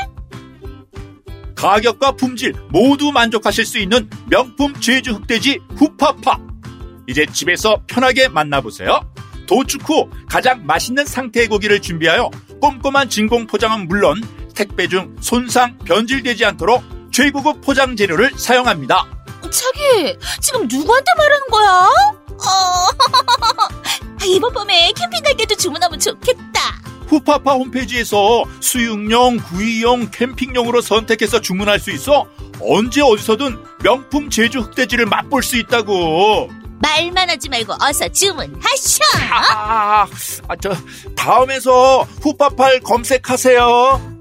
[1.56, 6.40] 가격과 품질 모두 만족하실 수 있는 명품 제주 흑돼지 후파파.
[7.08, 9.00] 이제 집에서 편하게 만나보세요.
[9.48, 12.30] 도축 후 가장 맛있는 상태의 고기를 준비하여
[12.60, 14.22] 꼼꼼한 진공 포장은 물론
[14.56, 19.06] 택배 중 손상, 변질되지 않도록 최고급 포장 재료를 사용합니다.
[19.44, 21.90] 자기 지금 누구한테 말하는 거야?
[22.30, 23.80] 어...
[24.26, 26.60] 이번 봄에 캠핑 갈 때도 주문하면 좋겠다.
[27.08, 32.28] 후파파 홈페이지에서 수육용, 구이용, 캠핑용으로 선택해서 주문할 수 있어
[32.62, 36.50] 언제 어디서든 명품 제주 흑돼지를 맛볼 수 있다고.
[36.80, 39.04] 말만 하지 말고 어서 주문하셔.
[39.54, 40.08] 아,
[40.48, 40.72] 아, 저
[41.16, 44.19] 다음에서 후파파를 검색하세요.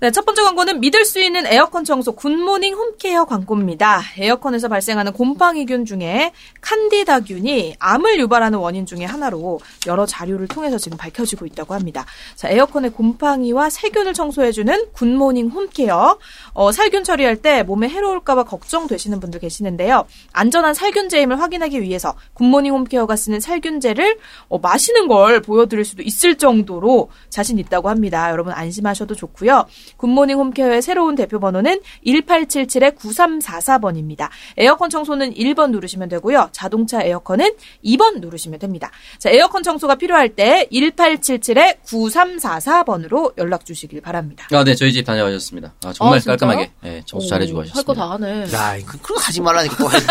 [0.00, 4.00] 네, 첫 번째 광고는 믿을 수 있는 에어컨 청소 굿모닝 홈케어 광고입니다.
[4.16, 6.32] 에어컨에서 발생하는 곰팡이균 중에
[6.62, 12.06] 칸디다균이 암을 유발하는 원인 중에 하나로 여러 자료를 통해서 지금 밝혀지고 있다고 합니다.
[12.34, 16.18] 자, 에어컨의 곰팡이와 세균을 청소해주는 굿모닝 홈케어.
[16.54, 20.06] 어, 살균 처리할 때 몸에 해로울까봐 걱정되시는 분들 계시는데요.
[20.32, 24.16] 안전한 살균제임을 확인하기 위해서 굿모닝 홈케어가 쓰는 살균제를
[24.48, 28.30] 어, 마시는 걸 보여드릴 수도 있을 정도로 자신 있다고 합니다.
[28.30, 29.66] 여러분 안심하셔도 좋고요.
[29.96, 34.28] 굿모닝 홈케어의 새로운 대표 번호는 1877-9344번입니다.
[34.56, 36.48] 에어컨 청소는 1번 누르시면 되고요.
[36.52, 37.52] 자동차 에어컨은
[37.84, 38.90] 2번 누르시면 됩니다.
[39.18, 44.46] 자, 에어컨 청소가 필요할 때 1877-9344번으로 연락 주시길 바랍니다.
[44.52, 45.74] 아, 네, 저희 집 다녀오셨습니다.
[45.84, 46.22] 아, 정말 아?
[46.24, 47.78] 깔끔하게 예, 청소 잘해주고 하셨습니다.
[47.78, 48.52] 할 거 다 하네.
[48.52, 50.04] 야, 그, 그거 하지 말라니까 또 하네.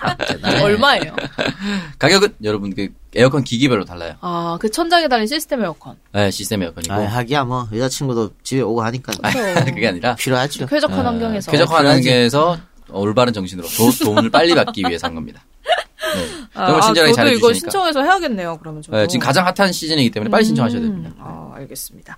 [0.00, 0.62] 참, 대단해.
[0.62, 1.14] 얼마예요?
[1.98, 4.14] 가격은 여러분 그 에어컨 기기별로 달라요.
[4.20, 5.96] 아, 그 천장에 달린 시스템 에어컨.
[6.12, 6.92] 네, 시스템 에어컨이고.
[6.92, 9.30] 아, 하기야 뭐 여자친구도 집에 오고 하니까 아,
[9.64, 10.66] 그게 아니라 필요하죠.
[10.66, 11.50] 쾌적한 아, 환경에서.
[11.50, 11.86] 쾌적한.
[11.86, 12.58] 환경에서
[12.90, 15.42] 올바른 정신으로 도, 돈을 빨리 받기 위해서 한 겁니다.
[16.14, 16.26] 네.
[16.54, 17.54] 정말 친절하게 저도 이거 잘해주시니까.
[17.54, 18.58] 신청해서 해야겠네요.
[18.60, 18.96] 그러면 저도.
[18.96, 21.10] 네, 지금 가장 핫한 시즌이기 때문에 빨리 신청하셔야 됩니다.
[21.10, 22.16] 음, 어, 알겠습니다.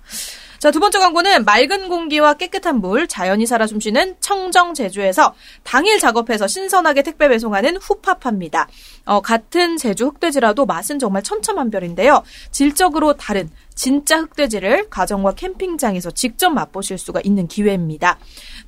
[0.61, 5.33] 자, 두 번째 광고는 맑은 공기와 깨끗한 물, 자연이 살아 숨쉬는 청정 제주에서
[5.63, 8.67] 당일 작업해서 신선하게 택배 배송하는 후파파입니다.
[9.05, 12.23] 어, 같은 제주 흑돼지라도 맛은 정말 천차만별인데요.
[12.51, 18.19] 질적으로 다른 진짜 흑돼지를 가정과 캠핑장에서 직접 맛보실 수가 있는 기회입니다.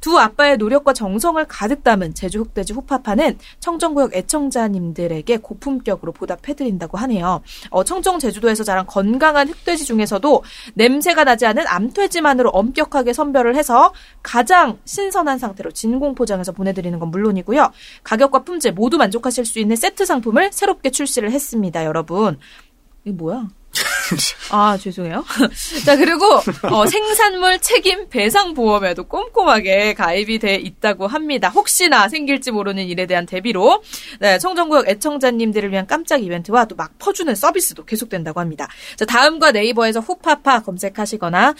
[0.01, 7.41] 두 아빠의 노력과 정성을 가득 담은 제주 흑돼지 후파파는 청정구역 애청자님들에게 고품격으로 보답해드린다고 하네요.
[7.69, 10.43] 어, 청정 제주도에서 자란 건강한 흑돼지 중에서도
[10.73, 13.93] 냄새가 나지 않은 암돼지만으로 엄격하게 선별을 해서
[14.23, 17.71] 가장 신선한 상태로 진공 포장해서 보내드리는 건 물론이고요.
[18.03, 22.39] 가격과 품질 모두 만족하실 수 있는 세트 상품을 새롭게 출시를 했습니다, 여러분.
[23.03, 23.49] 이게 뭐야?
[24.51, 25.23] 아, 죄송해요.
[25.85, 26.25] 자, 그리고,
[26.69, 31.49] 어, 생산물 책임 배상 보험에도 꼼꼼하게 가입이 돼 있다고 합니다.
[31.49, 33.81] 혹시나 생길지 모르는 일에 대한 대비로,
[34.19, 38.67] 네, 청정구역 애청자님들을 위한 깜짝 이벤트와 또 막 퍼주는 서비스도 계속된다고 합니다.
[38.97, 41.53] 자, 다음과 네이버에서 후파파 검색하시거나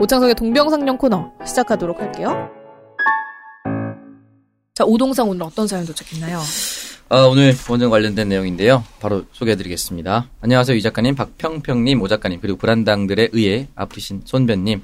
[0.00, 2.50] 오창석의 동병상련 코너 시작하도록 할게요.
[4.74, 6.40] 자, 오동상 오늘 어떤 사연 도착했나요?
[7.08, 8.82] 아, 오늘 원전 관련된 내용인데요.
[8.98, 10.28] 바로 소개해드리겠습니다.
[10.40, 14.82] 안녕하세요, 이 작가님, 박평평님, 오 작가님, 그리고 불안당들에 의해 아프신 손변님.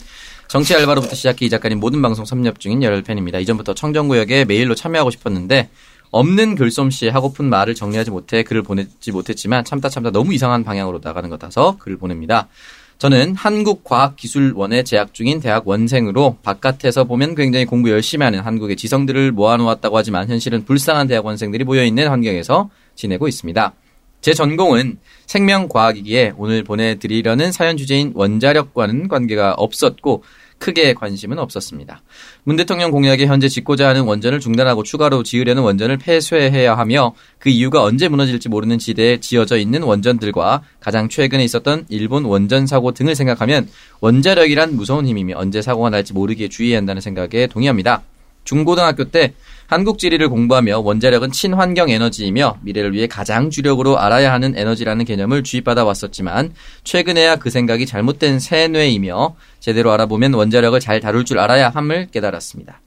[0.48, 3.38] 정치 알바로부터 시작해 이 작가님 모든 방송 섭렵 중인 열혈 팬입니다.
[3.38, 5.68] 이전부터 청정구역에 메일로 참여하고 싶었는데
[6.10, 11.28] 없는 글솜씨에 하고픈 말을 정리하지 못해 글을 보내지 못했지만 참다 참다 너무 이상한 방향으로 나가는
[11.28, 12.48] 것 같아서 글을 보냅니다.
[12.96, 19.98] 저는 한국과학기술원에 재학 중인 대학 원생으로 바깥에서 보면 굉장히 공부 열심히 하는 한국의 지성들을 모아놓았다고
[19.98, 23.74] 하지만 현실은 불쌍한 대학 원생들이 모여있는 환경에서 지내고 있습니다.
[24.20, 30.24] 제 전공은 생명과학이기에 오늘 보내드리려는 사연 주제인 원자력과는 관계가 없었고
[30.58, 32.02] 크게 관심은 없었습니다.
[32.42, 37.82] 문 대통령 공약에 현재 짓고자 하는 원전을 중단하고 추가로 지으려는 원전을 폐쇄해야 하며 그 이유가
[37.84, 43.68] 언제 무너질지 모르는 지대에 지어져 있는 원전들과 가장 최근에 있었던 일본 원전 사고 등을 생각하면
[44.00, 48.02] 원자력이란 무서운 힘이며 언제 사고가 날지 모르기에 주의해야 한다는 생각에 동의합니다.
[48.48, 49.34] 중고등학교 때
[49.66, 55.84] 한국 지리를 공부하며 원자력은 친환경 에너지이며 미래를 위해 가장 주력으로 알아야 하는 에너지라는 개념을 주입받아
[55.84, 62.80] 왔었지만 최근에야 그 생각이 잘못된 세뇌이며 제대로 알아보면 원자력을 잘 다룰 줄 알아야 함을 깨달았습니다.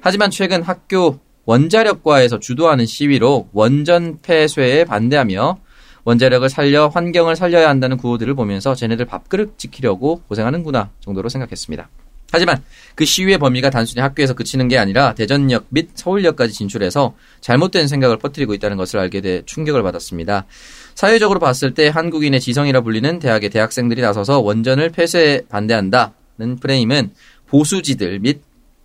[0.00, 5.58] 하지만 최근 학교 원자력과에서 주도하는 시위로 원전 폐쇄에 반대하며
[6.04, 11.90] 원자력을 살려 환경을 살려야 한다는 구호들을 보면서 쟤네들 밥그릇 지키려고 고생하는구나 정도로 생각했습니다.
[12.32, 12.62] 하지만
[12.94, 18.54] 그 시위의 범위가 단순히 학교에서 그치는 게 아니라 대전역 및 서울역까지 진출해서 잘못된 생각을 퍼뜨리고
[18.54, 20.46] 있다는 것을 알게 돼 충격을 받았습니다.
[20.94, 27.12] 사회적으로 봤을 때 한국인의 지성이라 불리는 대학의 대학생들이 나서서 원전을 폐쇄에 반대한다는 프레임은
[27.46, 28.40] 보수지들 및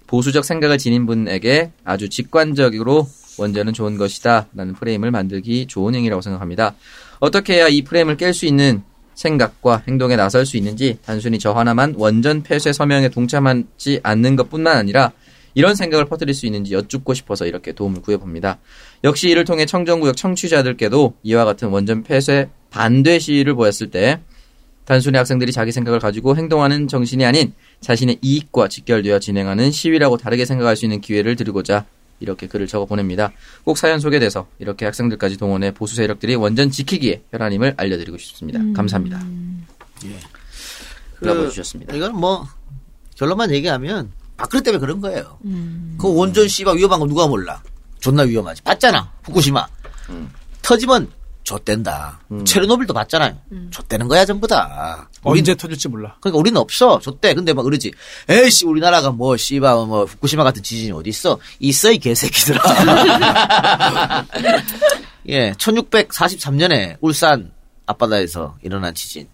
[0.08, 3.08] 보수적 생각을 지닌 분에게 아주 직관적으로
[3.38, 6.76] 원전은 좋은 것이다 라는 프레임을 만들기 좋은 행위라고 생각합니다.
[7.20, 8.84] 어떻게 해야 이 프레임을 깰 수 있는
[9.18, 15.12] 생각과 행동에 나설 수 있는지 단순히 저 하나만 원전 폐쇄 서명에 동참하지 않는 것뿐만 아니라
[15.56, 18.60] 이런 생각을 퍼뜨릴 수 있는지 여쭙고 싶어서 이렇게 도움을 구해봅니다.
[19.04, 24.20] 역시 이를 통해 청정구역 청취자들께도 이와 같은 원전 폐쇄 반대 시위를 보였을 때
[24.86, 30.76] 단순히 학생들이 자기 생각을 가지고 행동하는 정신이 아닌 자신의 이익과 직결되어 진행하는 시위라고 다르게 생각할
[30.76, 31.86] 수 있는 기회를 드리고자
[32.20, 33.32] 이렇게 글을 적어 보냅니다.
[33.64, 38.60] 꼭 사연 소개돼서 이렇게 학생들까지 동원해 보수 세력들이 원전 지키기에 혈안 힘을 알려드리고 싶습니다.
[38.76, 39.22] 감사합니다.
[41.20, 41.96] 글을 보내주셨습니다.
[41.96, 42.48] 이건 뭐
[43.16, 45.40] 결론만 얘기하면 박근혜 때문에 그런 거예요.
[45.98, 47.62] 그 원전 씨발 위험한 거 누가 몰라?
[48.00, 48.62] 존나 위험하지.
[48.62, 49.12] 봤잖아.
[49.24, 49.66] 후쿠시마.
[50.62, 51.10] 터지면
[51.48, 52.20] 좆된다.
[52.44, 53.38] 체르노빌도 봤잖아요.
[53.72, 55.10] 좆되는 거야 전부 다.
[55.24, 56.18] 우린- 언제 터질지 몰라.
[56.20, 57.00] 그러니까 우리는 없어.
[57.00, 57.34] 좆대.
[57.36, 57.94] 근데 막 그러지.
[58.28, 61.40] 에이씨 우리나라가 뭐 씨발 뭐 후쿠시마 같은 지진이 어디 있어?
[61.60, 62.60] 있어 이 개새끼들아.
[65.30, 67.52] 예, 1643년에 울산
[67.86, 69.30] 앞바다에서 일어난 지진.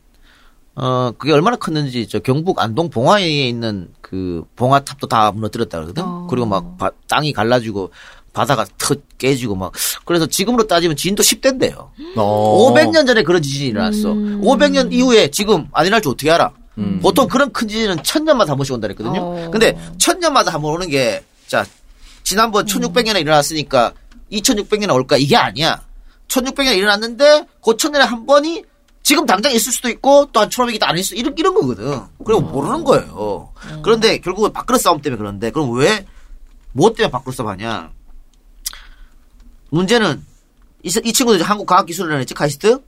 [0.75, 6.03] 어, 그게 얼마나 컸는지, 저 경북 안동 봉화에 있는 그 봉화탑도 다 무너뜨렸다 그러거든?
[6.29, 7.91] 그리고 막 바- 땅이 갈라지고
[8.33, 9.71] 바다가 터 깨지고 막.
[10.05, 11.89] 그래서 지금으로 따지면 지진도 10대인데요.
[12.17, 12.71] 어.
[12.73, 14.09] 500년 전에 그런 지진이 일어났어.
[14.09, 16.51] 500년 이후에 지금 안 일어날 줄 어떻게 알아?
[16.79, 16.99] 음.
[17.01, 19.21] 보통 그런 큰 지진은 천년마다 한 번씩 온다 그랬거든요.
[19.21, 19.49] 어.
[19.51, 21.63] 근데 천년마다 한 번 오는 게, 자,
[22.23, 23.93] 지난번 1600년에 일어났으니까
[24.31, 25.17] 2600년에 올까?
[25.17, 25.81] 이게 아니야.
[26.27, 28.63] 1600년에 일어났는데, 그 천년에 한 번이
[29.03, 31.99] 지금 당장 있을 수도 있고, 또한 1500이 아닐 수, 이런, 이런 거거든.
[32.25, 33.49] 그리고 모르는 거예요.
[33.83, 36.05] 그런데 결국은 밥그릇 싸움 때문에 그런데, 그럼 왜,
[36.71, 37.91] 뭐 때문에 밥그릇 싸움 하냐?
[39.73, 40.23] 문제는,
[40.83, 42.79] 이, 이 친구들 한국 과학기술원에 했지, 카이스트?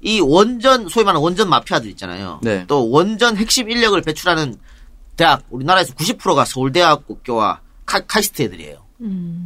[0.00, 2.40] 이 원전 소위 말하는 원전 마피아들 있잖아요.
[2.42, 2.64] 네.
[2.68, 4.56] 또 원전 핵심 인력을 배출하는
[5.16, 8.84] 대학 우리나라에서 90%가 서울대학교와 카, 카이스트 애들이에요.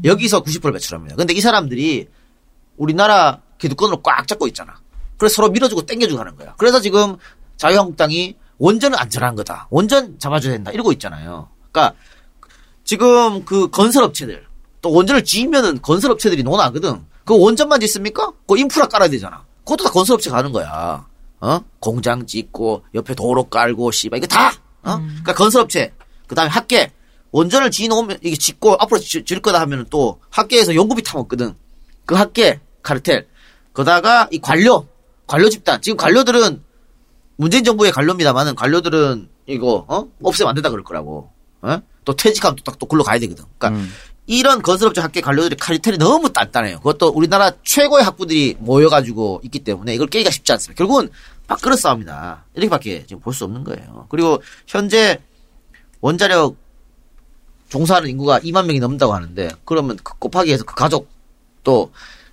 [0.05, 1.17] 여기서 90% 배출합니다.
[1.17, 2.09] 근데 이 사람들이
[2.77, 4.75] 우리나라 기득권으로 꽉 잡고 있잖아.
[5.17, 6.55] 그래서 서로 밀어주고 땡겨주고 하는 거야.
[6.59, 7.17] 그래서 지금
[7.57, 9.69] 자유한국당이 원전은 안전한 거다.
[9.71, 10.71] 원전 잡아줘야 된다.
[10.73, 11.49] 이러고 있잖아요.
[11.71, 11.97] 그러니까
[12.85, 14.45] 지금 그 건설업체들
[14.83, 17.05] 또 원전을 지으면은 건설업체들이 논하거든.
[17.25, 18.33] 그 원전만 짓습니까?
[18.47, 19.45] 그 인프라 깔아야 되잖아.
[19.65, 21.07] 그것도 다 건설업체 가는 거야.
[21.41, 21.61] 어?
[21.81, 24.51] 공장 짓고 옆에 도로 깔고 씨발 이거 다.
[24.83, 24.99] 어?
[24.99, 25.93] 그러니까 건설업체
[26.27, 26.93] 그다음에 학계
[27.31, 31.55] 원전을 지어놓으면 이게 짓고 앞으로 지- 지을 거다 하면은 또 학계에서 연구비 타먹거든.
[32.05, 33.29] 그 학계 카르텔
[33.73, 34.87] 거다가 이 관료
[35.27, 36.63] 관료 집단 지금 관료들은
[37.37, 41.31] 문재인 정부의 관료입니다만은 관료들은 이거 어 없애면 안 된다 그럴 거라고.
[41.63, 41.79] 어?
[42.05, 43.45] 또 퇴직하면 또딱또 글로 가야 되거든.
[43.59, 43.81] 그러니까
[44.27, 46.79] 이런 건설업체 학계 관료들의 카르텔이 너무 단단해요.
[46.79, 50.79] 그것도 우리나라 최고의 학부들이 모여가지고 있기 때문에 이걸 깨기가 쉽지 않습니다.
[50.79, 51.11] 결국은
[51.49, 52.45] 밥그릇 싸움이다.
[52.55, 54.07] 이렇게밖에 지금 볼 수 없는 거예요.
[54.09, 55.19] 그리고 현재
[56.01, 56.57] 원자력
[57.69, 61.09] 종사하는 인구가 2만 명이 넘는다고 하는데 그러면 그 곱하기 해서 그 가족
[61.65, 61.91] 또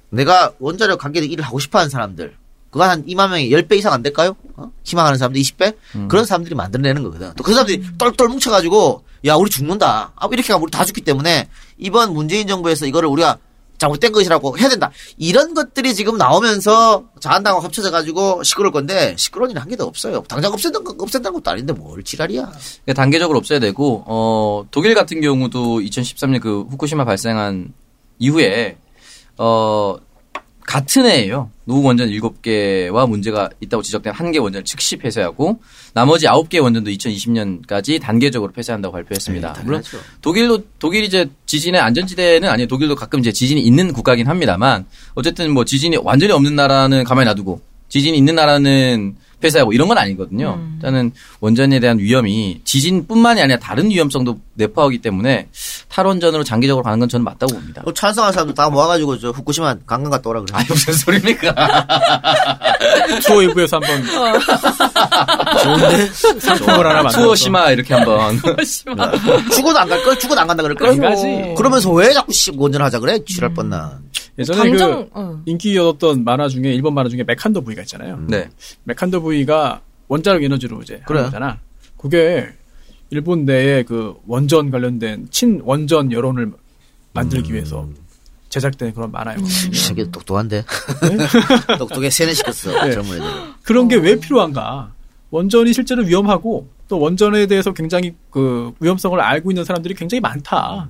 [0.09, 2.35] 내가 원자력 관계에 일을 하고 싶어 하는 사람들
[2.69, 4.35] 그거 한 2만 명이 10배 이상 안 될까요?
[4.55, 4.71] 어?
[4.83, 5.75] 희망하는 사람들 20배?
[6.07, 7.33] 그런 사람들이 만들어내는 거거든.
[7.35, 10.11] 또 그 사람들이 똘똘 뭉쳐가지고 야 우리 죽는다.
[10.15, 13.37] 아, 이렇게 하면 우리 다 죽기 때문에 이번 문재인 정부에서 이거를 우리가
[13.79, 14.91] 잘못된 것이라고 해야 된다.
[15.17, 20.21] 이런 것들이 지금 나오면서 자한당하고 합쳐져 가지고 시끄러울 건데 시끄러운 일은 한 개도 없어요.
[20.27, 22.41] 당장 없앤다는, 거- 없앤다는 것도 아닌데 뭘 지랄이야.
[22.43, 27.73] 그러니까 단계적으로 없어야 되고 어 독일 같은 경우도 2013년 그 후쿠시마 발생한
[28.19, 28.77] 이후에
[29.37, 29.95] 어
[30.69, 31.49] 같은 해예요.
[31.65, 35.59] 노후 원전 7개와 문제가 있다고 지적된 한 개 원전을 즉시 폐쇄하고
[35.95, 39.53] 나머지 9개 원전도 2020년까지 단계적으로 폐쇄한다고 발표했습니다.
[39.53, 39.81] 네, 물론.
[40.21, 42.67] 독일도 독일 이제 지진의 안전지대는 아니에요.
[42.67, 44.85] 독일도 가끔 이제 지진이 있는 국가긴 합니다만
[45.15, 50.59] 어쨌든 뭐 지진이 완전히 없는 나라는 가만히 놔두고 지진이 있는 나라는 폐쇄하고 이런 건 아니거든요.
[50.75, 55.47] 일단은 원전에 대한 위험이 지진뿐만이 아니라 다른 위험성도 내포하기 때문에
[55.87, 57.81] 탈원전으로 장기적으로 가는 건 저는 맞다고 봅니다.
[57.83, 60.51] 뭐 찬성하는 사람들 다 모아가지고 저 후쿠시마 관광 갔다 오라 그래.
[60.53, 61.55] 아니 무슨 소리입니까?
[63.25, 64.03] 투어 이브에서 한번
[65.63, 66.07] 좋은데?
[66.39, 68.39] 상품을 하나 만들어서 투어시마 이렇게 한번
[69.51, 70.19] 죽어도 안 갈 걸?
[70.19, 70.89] 죽어도 안 간다 그럴 걸?
[70.89, 71.25] 안 가지.
[71.57, 73.17] 그러면서 왜 자꾸 씨 운전하자 그래?
[73.25, 73.99] 지랄 뻔나.
[74.39, 75.41] 예전에 당장 그 어.
[75.45, 78.23] 인기였던 만화 중에 일본 만화 중에 메칸더 부이가 있잖아요.
[78.27, 78.49] 네.
[78.85, 81.19] 메칸더 부이가 원자력 에너지로 이제 그래.
[81.19, 81.59] 하는 거잖아.
[81.97, 82.47] 그게
[83.09, 86.51] 일본 내에 그 원전 관련된 친 원전 여론을
[87.13, 87.87] 만들기 위해서
[88.49, 89.71] 제작된 그런 만화였거든요.
[89.89, 90.63] 되게 똑똑한데.
[91.77, 92.85] 똑똑해 세뇌시켰어.
[92.85, 92.91] 네.
[92.93, 93.25] 젊은 애들.
[93.63, 94.91] 그런 게 왜 필요한가?
[95.31, 100.89] 원전이 실제로 위험하고 또 원전에 대해서 굉장히 그 위험성을 알고 있는 사람들이 굉장히 많다.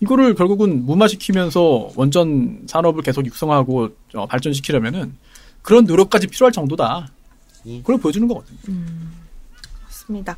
[0.00, 5.16] 이거를 결국은 무마시키면서 원전 산업을 계속 육성하고 어, 발전시키려면은
[5.62, 7.08] 그런 노력까지 필요할 정도다.
[7.62, 8.58] 그걸 보여주는 거거든요.
[9.84, 10.36] 맞습니다.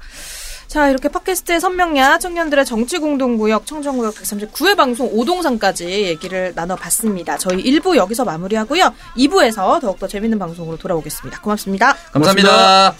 [0.66, 7.36] 자, 이렇게 팟캐스트의 선명야, 청년들의 정치 공동구역, 청정구역 139회 방송 오동상까지 얘기를 나눠봤습니다.
[7.36, 8.94] 저희 1부 여기서 마무리하고요.
[9.16, 11.42] 2부에서 더욱더 재밌는 방송으로 돌아오겠습니다.
[11.42, 11.94] 고맙습니다.
[12.12, 12.94] 감사합니다.